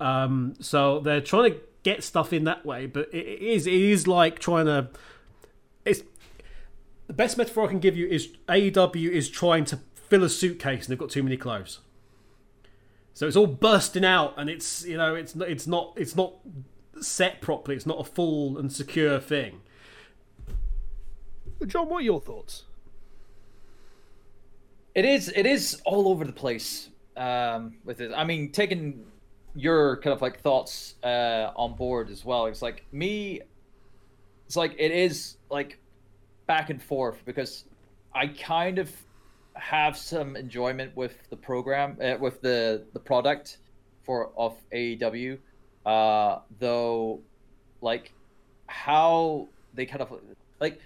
Um, 0.00 0.54
so 0.60 1.00
they're 1.00 1.22
trying 1.22 1.52
to 1.52 1.58
get 1.82 2.04
stuff 2.04 2.32
in 2.32 2.44
that 2.44 2.64
way, 2.64 2.86
but 2.86 3.12
it 3.12 3.40
is 3.40 3.66
it 3.66 3.72
is 3.72 4.06
like 4.06 4.38
trying 4.38 4.66
to. 4.66 4.90
It's 5.84 6.02
the 7.06 7.14
best 7.14 7.36
metaphor 7.36 7.64
I 7.64 7.68
can 7.68 7.80
give 7.80 7.96
you 7.96 8.06
is 8.06 8.28
AEW 8.48 9.10
is 9.10 9.28
trying 9.28 9.64
to 9.66 9.80
fill 9.94 10.22
a 10.22 10.28
suitcase 10.28 10.86
and 10.86 10.92
they've 10.92 10.98
got 10.98 11.10
too 11.10 11.22
many 11.22 11.36
clothes. 11.36 11.80
So 13.14 13.28
it's 13.28 13.36
all 13.36 13.46
bursting 13.46 14.04
out, 14.04 14.34
and 14.36 14.50
it's 14.50 14.84
you 14.84 14.96
know 14.96 15.14
it's 15.14 15.34
not 15.34 15.48
it's 15.48 15.66
not 15.66 15.92
it's 15.96 16.16
not 16.16 16.34
set 17.00 17.40
properly. 17.40 17.76
It's 17.76 17.86
not 17.86 18.00
a 18.00 18.04
full 18.04 18.58
and 18.58 18.72
secure 18.72 19.18
thing. 19.20 19.60
john 21.66 21.88
what 21.88 21.98
are 21.98 22.02
your 22.02 22.20
thoughts 22.20 22.64
It 24.94 25.04
is. 25.04 25.32
It 25.34 25.46
is 25.46 25.80
all 25.84 26.08
over 26.08 26.24
the 26.24 26.32
place 26.32 26.90
um, 27.16 27.76
with 27.84 28.00
it. 28.00 28.12
I 28.14 28.24
mean, 28.24 28.50
taking 28.52 29.04
your 29.56 29.96
kind 29.98 30.12
of 30.12 30.20
like 30.20 30.40
thoughts 30.40 30.94
uh, 31.02 31.50
on 31.56 31.74
board 31.74 32.10
as 32.10 32.24
well. 32.24 32.46
It's 32.46 32.62
like 32.62 32.84
me. 32.92 33.40
It's 34.46 34.56
like 34.56 34.74
it 34.78 34.90
is 34.90 35.36
like 35.50 35.78
back 36.46 36.70
and 36.70 36.82
forth 36.82 37.24
because 37.24 37.64
I 38.14 38.26
kind 38.26 38.78
of 38.78 38.90
have 39.54 39.96
some 39.96 40.36
enjoyment 40.36 40.96
with 40.96 41.16
the 41.30 41.36
program, 41.36 41.96
uh, 42.02 42.16
with 42.18 42.40
the 42.40 42.84
the 42.92 43.00
product 43.00 43.58
for 44.02 44.30
of 44.36 44.56
AEW, 44.72 45.38
uh, 45.86 46.38
though, 46.58 47.20
like 47.80 48.12
how 48.66 49.48
they 49.74 49.86
kind 49.86 50.02
of 50.02 50.12
like 50.60 50.80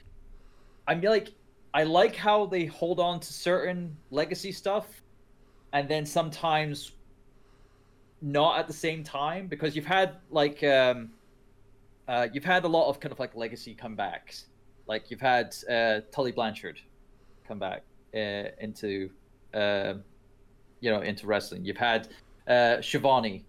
I'm 0.87 1.00
like 1.00 1.33
I 1.74 1.85
like 1.85 2.16
how 2.16 2.46
they 2.46 2.66
hold 2.66 3.00
on 3.00 3.20
to 3.20 3.33
certain 3.33 3.96
legacy 4.11 4.52
stuff 4.52 4.87
and 5.72 5.88
then 5.88 6.07
sometimes 6.07 6.92
not 8.20 8.59
at 8.59 8.66
the 8.66 8.72
same 8.72 9.04
time 9.04 9.46
because 9.46 9.76
you've 9.76 9.87
had 9.87 10.16
like 10.31 10.64
um 10.64 11.11
uh 12.09 12.26
you've 12.33 12.44
had 12.44 12.64
a 12.64 12.68
lot 12.68 12.88
of 12.88 12.98
kind 13.00 13.12
of 13.12 13.18
like 13.18 13.35
legacy 13.37 13.76
comebacks. 13.81 14.44
Like 14.87 15.11
you've 15.11 15.20
had 15.20 15.54
uh 15.70 16.00
Tully 16.11 16.33
Blanchard 16.33 16.81
come 17.46 17.59
back 17.59 17.83
uh, 18.14 18.50
into 18.60 19.10
um 19.54 20.02
you 20.80 20.90
know 20.90 21.00
into 21.00 21.26
wrestling. 21.26 21.64
You've 21.64 21.76
had 21.76 22.08
uh 22.46 22.80
Schiavone 22.80 23.44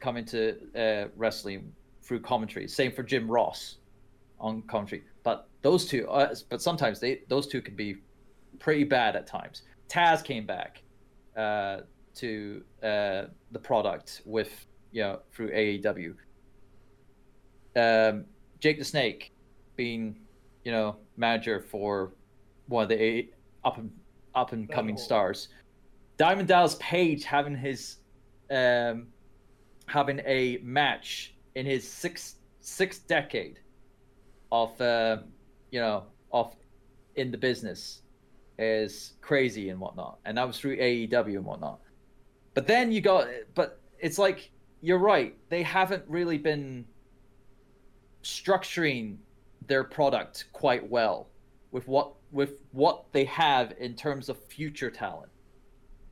come 0.00 0.16
into 0.16 0.56
uh 0.76 1.08
wrestling 1.16 1.72
through 2.02 2.20
commentary. 2.20 2.68
Same 2.68 2.92
for 2.92 3.02
Jim 3.02 3.30
Ross 3.30 3.78
on 4.38 4.62
commentary. 4.62 5.04
But 5.22 5.48
those 5.62 5.86
two, 5.86 6.08
uh, 6.08 6.34
but 6.50 6.60
sometimes 6.60 7.00
they 7.00 7.22
those 7.28 7.46
two 7.46 7.62
can 7.62 7.74
be 7.74 7.96
pretty 8.58 8.84
bad 8.84 9.16
at 9.16 9.26
times. 9.26 9.62
Taz 9.88 10.22
came 10.22 10.46
back 10.46 10.82
uh, 11.36 11.80
to 12.16 12.62
uh, 12.82 13.24
the 13.52 13.58
product 13.58 14.22
with 14.24 14.66
you 14.92 15.02
know 15.02 15.20
through 15.32 15.50
AEW. 15.50 16.14
Um, 17.76 18.26
Jake 18.60 18.78
the 18.78 18.84
Snake 18.84 19.32
being 19.76 20.16
you 20.64 20.72
know 20.72 20.96
manager 21.16 21.60
for 21.60 22.12
one 22.68 22.82
of 22.84 22.88
the 22.88 22.96
up 23.64 23.78
and 23.78 23.90
up 24.34 24.52
and 24.52 24.68
coming 24.70 24.94
Oh. 24.96 24.98
stars. 24.98 25.48
Diamond 26.16 26.48
Dallas 26.48 26.76
Page 26.80 27.24
having 27.24 27.56
his 27.56 27.96
um, 28.50 29.08
having 29.86 30.20
a 30.26 30.58
match 30.62 31.34
in 31.54 31.66
his 31.66 31.88
sixth 31.88 32.38
sixth 32.60 33.06
decade 33.06 33.58
of 34.52 34.78
uh, 34.80 35.18
you 35.70 35.80
know 35.80 36.04
of 36.32 36.54
in 37.16 37.30
the 37.30 37.38
business 37.38 38.02
is 38.58 39.14
crazy 39.20 39.70
and 39.70 39.80
whatnot, 39.80 40.18
and 40.24 40.36
that 40.38 40.46
was 40.46 40.58
through 40.58 40.76
AEW 40.76 41.36
and 41.36 41.44
whatnot. 41.44 41.80
But 42.54 42.66
then 42.68 42.92
you 42.92 43.00
got, 43.00 43.26
but 43.54 43.80
it's 43.98 44.18
like 44.18 44.50
you're 44.80 44.98
right; 44.98 45.34
they 45.48 45.62
haven't 45.62 46.04
really 46.06 46.38
been 46.38 46.84
structuring 48.22 49.16
their 49.66 49.84
product 49.84 50.46
quite 50.52 50.88
well 50.88 51.28
with 51.72 51.88
what 51.88 52.12
with 52.34 52.60
what 52.72 53.04
they 53.12 53.24
have 53.24 53.72
in 53.78 53.94
terms 53.94 54.28
of 54.28 54.36
future 54.44 54.90
talent. 54.90 55.30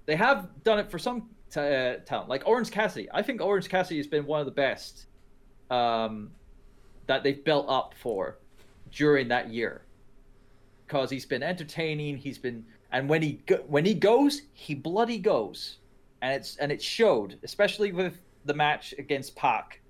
They 0.07 0.17
have 0.17 0.49
done 0.63 0.79
it 0.79 0.91
for 0.91 0.99
some 0.99 1.29
t- 1.51 1.61
uh, 1.61 1.97
talent, 2.07 2.29
like 2.29 2.45
Orange 2.47 2.71
Cassidy. 2.71 3.09
I 3.13 3.23
think 3.23 3.41
Orange 3.41 3.69
Cassidy 3.69 3.99
has 3.99 4.07
been 4.07 4.25
one 4.25 4.41
of 4.41 4.47
the 4.47 4.53
best 4.53 5.07
um, 5.71 6.31
that 7.09 7.25
they've 7.25 7.45
built 7.45 7.67
up 7.69 7.95
for 8.01 8.39
during 8.93 9.29
that 9.29 9.51
year 9.51 9.83
because 10.87 11.11
he's 11.11 11.27
been 11.27 11.43
entertaining. 11.43 12.17
He's 12.17 12.39
been, 12.39 12.65
and 12.93 13.09
when 13.09 13.21
he 13.21 13.33
go, 13.47 13.57
when 13.67 13.85
he 13.85 13.95
goes, 13.95 14.43
he 14.53 14.75
bloody 14.75 15.19
goes, 15.19 15.79
and 16.21 16.33
it's 16.35 16.57
and 16.57 16.71
it 16.71 16.81
showed, 16.81 17.39
especially 17.43 17.91
with 17.91 18.21
the 18.45 18.55
match 18.55 18.95
against 18.97 19.35
Pac, 19.35 19.81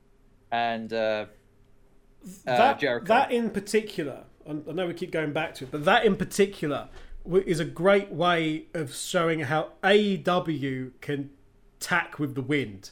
and 0.51 0.92
uh, 0.92 0.97
uh, 0.97 1.27
that, 2.47 2.79
Jericho. 2.79 3.07
that 3.07 3.33
in 3.33 3.51
particular, 3.51 4.25
I 4.48 4.50
I 4.50 4.72
know 4.72 4.87
we 4.87 4.94
keep 4.94 5.11
going 5.11 5.33
back 5.33 5.55
to 5.57 5.64
it, 5.64 5.70
but 5.70 5.85
that 5.85 6.05
in 6.05 6.16
particular 6.16 6.88
is 7.46 7.61
a 7.61 7.64
great 7.64 8.11
way 8.11 8.66
of 8.74 8.94
showing 8.94 9.40
how 9.40 9.70
AEW 9.83 10.90
can 11.00 11.31
tack 11.78 12.18
with 12.18 12.35
the 12.35 12.42
wind 12.42 12.90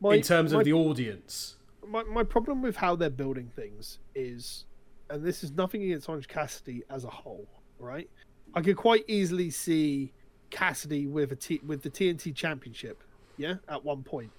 my, 0.00 0.14
in 0.14 0.22
terms 0.22 0.52
my, 0.52 0.60
of 0.60 0.64
the 0.64 0.72
audience. 0.72 1.56
my, 1.86 2.02
my 2.04 2.24
problem 2.24 2.62
with 2.62 2.76
how 2.76 2.96
they're 2.96 3.10
building 3.10 3.50
things 3.54 3.98
is, 4.14 4.64
and 5.08 5.24
this 5.24 5.44
is 5.44 5.52
nothing 5.52 5.82
against 5.82 6.08
Orange 6.08 6.28
Cassidy 6.28 6.82
as 6.90 7.04
a 7.04 7.10
whole, 7.10 7.46
right? 7.78 8.08
I 8.54 8.62
could 8.62 8.76
quite 8.76 9.04
easily 9.06 9.50
see 9.50 10.12
Cassidy 10.50 11.06
with 11.06 11.32
a 11.32 11.36
T, 11.36 11.60
with 11.64 11.82
the 11.82 11.90
TNT 11.90 12.34
Championship, 12.34 13.02
yeah, 13.36 13.54
at 13.68 13.84
one 13.84 14.02
point. 14.02 14.30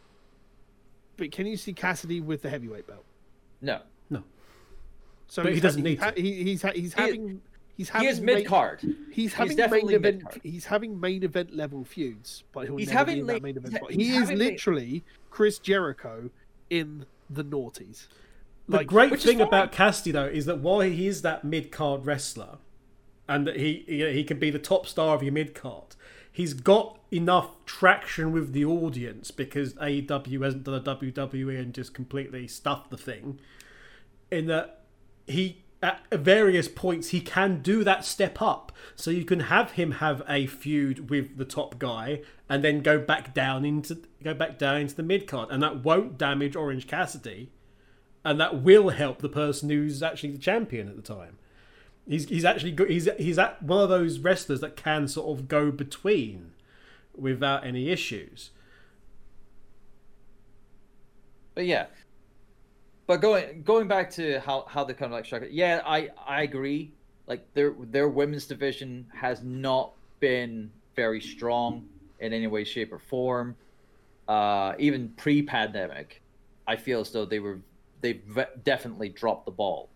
But 1.17 1.32
can 1.32 1.45
you 1.45 1.58
see 1.58 1.74
Cassidy 1.74 2.19
with 2.19 2.41
the 2.41 2.50
heavyweight 2.50 2.88
belt? 2.88 3.06
No, 3.62 3.82
So 5.32 5.44
But 5.44 5.54
he 5.54 5.62
doesn't 5.62 5.82
need 5.82 5.98
ha- 6.00 6.12
to. 6.12 6.22
he, 6.22 6.44
he's 6.44 6.62
ha- 6.62 6.74
he's 6.76 6.94
He- 6.94 7.02
having 7.02 7.41
he's 7.78 7.89
he 7.89 8.06
is 8.06 8.20
mid 8.20 8.46
card. 8.46 8.82
He's 9.13 9.34
having 9.34 9.56
main 9.56 9.58
definitely 9.58 9.96
event. 9.96 10.15
mid-card. 10.17 10.41
He's 10.44 10.65
having 10.65 11.00
main 11.00 11.24
event 11.24 11.56
level 11.56 11.86
feuds, 11.86 12.44
but 12.52 12.65
he'll 12.65 12.76
He's 12.76 12.88
never 12.89 12.98
having 12.98 13.15
be 13.15 13.20
in 13.22 13.28
that 13.28 13.41
main 13.41 13.56
event. 13.56 13.78
he's- 13.91 13.96
He 13.96 14.10
is 14.10 14.20
having 14.24 14.38
literally 14.39 15.04
Chris 15.30 15.58
Jericho 15.58 16.32
in 16.70 17.06
the 17.30 17.46
noughties. 17.46 18.08
The 18.67 18.76
Like, 18.78 18.88
great 18.88 19.22
thing 19.22 19.39
about 19.39 19.72
Cassidy 19.72 20.12
though 20.12 20.26
is 20.26 20.46
that 20.48 20.60
while 20.60 20.82
he 20.82 21.08
is 21.08 21.22
that 21.22 21.46
mid 21.46 21.72
card 21.72 22.06
wrestler, 22.06 22.58
and 23.30 23.48
that 23.48 23.56
he 23.56 23.86
you 23.88 24.08
know, 24.08 24.12
he 24.12 24.26
can 24.26 24.38
be 24.38 24.50
the 24.50 24.60
top 24.60 24.86
star 24.86 25.15
of 25.15 25.24
your 25.24 25.32
mid 25.32 25.56
card, 25.56 25.96
he's 26.30 26.54
got 26.54 27.00
enough 27.10 27.56
traction 27.65 28.34
with 28.34 28.52
the 28.52 28.65
audience 28.65 29.32
because 29.32 29.76
AEW 29.76 30.41
hasn't 30.44 30.65
done 30.65 30.74
a 30.76 30.82
WWE 30.82 31.58
and 31.58 31.74
just 31.74 31.94
completely 31.94 32.48
stuffed 32.48 32.89
the 32.91 32.98
thing. 32.98 33.39
In 34.30 34.48
that 34.48 34.81
he 35.27 35.63
at 35.84 36.01
various 36.12 36.67
points 36.67 37.10
he 37.10 37.19
can 37.19 37.62
do 37.62 37.84
that 37.84 38.05
step 38.05 38.41
up, 38.41 38.71
so 38.95 39.10
you 39.10 39.25
can 39.25 39.41
have 39.41 39.71
him 39.71 39.93
have 39.93 40.21
a 40.27 40.45
feud 40.45 41.10
with 41.10 41.38
the 41.38 41.45
top 41.45 41.79
guy 41.79 42.21
and 42.47 42.63
then 42.63 42.81
go 42.81 42.99
back 42.99 43.34
down 43.34 43.65
into 43.65 43.97
go 44.23 44.34
back 44.34 44.60
down 44.60 44.77
into 44.77 44.95
the 44.95 45.03
mid 45.03 45.27
card, 45.27 45.49
and 45.51 45.62
that 45.63 45.84
won't 45.84 46.17
damage 46.17 46.55
Orange 46.55 46.88
Cassidy 46.88 47.51
and 48.23 48.39
that 48.39 48.62
will 48.62 48.89
help 48.89 49.19
the 49.19 49.29
person 49.29 49.69
who's 49.69 50.03
actually 50.03 50.31
the 50.31 50.38
champion 50.38 50.88
at 50.88 50.95
the 50.95 51.01
time. 51.01 51.38
He's 52.07 52.27
he's 52.29 52.45
actually 52.45 52.71
go, 52.71 52.86
he's 52.86 53.10
he's 53.17 53.39
at 53.39 53.62
one 53.63 53.84
of 53.84 53.89
those 53.89 54.19
wrestlers 54.19 54.62
that 54.62 54.75
can 54.75 55.07
sort 55.07 55.38
of 55.38 55.47
go 55.47 55.71
between 55.71 56.51
without 57.15 57.65
any 57.65 57.89
issues. 57.89 58.51
But 61.53 61.65
yeah. 61.65 61.88
But 63.12 63.19
going 63.19 63.62
going 63.63 63.89
back 63.89 64.10
to 64.12 64.39
how 64.39 64.63
how 64.69 64.86
they 64.86 64.93
kind 64.93 65.12
of 65.12 65.17
like 65.17 65.26
structure. 65.26 65.50
Yeah, 65.52 65.82
I 65.86 66.12
I 66.26 66.43
agree. 66.43 66.93
Like 67.28 67.45
their 67.54 67.74
their 67.78 68.08
women's 68.08 68.45
division 68.45 69.06
has 69.13 69.43
not 69.43 69.91
been 70.21 70.71
very 70.95 71.19
strong 71.19 71.89
in 72.21 72.32
any 72.32 72.47
way, 72.47 72.63
shape, 72.63 72.93
or 72.93 73.00
form. 73.00 73.58
Uh, 74.30 74.76
even 74.80 75.10
pre-pandemic, 75.17 76.21
I 76.65 76.78
feel 76.78 77.02
as 77.02 77.12
though 77.12 77.26
they 77.26 77.39
were 77.39 77.60
they 78.00 78.13
ve- 78.13 78.45
definitely 78.63 79.10
dropped 79.10 79.43
the 79.43 79.52
ball 79.52 79.89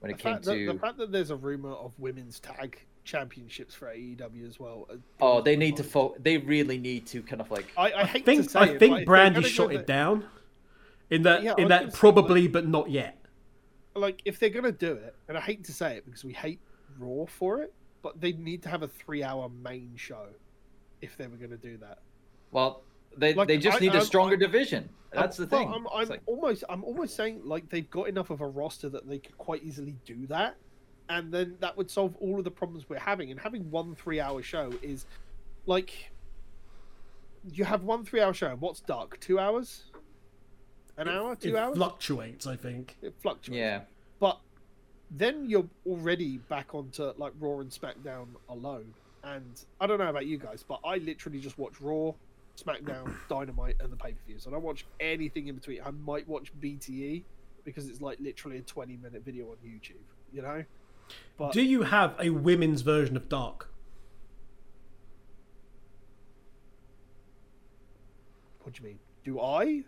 when 0.00 0.10
The 0.10 0.16
it 0.16 0.20
came 0.22 0.32
fact, 0.36 0.44
that, 0.46 0.54
to. 0.54 0.72
the 0.72 0.78
fact 0.78 0.96
that 0.96 1.12
there's 1.12 1.28
a 1.28 1.36
rumor 1.36 1.72
of 1.72 1.92
women's 1.98 2.40
tag 2.40 2.78
championships 3.04 3.74
for 3.74 3.88
AEW 3.88 4.48
as 4.48 4.58
well. 4.58 4.88
uh, 4.90 4.94
Oh, 5.20 5.42
they 5.42 5.54
my 5.54 5.60
need 5.66 5.76
to 5.76 5.82
mind. 5.82 5.92
fo- 5.92 6.16
They 6.18 6.38
really 6.38 6.78
need 6.78 7.06
to 7.08 7.22
kind 7.22 7.42
of 7.42 7.50
like. 7.50 7.66
I, 7.76 7.90
I 7.90 8.00
I 8.04 8.06
think 8.20 8.44
to 8.44 8.48
say 8.48 8.58
I 8.60 8.64
it, 8.68 8.78
think 8.78 9.00
if 9.00 9.04
Brandy 9.04 9.40
they're 9.42 9.50
shot 9.50 9.74
it 9.74 9.86
down. 9.86 10.24
In 11.14 11.22
that 11.22 11.42
Yeah, 11.42 11.54
in 11.56 11.64
was 11.64 11.68
that 11.68 11.78
gonna 11.80 11.90
say, 11.92 11.98
probably 11.98 12.48
but 12.48 12.66
not 12.66 12.90
yet. 12.90 13.18
Like 13.94 14.20
if 14.24 14.38
they're 14.40 14.50
gonna 14.50 14.72
do 14.72 14.92
it, 14.94 15.14
and 15.28 15.38
I 15.38 15.40
hate 15.40 15.62
to 15.64 15.72
say 15.72 15.96
it 15.96 16.04
because 16.04 16.24
we 16.24 16.32
hate 16.32 16.60
Raw 16.98 17.26
for 17.26 17.62
it, 17.62 17.72
but 18.02 18.20
they 18.20 18.32
need 18.32 18.62
to 18.64 18.68
have 18.68 18.82
a 18.82 18.88
three-hour 18.88 19.48
main 19.62 19.92
show 19.96 20.26
if 21.00 21.16
they 21.16 21.26
were 21.28 21.36
gonna 21.36 21.56
do 21.56 21.76
that. 21.78 21.98
Well, 22.50 22.82
they 23.16 23.32
Like, 23.34 23.46
they 23.46 23.58
just 23.58 23.76
I- 23.76 23.80
need 23.80 23.92
a 23.92 23.98
I'm- 23.98 24.04
stronger 24.04 24.32
I'm- 24.34 24.40
division. 24.40 24.88
That's 25.12 25.38
I'm, 25.38 25.44
the 25.44 25.56
thing. 25.56 25.68
I'm, 25.72 25.86
I'm 25.94 26.08
like- 26.08 26.22
almost, 26.26 26.64
I'm 26.68 26.82
almost 26.82 27.14
saying 27.14 27.42
like 27.44 27.68
they've 27.68 27.88
got 27.90 28.08
enough 28.08 28.30
of 28.30 28.40
a 28.40 28.46
roster 28.48 28.88
that 28.88 29.08
they 29.08 29.18
could 29.18 29.38
quite 29.38 29.62
easily 29.62 29.94
do 30.04 30.26
that, 30.26 30.56
and 31.08 31.32
then 31.32 31.56
that 31.60 31.76
would 31.76 31.88
solve 31.88 32.16
all 32.16 32.38
of 32.38 32.44
the 32.44 32.50
problems 32.50 32.88
we're 32.88 32.98
having. 32.98 33.30
And 33.30 33.38
having 33.38 33.70
one 33.70 33.94
three-hour 33.94 34.42
show 34.42 34.72
is 34.82 35.06
like 35.66 36.10
you 37.52 37.64
have 37.64 37.84
one 37.84 38.04
three-hour 38.04 38.34
show. 38.34 38.56
What's 38.56 38.80
dark? 38.80 39.20
Two 39.20 39.38
hours? 39.38 39.84
An 40.96 41.08
hour? 41.08 41.36
Two 41.36 41.56
it 41.56 41.58
hours? 41.58 41.76
fluctuates, 41.76 42.46
I 42.46 42.56
think. 42.56 42.96
it 43.02 43.14
fluctuates. 43.20 43.58
yeah. 43.58 43.80
But 44.20 44.38
then 45.10 45.48
you're 45.48 45.68
already 45.86 46.38
back 46.38 46.74
onto 46.74 47.12
like 47.16 47.32
Raw 47.40 47.60
and 47.60 47.70
SmackDown 47.70 48.26
alone. 48.48 48.94
And 49.22 49.62
I 49.80 49.86
don't 49.86 49.98
know 49.98 50.08
about 50.08 50.26
you 50.26 50.38
guys, 50.38 50.64
but 50.66 50.80
I 50.84 50.98
literally 50.98 51.40
just 51.40 51.58
watch 51.58 51.80
Raw, 51.80 52.12
SmackDown, 52.56 53.12
Dynamite, 53.28 53.76
and 53.80 53.90
the 53.90 53.96
pay 53.96 54.12
per 54.12 54.18
views. 54.26 54.46
And 54.46 54.54
I 54.54 54.56
don't 54.56 54.64
watch 54.64 54.84
anything 55.00 55.48
in 55.48 55.54
between. 55.54 55.80
I 55.84 55.90
might 55.90 56.28
watch 56.28 56.52
BTE 56.60 57.22
because 57.64 57.88
it's 57.88 58.00
like 58.00 58.18
literally 58.20 58.58
a 58.58 58.62
20 58.62 58.98
minute 59.02 59.24
video 59.24 59.46
on 59.46 59.56
YouTube, 59.66 59.94
you 60.32 60.42
know? 60.42 60.64
But 61.38 61.52
Do 61.52 61.62
you 61.62 61.82
have 61.82 62.14
a 62.18 62.30
women's 62.30 62.82
version 62.82 63.16
of 63.16 63.28
Dark? 63.28 63.68
what 68.62 68.74
do 68.74 68.82
you 68.82 68.88
mean? 68.88 68.98
Do 69.24 69.40
I? 69.40 69.82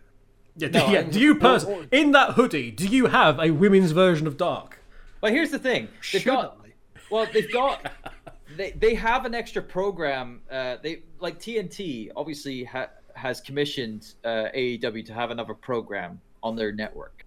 Yeah, 0.57 0.67
No, 0.69 0.87
yeah, 0.91 1.01
do 1.03 1.19
you 1.19 1.33
or- 1.33 1.39
pers- 1.39 1.63
or- 1.65 1.85
in 1.91 2.11
that 2.11 2.31
hoodie? 2.31 2.71
Do 2.71 2.87
you 2.87 3.07
have 3.07 3.39
a 3.39 3.51
women's 3.51 3.91
version 3.91 4.27
of 4.27 4.37
Dark? 4.37 4.79
Well, 5.21 5.31
here's 5.31 5.51
the 5.51 5.59
thing. 5.59 5.85
They've 6.11 6.21
Should 6.21 6.25
got 6.25 6.57
I? 6.63 6.69
well, 7.09 7.27
they've 7.31 7.51
got 7.51 7.91
they 8.57 8.71
they 8.71 8.93
have 8.95 9.25
an 9.25 9.33
extra 9.33 9.61
program. 9.61 10.41
Uh, 10.51 10.77
they 10.81 11.01
like 11.19 11.39
TNT 11.39 12.09
obviously 12.15 12.63
ha- 12.63 12.89
has 13.15 13.41
commissioned 13.41 14.13
uh, 14.23 14.45
AEW 14.55 15.05
to 15.07 15.13
have 15.13 15.31
another 15.31 15.53
program 15.55 16.21
on 16.43 16.55
their 16.55 16.71
network 16.71 17.25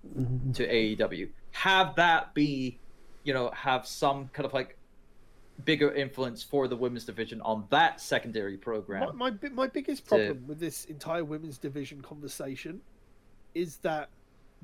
to 0.55 0.67
AEW. 0.69 1.29
Have 1.53 1.97
that 1.97 2.33
be, 2.33 2.79
you 3.25 3.35
know, 3.35 3.51
have 3.53 3.87
some 3.87 4.29
kind 4.33 4.47
of 4.47 4.53
like 4.55 4.77
bigger 5.65 5.93
influence 5.93 6.43
for 6.45 6.69
the 6.69 6.77
women's 6.77 7.05
division 7.05 7.41
on 7.43 7.65
that 7.71 8.01
secondary 8.01 8.57
program. 8.57 9.17
My, 9.19 9.31
my, 9.31 9.49
my 9.51 9.67
biggest 9.67 10.05
to- 10.05 10.09
problem 10.11 10.45
with 10.47 10.61
this 10.61 10.85
entire 10.87 11.25
women's 11.25 11.59
division 11.59 12.01
conversation 12.03 12.81
is 13.55 13.77
that 13.79 14.09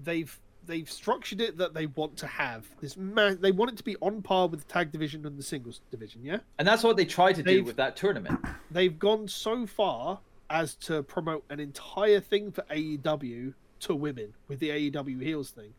they've 0.03 0.39
they've 0.67 0.91
structured 0.91 1.41
it 1.41 1.57
that 1.59 1.75
they 1.75 1.87
want 1.87 2.17
to 2.17 2.27
have 2.27 2.67
this 2.81 2.97
man 2.97 3.39
they 3.41 3.53
want 3.53 3.71
it 3.71 3.77
to 3.77 3.85
be 3.85 3.97
on 4.03 4.21
par 4.21 4.49
with 4.49 4.61
the 4.61 4.67
tag 4.67 4.91
division 4.91 5.25
and 5.25 5.39
the 5.39 5.43
singles 5.43 5.81
division 5.91 6.21
yeah? 6.25 6.39
And 6.59 6.67
that's 6.67 6.83
what 6.83 6.97
they 6.97 7.05
tried 7.05 7.35
to 7.37 7.43
do 7.43 7.57
They've- 7.57 7.67
with 7.67 7.77
that 7.77 7.97
tournament. 7.97 8.41
they've 8.71 8.99
gone 8.99 9.29
so 9.29 9.67
far 9.67 10.19
as 10.51 10.75
to 10.77 11.03
promote 11.05 11.45
an 11.51 11.61
entire 11.61 12.21
thing 12.21 12.51
for 12.53 12.63
AEW 12.71 13.55
to 13.81 13.95
women 13.95 14.33
with 14.49 14.59
the 14.61 14.71
AEW 14.71 15.21
heels 15.21 15.51
thing. 15.51 15.73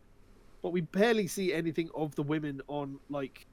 But 0.61 0.71
we 0.71 0.81
barely 0.81 1.27
see 1.27 1.53
anything 1.53 1.89
of 1.95 2.15
the 2.15 2.23
women 2.23 2.61
on 2.67 2.99
like 3.09 3.45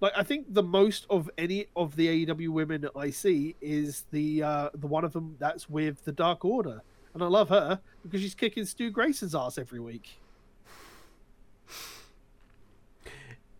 like 0.00 0.12
I 0.16 0.22
think 0.22 0.52
the 0.52 0.62
most 0.62 1.06
of 1.10 1.30
any 1.38 1.66
of 1.76 1.96
the 1.96 2.26
AEW 2.26 2.48
women 2.48 2.88
I 2.96 3.10
see 3.10 3.56
is 3.60 4.04
the 4.10 4.42
uh 4.42 4.68
the 4.74 4.86
one 4.86 5.04
of 5.04 5.12
them 5.12 5.36
that's 5.38 5.68
with 5.68 6.04
the 6.04 6.12
Dark 6.12 6.44
Order 6.44 6.82
and 7.14 7.22
I 7.22 7.26
love 7.26 7.48
her 7.50 7.80
because 8.02 8.20
she's 8.20 8.34
kicking 8.34 8.64
Stu 8.64 8.90
Grayson's 8.90 9.34
ass 9.34 9.58
every 9.58 9.80
week. 9.80 10.18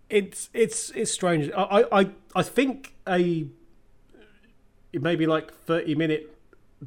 It's 0.08 0.50
it's 0.52 0.90
it's 0.90 1.10
strange. 1.10 1.50
I 1.56 1.84
I 1.90 2.10
I- 2.34 2.42
think 2.42 2.94
a 3.08 3.46
it 4.92 5.00
may 5.00 5.16
be 5.16 5.26
like 5.26 5.52
thirty 5.54 5.94
minute 5.94 6.28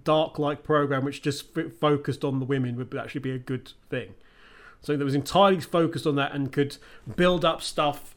dark 0.03 0.37
like 0.37 0.61
program 0.63 1.05
which 1.05 1.21
just 1.21 1.57
f- 1.57 1.71
focused 1.79 2.23
on 2.23 2.39
the 2.39 2.45
women 2.45 2.75
would 2.75 2.93
actually 2.95 3.21
be 3.21 3.31
a 3.31 3.39
good 3.39 3.71
thing. 3.89 4.13
So 4.81 4.95
that 4.95 5.03
was 5.03 5.15
entirely 5.15 5.59
focused 5.61 6.05
on 6.05 6.15
that 6.17 6.35
and 6.35 6.51
could 6.51 6.77
build 7.15 7.43
up 7.43 7.63
stuff 7.63 8.15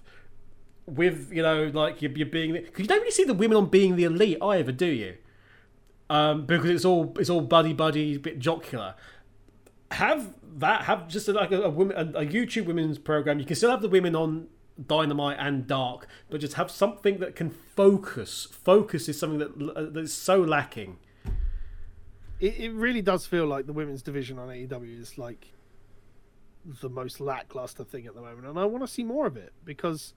with 0.84 1.32
you 1.32 1.42
know 1.42 1.70
like 1.72 2.02
you're, 2.02 2.12
you're 2.12 2.26
being 2.26 2.52
because 2.52 2.80
you 2.80 2.86
don't 2.86 2.98
really 3.00 3.10
see 3.10 3.24
the 3.24 3.32
women 3.34 3.56
on 3.56 3.66
being 3.66 3.96
the 3.96 4.04
elite 4.04 4.38
either, 4.42 4.72
do 4.72 4.86
you? 4.86 5.16
Um, 6.10 6.46
because 6.46 6.70
it's 6.70 6.84
all 6.84 7.14
it's 7.18 7.30
all 7.30 7.42
buddy 7.42 7.72
buddy, 7.72 8.16
a 8.16 8.18
bit 8.18 8.38
jocular. 8.38 8.94
Have 9.92 10.34
that 10.56 10.84
have 10.84 11.08
just 11.08 11.28
like 11.28 11.52
a, 11.52 11.62
a 11.62 11.70
women 11.70 11.96
a, 11.96 12.20
a 12.20 12.26
YouTube 12.26 12.66
women's 12.66 12.98
program. 12.98 13.38
You 13.38 13.44
can 13.44 13.56
still 13.56 13.70
have 13.70 13.82
the 13.82 13.88
women 13.88 14.16
on 14.16 14.48
Dynamite 14.84 15.36
and 15.38 15.66
Dark, 15.66 16.06
but 16.30 16.40
just 16.40 16.54
have 16.54 16.70
something 16.70 17.18
that 17.18 17.34
can 17.34 17.50
focus. 17.50 18.46
Focus 18.50 19.08
is 19.08 19.18
something 19.18 19.38
that 19.38 19.76
uh, 19.76 19.90
that 19.90 20.00
is 20.00 20.12
so 20.12 20.40
lacking. 20.40 20.98
It, 22.40 22.58
it 22.58 22.72
really 22.72 23.02
does 23.02 23.26
feel 23.26 23.46
like 23.46 23.66
the 23.66 23.72
women's 23.72 24.02
division 24.02 24.38
on 24.38 24.48
AEW 24.48 25.00
is 25.00 25.18
like 25.18 25.52
the 26.80 26.88
most 26.88 27.20
lackluster 27.20 27.84
thing 27.84 28.06
at 28.06 28.14
the 28.14 28.20
moment, 28.20 28.46
and 28.46 28.58
I 28.58 28.64
want 28.64 28.84
to 28.84 28.88
see 28.88 29.04
more 29.04 29.26
of 29.26 29.36
it 29.36 29.52
because 29.64 30.14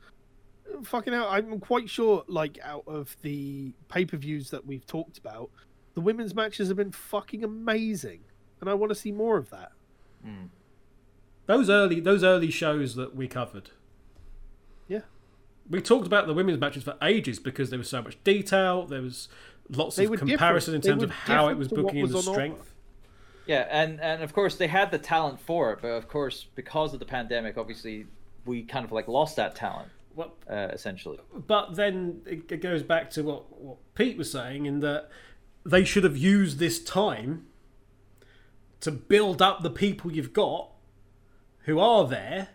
fucking 0.83 1.13
hell, 1.13 1.27
I'm 1.29 1.59
quite 1.59 1.89
sure 1.89 2.23
like 2.27 2.59
out 2.63 2.83
of 2.87 3.15
the 3.21 3.73
pay 3.89 4.05
per 4.05 4.17
views 4.17 4.49
that 4.51 4.65
we've 4.65 4.85
talked 4.85 5.17
about, 5.17 5.49
the 5.93 6.01
women's 6.01 6.33
matches 6.33 6.67
have 6.69 6.77
been 6.77 6.91
fucking 6.91 7.43
amazing, 7.43 8.21
and 8.59 8.69
I 8.69 8.73
want 8.73 8.89
to 8.91 8.95
see 8.95 9.11
more 9.11 9.37
of 9.37 9.49
that. 9.49 9.71
Those 11.47 11.69
early 11.69 11.99
those 11.99 12.23
early 12.23 12.51
shows 12.51 12.95
that 12.95 13.15
we 13.15 13.27
covered. 13.27 13.71
Yeah. 14.87 15.01
We 15.69 15.81
talked 15.81 16.07
about 16.07 16.27
the 16.27 16.33
women's 16.33 16.59
matches 16.59 16.83
for 16.83 16.95
ages 17.01 17.39
because 17.39 17.69
there 17.69 17.79
was 17.79 17.89
so 17.89 18.01
much 18.01 18.21
detail. 18.23 18.85
There 18.85 19.01
was 19.01 19.27
lots 19.69 19.95
They 19.95 20.05
of 20.05 20.11
were 20.11 20.17
comparison 20.17 20.75
in 20.75 20.81
terms 20.81 21.03
of 21.03 21.11
how 21.11 21.47
it 21.49 21.57
was 21.57 21.69
to 21.69 21.75
what 21.75 21.83
booking 21.85 21.99
in 21.99 22.09
the 22.09 22.17
on 22.17 22.23
offer. 22.23 22.31
strength. 22.33 22.73
Yeah, 23.47 23.67
and 23.69 23.99
and 23.99 24.21
of 24.21 24.33
course 24.33 24.55
they 24.55 24.67
had 24.67 24.91
the 24.91 24.97
talent 24.99 25.39
for 25.39 25.73
it, 25.73 25.79
but 25.81 25.89
of 25.89 26.07
course 26.07 26.45
because 26.55 26.93
of 26.93 26.99
the 26.99 27.05
pandemic, 27.05 27.57
obviously 27.57 28.05
we 28.45 28.63
kind 28.63 28.85
of 28.85 28.91
like 28.91 29.07
lost 29.07 29.35
that 29.35 29.55
talent 29.55 29.89
What 30.13 30.33
uh, 30.49 30.69
essentially. 30.71 31.19
But 31.47 31.75
then 31.75 32.21
it 32.25 32.51
it 32.51 32.61
goes 32.61 32.83
back 32.83 33.09
to 33.11 33.23
what, 33.23 33.61
what 33.61 33.77
Pete 33.95 34.17
was 34.17 34.31
saying 34.31 34.67
in 34.67 34.79
that 34.81 35.09
they 35.65 35.83
should 35.83 36.03
have 36.03 36.17
used 36.17 36.57
this 36.59 36.83
time 36.83 37.45
to 38.79 38.91
build 38.91 39.41
up 39.41 39.61
the 39.61 39.69
people 39.69 40.11
you've 40.11 40.33
got 40.33 40.69
who 41.65 41.79
are 41.79 42.07
there 42.07 42.49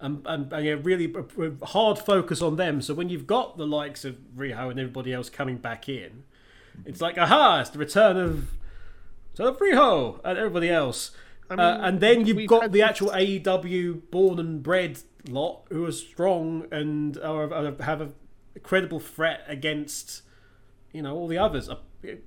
and, 0.00 0.22
and, 0.26 0.52
and 0.52 0.64
yeah, 0.66 0.76
really 0.82 1.12
a- 1.12 1.42
a 1.62 1.66
hard 1.66 1.98
focus 1.98 2.40
on 2.42 2.56
them. 2.56 2.80
So 2.80 2.94
when 2.94 3.08
you've 3.08 3.26
got 3.26 3.56
the 3.58 3.66
likes 3.66 4.04
of 4.04 4.16
Riho 4.36 4.70
and 4.70 4.78
everybody 4.78 5.12
else 5.12 5.28
coming 5.30 5.56
back 5.56 5.88
in, 5.88 6.24
it's 6.84 7.00
like, 7.00 7.18
aha, 7.18 7.60
it's 7.60 7.70
the 7.70 7.78
return 7.78 8.16
of, 8.16 8.50
return 9.32 9.46
of 9.48 9.58
Riho 9.58 10.20
and 10.24 10.38
everybody 10.38 10.70
else. 10.70 11.10
I 11.50 11.54
uh, 11.54 11.78
and 11.82 12.00
then 12.00 12.26
you've 12.26 12.46
got 12.48 12.62
the 12.62 12.68
this- 12.78 12.82
actual 12.82 13.10
AEW 13.10 14.10
born 14.10 14.38
and 14.38 14.62
bred 14.62 14.98
lot 15.28 15.62
who 15.70 15.84
are 15.86 15.92
strong 15.92 16.66
and 16.70 17.16
are, 17.18 17.52
are, 17.52 17.74
have 17.82 18.00
a 18.00 18.10
credible 18.62 19.00
threat 19.00 19.42
against, 19.48 20.22
you 20.92 21.02
know, 21.02 21.14
all 21.16 21.26
the 21.28 21.38
others. 21.38 21.68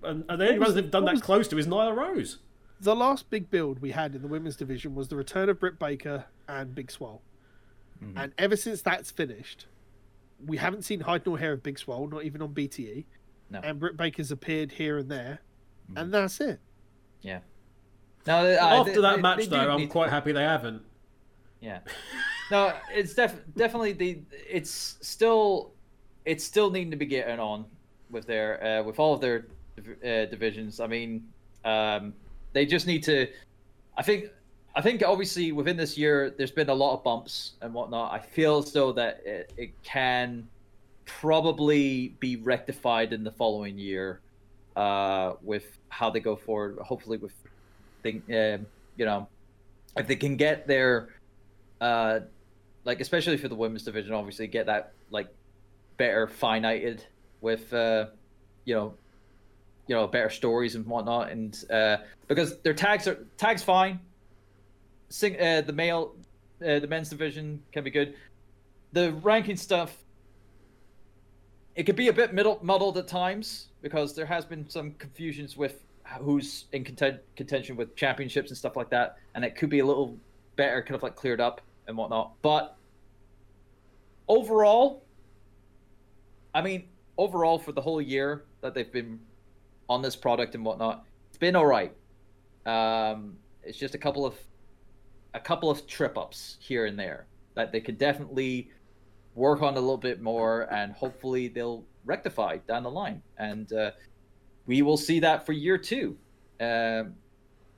And, 0.03 0.23
and 0.29 0.41
the 0.41 0.45
only 0.47 0.59
was 0.59 0.67
ones 0.69 0.75
the- 0.75 0.81
they've 0.81 0.91
done 0.91 1.05
that 1.05 1.13
was- 1.13 1.21
close 1.21 1.47
to 1.49 1.57
is 1.57 1.67
Nyla 1.67 1.95
Rose. 1.95 2.39
The 2.79 2.95
last 2.95 3.29
big 3.31 3.49
build 3.49 3.79
we 3.79 3.91
had 3.91 4.13
in 4.13 4.21
the 4.21 4.27
women's 4.27 4.55
division 4.55 4.93
was 4.93 5.07
the 5.07 5.15
return 5.15 5.49
of 5.49 5.59
Britt 5.59 5.79
Baker 5.79 6.25
and 6.47 6.75
Big 6.75 6.91
Swole. 6.91 7.23
Mm-hmm. 8.03 8.17
And 8.17 8.33
ever 8.37 8.55
since 8.55 8.83
that's 8.83 9.09
finished, 9.09 9.65
we 10.45 10.57
haven't 10.57 10.83
seen 10.83 10.99
hide 10.99 11.25
nor 11.25 11.39
hair 11.39 11.53
of 11.53 11.63
Big 11.63 11.79
Swole, 11.79 12.07
not 12.07 12.23
even 12.23 12.41
on 12.43 12.53
BTE. 12.53 13.05
No. 13.49 13.59
And 13.63 13.79
Britt 13.79 13.97
Baker's 13.97 14.31
appeared 14.31 14.73
here 14.73 14.97
and 14.99 15.09
there, 15.09 15.39
Mm-hmm. 15.89 15.97
and 15.97 16.13
that's 16.13 16.39
it. 16.41 16.59
Yeah. 17.21 17.39
Now 18.27 18.41
uh, 18.41 18.57
After 18.59 18.93
they- 18.93 19.01
that 19.01 19.15
they- 19.15 19.21
match, 19.21 19.37
they 19.39 19.45
though, 19.45 19.71
I'm 19.71 19.79
need 19.79 19.85
to- 19.87 19.91
quite 19.91 20.09
happy 20.11 20.31
they 20.33 20.43
haven't. 20.43 20.83
Yeah. 21.61 21.79
No, 22.51 22.73
it's 22.93 23.15
def- 23.15 23.41
definitely 23.55 23.93
the 23.93 24.19
it's 24.47 24.97
still 25.01 25.71
it's 26.25 26.43
still 26.43 26.69
needing 26.69 26.91
to 26.91 26.97
be 26.97 27.05
getting 27.07 27.39
on 27.39 27.65
with 28.11 28.27
their 28.27 28.63
uh, 28.63 28.83
with 28.83 28.99
all 28.99 29.15
of 29.15 29.21
their 29.21 29.39
div- 29.39 29.51
uh, 29.79 30.25
divisions. 30.25 30.79
I 30.79 30.87
mean, 30.87 31.27
um, 31.65 32.13
they 32.53 32.65
just 32.65 32.87
need 32.87 33.03
to. 33.03 33.27
I 33.97 34.03
think 34.03 34.29
I 34.75 34.81
think 34.81 35.03
obviously 35.03 35.51
within 35.51 35.77
this 35.77 35.97
year 35.97 36.33
there's 36.37 36.51
been 36.51 36.69
a 36.69 36.73
lot 36.73 36.93
of 36.93 37.03
bumps 37.03 37.53
and 37.61 37.73
whatnot. 37.73 38.13
I 38.13 38.19
feel 38.19 38.59
as 38.59 38.71
though 38.71 38.91
that 38.93 39.21
it, 39.25 39.53
it 39.57 39.83
can 39.83 40.47
probably 41.05 42.15
be 42.19 42.35
rectified 42.35 43.13
in 43.13 43.23
the 43.23 43.31
following 43.31 43.77
year 43.77 44.19
uh, 44.75 45.33
with 45.41 45.77
how 45.89 46.09
they 46.09 46.19
go 46.19 46.35
forward. 46.35 46.77
Hopefully 46.79 47.17
with 47.17 47.33
thing, 48.03 48.21
um, 48.29 48.65
you 48.97 49.05
know, 49.05 49.27
if 49.97 50.07
they 50.07 50.15
can 50.15 50.35
get 50.35 50.67
their 50.67 51.09
uh 51.81 52.19
like 52.85 53.01
especially 53.01 53.37
for 53.37 53.47
the 53.47 53.55
women's 53.55 53.83
division 53.83 54.13
obviously 54.13 54.47
get 54.47 54.65
that 54.65 54.93
like 55.11 55.27
better 55.97 56.27
finited 56.27 57.03
with 57.41 57.71
uh 57.73 58.05
you 58.65 58.73
know 58.73 58.93
you 59.87 59.95
know 59.95 60.07
better 60.07 60.29
stories 60.29 60.75
and 60.75 60.85
whatnot. 60.85 61.31
And 61.31 61.63
uh 61.71 61.97
because 62.27 62.59
their 62.59 62.73
tags 62.73 63.07
are 63.07 63.25
tags 63.37 63.63
fine. 63.63 63.99
Sing, 65.09 65.39
uh, 65.39 65.61
the 65.61 65.73
male 65.73 66.15
uh, 66.61 66.79
the 66.79 66.87
men's 66.87 67.09
division 67.09 67.61
can 67.71 67.83
be 67.83 67.91
good. 67.91 68.15
The 68.93 69.13
ranking 69.13 69.57
stuff 69.57 69.95
it 71.75 71.83
could 71.83 71.95
be 71.95 72.07
a 72.07 72.13
bit 72.13 72.33
middle 72.33 72.59
muddled 72.63 72.97
at 72.97 73.07
times 73.07 73.67
because 73.81 74.15
there 74.15 74.25
has 74.25 74.45
been 74.45 74.67
some 74.69 74.93
confusions 74.93 75.55
with 75.55 75.83
who's 76.21 76.65
in 76.71 76.83
content, 76.83 77.19
contention 77.35 77.75
with 77.75 77.95
championships 77.95 78.49
and 78.49 78.57
stuff 78.57 78.75
like 78.75 78.89
that. 78.89 79.17
And 79.35 79.43
it 79.45 79.55
could 79.55 79.69
be 79.69 79.79
a 79.79 79.85
little 79.85 80.17
better 80.55 80.81
kind 80.81 80.95
of 80.95 81.03
like 81.03 81.15
cleared 81.15 81.39
up 81.39 81.61
and 81.87 81.95
whatnot. 81.95 82.31
But 82.41 82.77
overall 84.27 85.03
i 86.53 86.61
mean 86.61 86.87
overall 87.17 87.57
for 87.57 87.71
the 87.71 87.81
whole 87.81 88.01
year 88.01 88.43
that 88.61 88.73
they've 88.73 88.91
been 88.91 89.19
on 89.89 90.01
this 90.01 90.15
product 90.15 90.55
and 90.55 90.65
whatnot. 90.65 91.05
It's 91.29 91.37
been 91.37 91.55
all 91.55 91.65
right. 91.65 91.93
Um 92.65 93.37
it's 93.63 93.77
just 93.77 93.95
a 93.95 93.97
couple 93.97 94.25
of 94.25 94.35
a 95.33 95.39
couple 95.39 95.69
of 95.69 95.85
trip 95.87 96.17
ups 96.17 96.57
here 96.59 96.85
and 96.85 96.97
there 96.97 97.27
that 97.55 97.71
they 97.71 97.81
could 97.81 97.97
definitely 97.97 98.71
work 99.35 99.61
on 99.61 99.73
a 99.75 99.79
little 99.79 99.97
bit 99.97 100.21
more 100.21 100.71
and 100.73 100.93
hopefully 100.93 101.47
they'll 101.47 101.83
rectify 102.05 102.57
down 102.67 102.83
the 102.83 102.89
line. 102.89 103.21
And 103.37 103.71
uh, 103.73 103.91
we 104.65 104.81
will 104.81 104.97
see 104.97 105.19
that 105.19 105.45
for 105.45 105.53
year 105.53 105.77
two. 105.77 106.17
Um, 106.59 107.13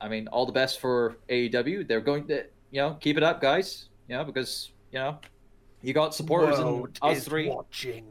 i 0.01 0.07
mean 0.07 0.29
all 0.29 0.45
the 0.45 0.53
best 0.53 0.79
for 0.79 1.17
aew 1.27 1.85
they're 1.85 1.99
going 1.99 2.25
to 2.25 2.45
you 2.71 2.79
know 2.81 2.93
keep 3.01 3.17
it 3.17 3.23
up 3.23 3.41
guys. 3.41 3.89
You 4.07 4.15
know 4.15 4.23
because 4.23 4.71
you 4.91 4.99
know 4.99 5.19
you 5.81 5.93
got 5.93 6.15
supporters 6.15 6.59
in 6.59 6.65
World 6.65 6.99
us 7.01 7.17
is 7.17 7.25
three. 7.25 7.49
watching. 7.49 8.05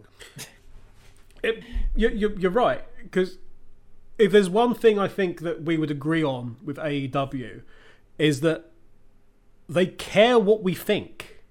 It, 1.42 1.62
you, 1.94 2.08
you, 2.08 2.34
you're 2.38 2.50
right 2.50 2.84
because 3.02 3.38
if 4.18 4.33
there's 4.33 4.50
one 4.50 4.74
thing 4.74 4.98
I 4.98 5.09
think 5.09 5.40
that 5.40 5.62
we 5.62 5.78
would 5.78 5.90
agree 5.90 6.24
on 6.24 6.57
with 6.62 6.76
AEW 6.76 7.62
is 8.18 8.40
that 8.40 8.70
they 9.68 9.87
care 9.87 10.38
what 10.38 10.62
we 10.62 10.74
think. 10.74 11.42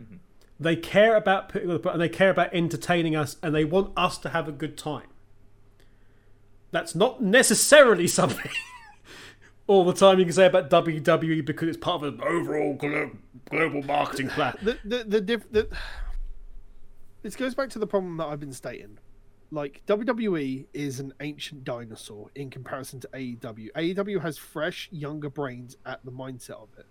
Mm-hmm. 0.00 0.16
They 0.60 0.76
care 0.76 1.16
about 1.16 1.48
putting 1.48 1.70
on 1.70 1.80
the 1.80 1.90
and 1.90 2.00
they 2.00 2.08
care 2.08 2.30
about 2.30 2.52
entertaining 2.52 3.16
us, 3.16 3.36
and 3.42 3.54
they 3.54 3.64
want 3.64 3.92
us 3.96 4.18
to 4.18 4.30
have 4.30 4.48
a 4.48 4.52
good 4.52 4.76
time. 4.76 5.08
That's 6.70 6.94
not 6.94 7.22
necessarily 7.22 8.06
something 8.20 8.50
all 9.66 9.84
the 9.84 9.94
time 9.94 10.18
you 10.18 10.24
can 10.26 10.34
say 10.34 10.46
about 10.46 10.68
WWE 10.68 11.44
because 11.44 11.68
it's 11.68 11.78
part 11.78 12.02
of 12.02 12.14
an 12.14 12.20
overall 12.22 12.74
glo- 12.74 13.16
global 13.50 13.82
marketing 13.82 14.28
plan. 14.28 14.56
the 14.62 14.78
the 14.84 15.04
the, 15.04 15.20
diff, 15.20 15.50
the 15.50 15.68
this 17.22 17.36
goes 17.36 17.54
back 17.54 17.70
to 17.70 17.78
the 17.78 17.86
problem 17.86 18.18
that 18.18 18.26
I've 18.26 18.40
been 18.40 18.52
stating. 18.52 18.98
Like 19.54 19.82
WWE 19.86 20.66
is 20.74 20.98
an 20.98 21.14
ancient 21.20 21.62
dinosaur 21.62 22.28
in 22.34 22.50
comparison 22.50 22.98
to 22.98 23.08
AEW. 23.14 23.70
AEW 23.76 24.20
has 24.20 24.36
fresh, 24.36 24.88
younger 24.90 25.30
brains 25.30 25.76
at 25.86 26.04
the 26.04 26.10
mindset 26.10 26.60
of 26.60 26.70
it, 26.76 26.86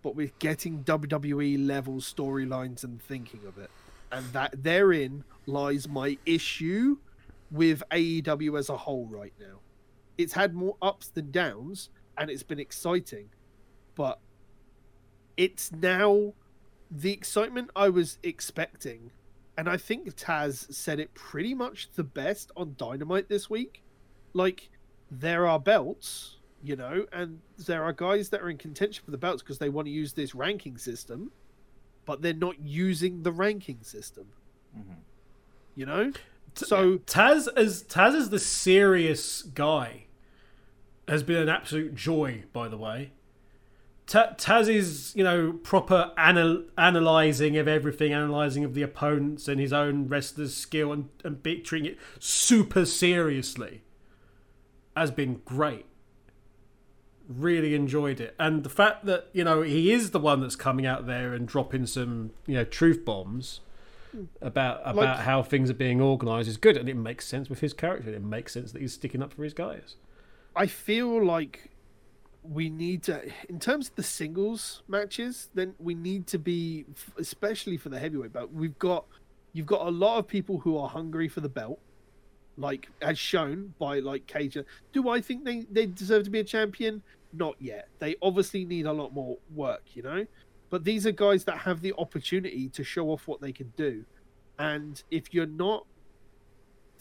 but 0.00 0.16
we're 0.16 0.32
getting 0.38 0.84
WWE 0.84 1.66
level 1.66 1.96
storylines 1.96 2.82
and 2.82 3.02
thinking 3.02 3.40
of 3.46 3.58
it, 3.58 3.70
and 4.10 4.24
that 4.32 4.62
therein 4.62 5.22
lies 5.44 5.86
my 5.86 6.16
issue 6.24 6.96
with 7.50 7.82
AEW 7.90 8.58
as 8.58 8.70
a 8.70 8.76
whole 8.78 9.06
right 9.06 9.34
now. 9.38 9.60
It's 10.16 10.32
had 10.32 10.54
more 10.54 10.78
ups 10.80 11.08
than 11.08 11.30
downs, 11.30 11.90
and 12.16 12.30
it's 12.30 12.42
been 12.42 12.58
exciting, 12.58 13.28
but 13.96 14.18
it's 15.36 15.70
now 15.70 16.32
the 16.90 17.12
excitement 17.12 17.68
I 17.76 17.90
was 17.90 18.18
expecting, 18.22 19.10
and 19.56 19.68
I 19.68 19.76
think 19.76 20.14
Taz 20.16 20.72
said 20.72 20.98
it 20.98 21.12
pretty 21.14 21.54
much 21.54 21.90
the 21.94 22.04
best 22.04 22.50
on 22.56 22.74
Dynamite 22.78 23.28
this 23.28 23.50
week. 23.50 23.82
Like, 24.32 24.70
there 25.10 25.46
are 25.46 25.60
belts, 25.60 26.38
you 26.62 26.76
know, 26.76 27.06
and 27.12 27.40
there 27.58 27.84
are 27.84 27.92
guys 27.92 28.30
that 28.30 28.40
are 28.40 28.48
in 28.48 28.56
contention 28.56 29.04
for 29.04 29.10
the 29.10 29.18
belts 29.18 29.42
because 29.42 29.58
they 29.58 29.68
want 29.68 29.86
to 29.86 29.92
use 29.92 30.14
this 30.14 30.34
ranking 30.34 30.78
system, 30.78 31.32
but 32.06 32.22
they're 32.22 32.32
not 32.32 32.58
using 32.60 33.22
the 33.22 33.32
ranking 33.32 33.82
system. 33.82 34.26
Mm-hmm. 34.76 35.00
You 35.74 35.86
know? 35.86 36.12
So, 36.54 36.98
Taz 36.98 37.48
as 37.56 37.82
Taz 37.84 38.14
is 38.14 38.30
the 38.30 38.38
serious 38.38 39.42
guy 39.42 40.04
has 41.08 41.22
been 41.22 41.36
an 41.36 41.48
absolute 41.48 41.94
joy. 41.94 42.44
By 42.52 42.68
the 42.68 42.76
way, 42.76 43.12
Ta- 44.06 44.34
Taz 44.36 45.14
you 45.14 45.24
know 45.24 45.52
proper 45.62 46.12
anal- 46.18 46.64
analyzing 46.76 47.56
of 47.56 47.68
everything, 47.68 48.12
analyzing 48.12 48.64
of 48.64 48.74
the 48.74 48.82
opponents 48.82 49.48
and 49.48 49.60
his 49.60 49.72
own 49.72 50.08
wrestler's 50.08 50.54
skill, 50.54 50.92
and 50.92 51.08
and 51.24 51.42
be- 51.42 51.60
treating 51.60 51.92
it 51.92 51.98
super 52.18 52.84
seriously. 52.84 53.82
Has 54.96 55.10
been 55.10 55.40
great. 55.44 55.86
Really 57.28 57.74
enjoyed 57.74 58.20
it, 58.20 58.34
and 58.38 58.64
the 58.64 58.68
fact 58.68 59.06
that 59.06 59.28
you 59.32 59.44
know 59.44 59.62
he 59.62 59.92
is 59.92 60.10
the 60.10 60.18
one 60.18 60.40
that's 60.40 60.56
coming 60.56 60.84
out 60.84 61.06
there 61.06 61.32
and 61.32 61.46
dropping 61.46 61.86
some 61.86 62.32
you 62.46 62.54
know 62.54 62.64
truth 62.64 63.04
bombs 63.04 63.60
hmm. 64.10 64.24
about 64.42 64.80
about 64.84 64.96
Like- 64.96 65.18
how 65.20 65.42
things 65.42 65.70
are 65.70 65.74
being 65.74 66.00
organised 66.02 66.48
is 66.48 66.56
good, 66.56 66.76
and 66.76 66.88
it 66.88 66.96
makes 66.96 67.26
sense 67.26 67.48
with 67.48 67.60
his 67.60 67.72
character. 67.72 68.10
It 68.10 68.22
makes 68.22 68.52
sense 68.52 68.72
that 68.72 68.82
he's 68.82 68.94
sticking 68.94 69.22
up 69.22 69.32
for 69.32 69.44
his 69.44 69.54
guys. 69.54 69.94
I 70.54 70.66
feel 70.66 71.24
like 71.24 71.70
we 72.42 72.68
need 72.68 73.02
to, 73.04 73.22
in 73.48 73.60
terms 73.60 73.88
of 73.88 73.94
the 73.94 74.02
singles 74.02 74.82
matches, 74.88 75.48
then 75.54 75.74
we 75.78 75.94
need 75.94 76.26
to 76.28 76.38
be, 76.38 76.84
especially 77.18 77.76
for 77.76 77.88
the 77.88 77.98
heavyweight 77.98 78.32
belt. 78.32 78.52
We've 78.52 78.78
got, 78.78 79.04
you've 79.52 79.66
got 79.66 79.86
a 79.86 79.90
lot 79.90 80.18
of 80.18 80.26
people 80.26 80.58
who 80.58 80.76
are 80.76 80.88
hungry 80.88 81.28
for 81.28 81.40
the 81.40 81.48
belt, 81.48 81.78
like 82.56 82.88
as 83.00 83.18
shown 83.18 83.74
by 83.78 84.00
like 84.00 84.26
Cage. 84.26 84.58
Do 84.92 85.08
I 85.08 85.20
think 85.20 85.44
they 85.44 85.66
they 85.70 85.86
deserve 85.86 86.24
to 86.24 86.30
be 86.30 86.40
a 86.40 86.44
champion? 86.44 87.02
Not 87.32 87.56
yet. 87.60 87.88
They 87.98 88.16
obviously 88.20 88.64
need 88.64 88.86
a 88.86 88.92
lot 88.92 89.14
more 89.14 89.38
work, 89.54 89.82
you 89.94 90.02
know. 90.02 90.26
But 90.68 90.84
these 90.84 91.06
are 91.06 91.12
guys 91.12 91.44
that 91.44 91.58
have 91.58 91.80
the 91.80 91.94
opportunity 91.96 92.68
to 92.70 92.82
show 92.82 93.10
off 93.10 93.28
what 93.28 93.40
they 93.40 93.52
can 93.52 93.72
do, 93.76 94.04
and 94.58 95.02
if 95.10 95.32
you're 95.32 95.46
not 95.46 95.86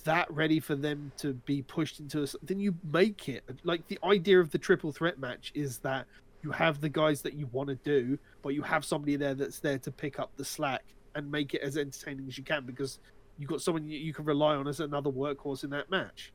that 0.01 0.31
ready 0.31 0.59
for 0.59 0.75
them 0.75 1.11
to 1.17 1.33
be 1.33 1.61
pushed 1.61 1.99
into, 1.99 2.23
a, 2.23 2.27
then 2.43 2.59
you 2.59 2.75
make 2.91 3.27
it. 3.29 3.43
Like 3.63 3.87
the 3.87 3.99
idea 4.03 4.39
of 4.39 4.51
the 4.51 4.57
triple 4.57 4.91
threat 4.91 5.19
match 5.19 5.51
is 5.55 5.79
that 5.79 6.05
you 6.43 6.51
have 6.51 6.81
the 6.81 6.89
guys 6.89 7.21
that 7.21 7.33
you 7.33 7.47
want 7.51 7.69
to 7.69 7.75
do, 7.75 8.17
but 8.41 8.49
you 8.49 8.61
have 8.63 8.83
somebody 8.83 9.15
there 9.15 9.33
that's 9.35 9.59
there 9.59 9.77
to 9.79 9.91
pick 9.91 10.19
up 10.19 10.31
the 10.37 10.45
slack 10.45 10.83
and 11.15 11.29
make 11.31 11.53
it 11.53 11.61
as 11.61 11.77
entertaining 11.77 12.27
as 12.27 12.37
you 12.37 12.43
can 12.43 12.65
because 12.65 12.99
you've 13.37 13.49
got 13.49 13.61
someone 13.61 13.87
you, 13.87 13.99
you 13.99 14.13
can 14.13 14.25
rely 14.25 14.55
on 14.55 14.67
as 14.67 14.79
another 14.79 15.09
workhorse 15.11 15.63
in 15.63 15.69
that 15.71 15.89
match. 15.89 16.31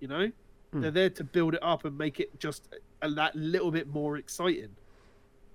You 0.00 0.08
know, 0.08 0.30
Hmm. 0.72 0.82
they're 0.82 0.90
there 0.92 1.10
to 1.10 1.24
build 1.24 1.54
it 1.54 1.62
up 1.64 1.84
and 1.84 1.98
make 1.98 2.20
it 2.20 2.38
just 2.38 2.68
a, 3.02 3.06
a 3.06 3.10
that 3.10 3.34
little 3.34 3.72
bit 3.72 3.88
more 3.88 4.16
exciting, 4.18 4.68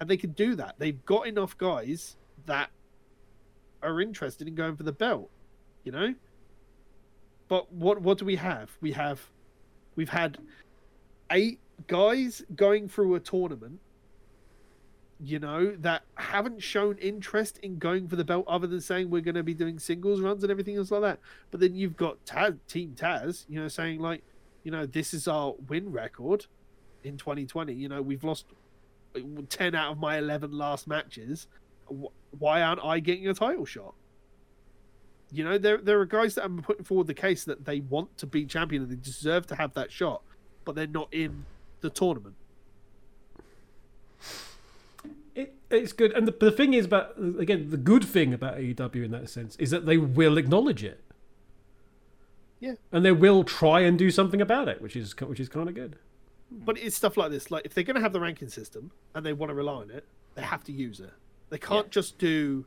and 0.01 0.09
they 0.09 0.17
can 0.17 0.31
do 0.31 0.55
that. 0.55 0.75
They've 0.77 1.05
got 1.05 1.25
enough 1.27 1.57
guys 1.57 2.17
that 2.47 2.69
are 3.81 4.01
interested 4.01 4.47
in 4.47 4.55
going 4.55 4.75
for 4.75 4.83
the 4.83 4.91
belt. 4.91 5.29
You 5.85 5.93
know, 5.93 6.15
but 7.47 7.71
what 7.71 8.01
what 8.01 8.17
do 8.17 8.25
we 8.25 8.35
have? 8.35 8.71
We 8.81 8.91
have 8.93 9.21
we've 9.95 10.09
had 10.09 10.37
eight 11.31 11.59
guys 11.87 12.43
going 12.55 12.87
through 12.87 13.15
a 13.15 13.19
tournament 13.19 13.79
you 15.19 15.39
know, 15.39 15.75
that 15.77 16.03
haven't 16.15 16.61
shown 16.61 16.97
interest 16.97 17.57
in 17.59 17.77
going 17.77 18.07
for 18.07 18.15
the 18.15 18.23
belt 18.23 18.45
other 18.47 18.67
than 18.67 18.81
saying 18.81 19.09
we're 19.09 19.21
going 19.21 19.35
to 19.35 19.43
be 19.43 19.53
doing 19.53 19.79
singles 19.79 20.19
runs 20.19 20.43
and 20.43 20.51
everything 20.51 20.75
else 20.75 20.91
like 20.91 21.01
that. 21.01 21.19
But 21.51 21.61
then 21.61 21.73
you've 21.73 21.95
got 21.95 22.23
Taz, 22.25 22.57
Team 22.67 22.95
Taz, 22.97 23.45
you 23.47 23.59
know, 23.59 23.67
saying 23.67 24.01
like, 24.01 24.23
you 24.63 24.71
know, 24.71 24.85
this 24.85 25.13
is 25.13 25.27
our 25.27 25.55
win 25.67 25.91
record 25.91 26.47
in 27.03 27.17
2020. 27.17 27.73
You 27.73 27.87
know, 27.87 28.01
we've 28.01 28.23
lost 28.23 28.45
10 29.49 29.75
out 29.75 29.93
of 29.93 29.99
my 29.99 30.17
11 30.17 30.51
last 30.51 30.87
matches. 30.87 31.47
Why 32.37 32.61
aren't 32.61 32.83
I 32.83 32.99
getting 32.99 33.27
a 33.27 33.33
title 33.33 33.65
shot? 33.65 33.93
You 35.35 35.43
know, 35.43 35.57
there 35.57 35.77
there 35.77 35.99
are 35.99 36.05
guys 36.05 36.35
that 36.35 36.45
are 36.45 36.49
putting 36.49 36.85
forward 36.85 37.07
the 37.07 37.13
case 37.13 37.43
that 37.43 37.65
they 37.65 37.81
want 37.81 38.17
to 38.19 38.25
be 38.25 38.45
champion 38.45 38.83
and 38.83 38.91
they 38.91 38.95
deserve 38.95 39.45
to 39.47 39.55
have 39.55 39.73
that 39.73 39.91
shot, 39.91 40.21
but 40.63 40.75
they're 40.75 40.87
not 40.87 41.13
in 41.13 41.45
the 41.81 41.89
tournament. 41.89 42.35
It, 45.35 45.53
it's 45.69 45.91
good, 45.91 46.13
and 46.13 46.27
the, 46.27 46.31
the 46.39 46.51
thing 46.51 46.73
is 46.73 46.85
about 46.85 47.17
again 47.17 47.69
the 47.69 47.77
good 47.77 48.05
thing 48.05 48.33
about 48.33 48.57
AEW 48.57 49.03
in 49.03 49.11
that 49.11 49.29
sense 49.29 49.55
is 49.57 49.71
that 49.71 49.85
they 49.85 49.97
will 49.97 50.37
acknowledge 50.37 50.83
it. 50.83 51.01
Yeah. 52.61 52.75
and 52.91 53.03
they 53.05 53.11
will 53.11 53.43
try 53.43 53.81
and 53.81 53.99
do 53.99 54.09
something 54.09 54.41
about 54.41 54.67
it, 54.69 54.81
which 54.81 54.95
is 54.95 55.13
which 55.19 55.39
is 55.39 55.49
kind 55.49 55.67
of 55.67 55.75
good. 55.75 55.97
But 56.49 56.77
it's 56.77 56.95
stuff 56.95 57.17
like 57.17 57.31
this. 57.31 57.51
Like 57.51 57.65
if 57.65 57.73
they're 57.73 57.83
going 57.83 57.95
to 57.95 58.01
have 58.01 58.13
the 58.13 58.19
ranking 58.19 58.47
system 58.47 58.91
and 59.13 59.25
they 59.25 59.33
want 59.33 59.49
to 59.49 59.53
rely 59.53 59.73
on 59.73 59.91
it, 59.91 60.05
they 60.35 60.41
have 60.41 60.63
to 60.63 60.71
use 60.71 60.99
it. 60.99 61.11
They 61.49 61.57
can't 61.57 61.91
just 61.91 62.17
do 62.17 62.65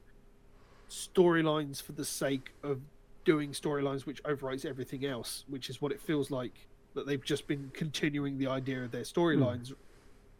storylines 0.89 1.82
for 1.82 1.93
the 1.93 2.05
sake 2.05 2.53
of 2.62 2.80
doing 3.24 3.51
storylines 3.51 4.07
which 4.07 4.22
overwrites 4.22 4.64
everything 4.64 5.05
else, 5.05 5.45
which 5.49 5.68
is 5.68 5.82
what 5.82 5.93
it 5.93 6.01
feels 6.01 6.30
like 6.30 6.66
that 6.95 7.07
they've 7.07 7.24
just 7.24 7.47
been 7.47 7.70
continuing 7.74 8.39
the 8.39 8.47
idea 8.47 8.82
of 8.82 8.91
their 8.91 9.03
hmm. 9.03 9.20
storylines 9.20 9.72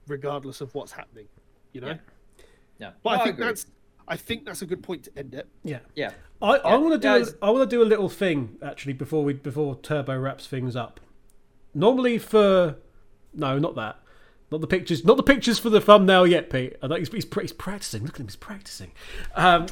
regardless 0.07 0.61
of 0.61 0.75
what's 0.75 0.93
happening. 0.93 1.27
You 1.73 1.83
know? 1.83 1.89
Yeah. 1.89 1.97
Yeah, 2.79 2.91
But 3.03 3.17
No, 3.17 3.21
I 3.21 3.25
think 3.25 3.35
agree. 3.35 3.47
that's 3.47 3.67
I 4.11 4.17
think 4.17 4.47
that's 4.47 4.63
a 4.63 4.67
good 4.67 4.83
point 4.83 5.05
to 5.05 5.11
end 5.19 5.35
it. 5.35 5.47
Yeah, 5.63 5.81
yeah. 5.95 6.13
I, 6.41 6.55
I 6.57 6.77
want 6.77 6.95
to 6.95 6.99
do 6.99 7.03
guys- 7.03 7.35
a, 7.35 7.45
I 7.45 7.51
want 7.51 7.69
to 7.69 7.77
do 7.77 7.83
a 7.83 7.85
little 7.85 8.09
thing 8.09 8.57
actually 8.63 8.95
before 8.95 9.23
we 9.23 9.35
before 9.35 9.77
Turbo 9.77 10.17
wraps 10.19 10.47
things 10.47 10.75
up. 10.77 11.01
Normally 11.75 12.19
for 12.19 12.77
no, 13.35 13.59
not 13.59 13.75
that. 13.75 13.99
Not 14.51 14.61
the 14.61 14.67
pictures. 14.67 15.05
Not 15.05 15.17
the 15.17 15.23
pictures 15.23 15.59
for 15.59 15.71
the 15.71 15.81
thumbnail 15.81 16.27
yet, 16.27 16.51
Pete. 16.51 16.77
I 16.83 16.87
know 16.87 16.97
he's, 16.97 17.11
he's, 17.11 17.27
he's 17.41 17.53
practicing. 17.53 18.05
Look 18.05 18.15
at 18.15 18.21
him. 18.21 18.27
He's 18.27 18.37
practicing. 18.37 18.93
Um, 19.35 19.67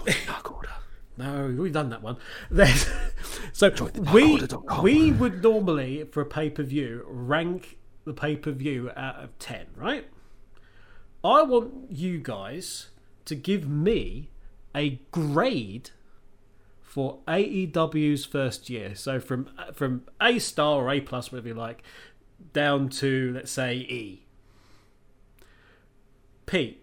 no, 1.17 1.55
we've 1.59 1.73
done 1.73 1.91
that 1.91 2.03
one. 2.03 2.19
There's, 2.51 2.87
so 3.53 3.73
we 4.13 4.43
we 4.83 5.13
would 5.13 5.43
normally 5.43 6.05
for 6.05 6.21
a 6.21 6.27
pay 6.27 6.51
per 6.51 6.63
view 6.63 7.05
rank 7.07 7.79
the 8.05 8.13
pay 8.13 8.37
per 8.37 8.53
view 8.53 8.91
out 8.97 9.17
of 9.17 9.39
ten, 9.39 9.67
right? 9.77 10.07
I 11.25 11.43
want 11.43 11.91
you 11.91 12.19
guys 12.19 12.89
to 13.25 13.35
give 13.35 13.69
me 13.69 14.31
a 14.75 15.01
grade 15.11 15.91
for 16.83 17.19
AEW's 17.27 18.25
first 18.25 18.69
year. 18.69 18.95
So 18.95 19.21
from 19.21 19.49
from 19.73 20.03
A 20.21 20.39
star 20.39 20.83
or 20.83 20.91
A 20.91 21.01
plus, 21.01 21.33
whatever 21.33 21.49
you 21.49 21.55
like, 21.55 21.83
down 22.53 22.91
to 22.91 23.33
let's 23.35 23.51
say 23.51 23.77
E. 23.77 24.26
Pete, 26.47 26.83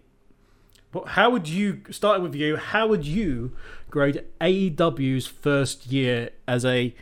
what, 0.92 1.08
how 1.08 1.30
would 1.30 1.48
you 1.48 1.80
starting 1.90 2.22
with 2.22 2.34
you? 2.34 2.56
How 2.56 2.86
would 2.86 3.06
you 3.06 3.56
grade 3.90 4.24
AEW's 4.40 5.26
first 5.26 5.86
year 5.86 6.30
as 6.46 6.64
a 6.64 6.94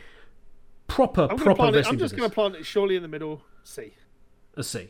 proper 0.87 1.27
I'm, 1.29 1.37
proper 1.37 1.55
plant 1.55 1.75
it, 1.75 1.87
I'm 1.87 1.97
just 1.97 2.15
going 2.15 2.29
to 2.29 2.33
plant 2.33 2.55
it 2.55 2.65
surely 2.65 2.95
in 2.95 3.01
the 3.01 3.07
middle. 3.07 3.41
C. 3.63 3.93
a 4.55 4.63
C, 4.63 4.89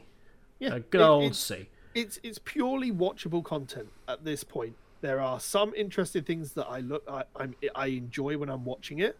Yeah, 0.59 0.75
a 0.75 0.79
good 0.79 1.01
it- 1.01 1.03
old 1.03 1.23
it's- 1.23 1.39
C. 1.39 1.69
it's 1.93 2.19
it's 2.23 2.39
purely 2.39 2.91
watchable 2.91 3.43
content 3.43 3.89
at 4.07 4.23
this 4.23 4.43
point. 4.43 4.75
There 5.01 5.19
are 5.19 5.39
some 5.39 5.73
interesting 5.75 6.23
things 6.23 6.53
that 6.53 6.65
I 6.67 6.79
look 6.79 7.03
I 7.07 7.23
I'm, 7.35 7.55
I 7.75 7.87
enjoy 7.87 8.37
when 8.37 8.49
I'm 8.49 8.65
watching 8.65 8.99
it. 8.99 9.17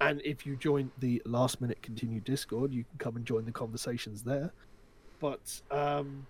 And 0.00 0.20
if 0.24 0.44
you 0.44 0.56
join 0.56 0.90
the 0.98 1.22
last 1.24 1.60
minute 1.60 1.80
continued 1.80 2.24
Discord, 2.24 2.72
you 2.74 2.84
can 2.84 2.98
come 2.98 3.16
and 3.16 3.24
join 3.24 3.46
the 3.46 3.52
conversations 3.52 4.22
there. 4.24 4.52
But 5.20 5.62
um, 5.70 6.26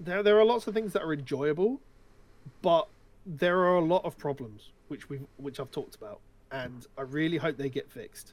there 0.00 0.22
there 0.22 0.38
are 0.38 0.44
lots 0.44 0.66
of 0.66 0.74
things 0.74 0.92
that 0.94 1.02
are 1.02 1.12
enjoyable, 1.12 1.80
but 2.62 2.88
there 3.26 3.58
are 3.60 3.76
a 3.76 3.84
lot 3.84 4.04
of 4.04 4.16
problems 4.16 4.70
which 4.88 5.08
we 5.08 5.20
which 5.36 5.60
I've 5.60 5.70
talked 5.70 5.94
about, 5.94 6.20
and 6.50 6.86
I 6.96 7.02
really 7.02 7.36
hope 7.36 7.56
they 7.56 7.68
get 7.68 7.90
fixed. 7.90 8.32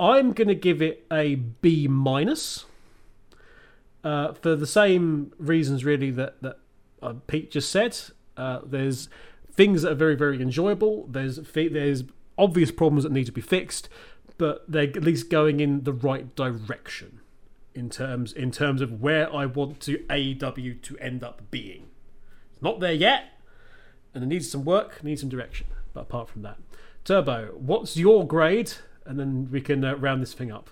I'm 0.00 0.32
going 0.32 0.48
to 0.48 0.54
give 0.54 0.82
it 0.82 1.06
a 1.12 1.36
B 1.36 1.86
minus. 1.86 2.64
Uh, 4.02 4.32
for 4.32 4.56
the 4.56 4.66
same 4.66 5.32
reasons, 5.38 5.84
really 5.84 6.10
that 6.10 6.42
that 6.42 6.58
uh, 7.02 7.14
Pete 7.26 7.50
just 7.50 7.70
said. 7.70 7.96
Uh, 8.36 8.60
there's 8.64 9.08
things 9.52 9.82
that 9.82 9.92
are 9.92 9.96
very 9.96 10.16
very 10.16 10.40
enjoyable. 10.40 11.06
There's 11.06 11.36
there's 11.54 12.04
obvious 12.38 12.72
problems 12.72 13.04
that 13.04 13.12
need 13.12 13.26
to 13.26 13.32
be 13.32 13.42
fixed, 13.42 13.88
but 14.38 14.64
they're 14.66 14.84
at 14.84 15.04
least 15.04 15.30
going 15.30 15.60
in 15.60 15.84
the 15.84 15.92
right 15.92 16.34
direction 16.34 17.20
in 17.74 17.90
terms 17.90 18.32
in 18.32 18.50
terms 18.50 18.80
of 18.80 19.00
where 19.00 19.32
I 19.34 19.46
want 19.46 19.80
to 19.80 19.98
AEW 19.98 20.82
to 20.82 20.98
end 20.98 21.24
up 21.24 21.42
being. 21.50 21.88
It's 22.52 22.62
not 22.62 22.80
there 22.80 22.92
yet, 22.92 23.38
and 24.14 24.22
it 24.24 24.26
needs 24.26 24.50
some 24.50 24.64
work, 24.64 25.02
needs 25.02 25.20
some 25.20 25.30
direction. 25.30 25.66
But 25.92 26.02
apart 26.02 26.28
from 26.28 26.42
that, 26.42 26.58
Turbo, 27.04 27.52
what's 27.56 27.96
your 27.96 28.26
grade? 28.26 28.72
And 29.04 29.18
then 29.18 29.48
we 29.50 29.60
can 29.60 29.84
uh, 29.84 29.96
round 29.96 30.22
this 30.22 30.32
thing 30.32 30.52
up. 30.52 30.70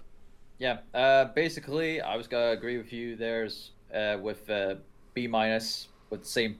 Yeah. 0.59 0.79
Uh, 0.95 1.27
basically, 1.27 2.01
I 2.01 2.17
was 2.17 2.29
gonna 2.29 2.51
agree 2.51 2.79
with 2.79 2.93
you. 2.93 3.17
There's 3.17 3.73
uh, 3.95 4.19
with 4.21 4.49
uh, 4.49 4.77
B 5.15 5.27
minus 5.27 5.89
with 6.11 6.23
the 6.23 6.29
same 6.29 6.59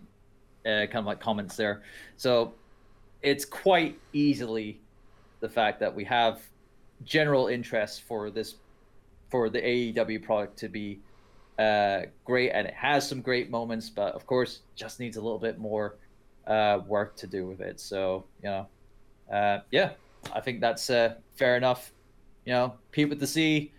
uh, 0.65 0.87
kind 0.87 0.97
of 0.97 1.07
like 1.07 1.21
comments 1.21 1.57
there. 1.57 1.83
So 2.17 2.55
it's 3.23 3.45
quite 3.45 3.99
easily 4.13 4.81
the 5.41 5.49
fact 5.49 5.81
that 5.81 5.95
we 5.95 6.05
have 6.05 6.41
general 7.05 7.49
interest 7.49 8.03
for 8.03 8.31
this 8.31 8.57
for 9.31 9.49
the 9.49 9.61
AEW 9.61 10.23
product 10.23 10.59
to 10.59 10.69
be 10.69 11.01
uh, 11.59 12.03
great, 12.25 12.51
and 12.51 12.67
it 12.67 12.75
has 12.75 13.09
some 13.09 13.21
great 13.21 13.51
moments, 13.51 13.91
but 13.91 14.15
of 14.15 14.27
course, 14.27 14.61
just 14.75 14.99
needs 14.99 15.17
a 15.17 15.21
little 15.21 15.39
bit 15.39 15.59
more 15.59 15.97
uh, 16.47 16.81
work 16.87 17.17
to 17.17 17.27
do 17.27 17.47
with 17.47 17.61
it. 17.61 17.79
So 17.79 18.25
you 18.43 18.49
know, 18.49 18.67
uh, 19.33 19.61
yeah, 19.71 19.93
I 20.33 20.41
think 20.41 20.61
that's 20.61 20.91
uh, 20.91 21.15
fair 21.37 21.57
enough. 21.57 21.93
You 22.45 22.53
know, 22.55 22.75
Pete 22.93 23.09
with 23.09 23.21
the 23.21 23.27
C, 23.27 23.73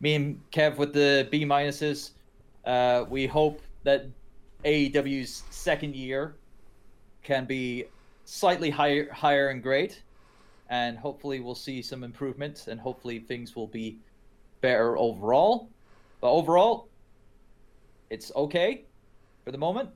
me 0.00 0.14
and 0.14 0.40
Kev 0.50 0.78
with 0.78 0.92
the 0.92 1.28
B 1.30 1.44
minuses. 1.44 2.12
Uh, 2.64 3.04
we 3.08 3.26
hope 3.26 3.60
that 3.84 4.06
AEW's 4.64 5.44
second 5.50 5.94
year 5.94 6.34
can 7.22 7.44
be 7.44 7.84
slightly 8.24 8.70
higher, 8.70 9.12
higher 9.12 9.50
in 9.50 9.60
grade, 9.60 9.94
and 10.70 10.98
hopefully 10.98 11.40
we'll 11.40 11.54
see 11.54 11.82
some 11.82 12.02
improvement, 12.02 12.66
and 12.66 12.80
hopefully 12.80 13.20
things 13.20 13.54
will 13.54 13.68
be 13.68 13.98
better 14.60 14.96
overall. 14.98 15.68
But 16.20 16.32
overall, 16.32 16.88
it's 18.10 18.32
okay 18.34 18.84
for 19.44 19.52
the 19.52 19.58
moment. 19.58 19.90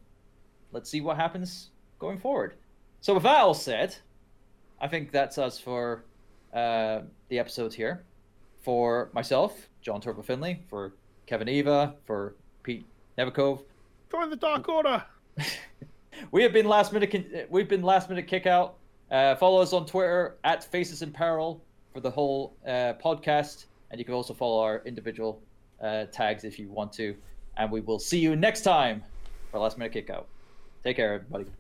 Let's 0.73 0.91
see 0.91 1.01
what 1.01 1.17
happens 1.17 1.71
going 1.99 2.19
forward. 2.19 2.55
So 3.01 3.15
with 3.15 3.23
that 3.25 3.41
all 3.41 3.55
said, 3.55 3.97
I 4.81 4.89
think 4.89 5.11
that's 5.11 5.39
us 5.39 5.59
for 5.59 6.05
uh, 6.55 7.01
the 7.29 7.39
episode 7.39 7.75
here. 7.75 8.05
For 8.63 9.11
myself, 9.15 9.69
John 9.81 10.01
Turbo 10.01 10.23
Finley, 10.23 10.63
for 10.69 10.93
Kevin 11.27 11.49
Eva, 11.49 11.95
for 12.07 12.35
Pete 12.63 12.85
Nevikov, 13.17 13.63
Join 14.11 14.29
the 14.29 14.37
Dark 14.37 14.69
Order. 14.69 15.05
we 16.33 16.43
have 16.43 16.53
been 16.53 16.67
last 16.67 16.93
minute. 16.93 17.47
We've 17.49 17.69
been 17.69 17.83
last 17.83 18.09
minute 18.09 18.27
kick 18.27 18.45
out. 18.45 18.75
Uh, 19.09 19.37
follow 19.37 19.61
us 19.61 19.73
on 19.73 19.87
Twitter 19.87 20.37
at 20.43 20.65
Faces 20.65 21.03
in 21.03 21.13
Peril 21.13 21.63
for 21.93 22.01
the 22.01 22.11
whole 22.11 22.57
uh, 22.67 22.95
podcast, 23.03 23.67
and 23.91 23.99
you 23.99 24.05
can 24.05 24.15
also 24.15 24.35
follow 24.35 24.61
our 24.61 24.83
individual 24.85 25.41
uh, 25.83 26.05
tags 26.07 26.45
if 26.45 26.59
you 26.59 26.69
want 26.71 26.93
to. 26.95 27.17
And 27.57 27.71
we 27.71 27.81
will 27.81 27.99
see 27.99 28.19
you 28.19 28.37
next 28.37 28.63
time 28.63 29.03
for 29.51 29.59
last 29.59 29.79
minute 29.79 29.93
kick 29.93 30.11
out. 30.11 30.29
Take 30.85 30.97
care, 30.97 31.15
everybody. 31.15 31.60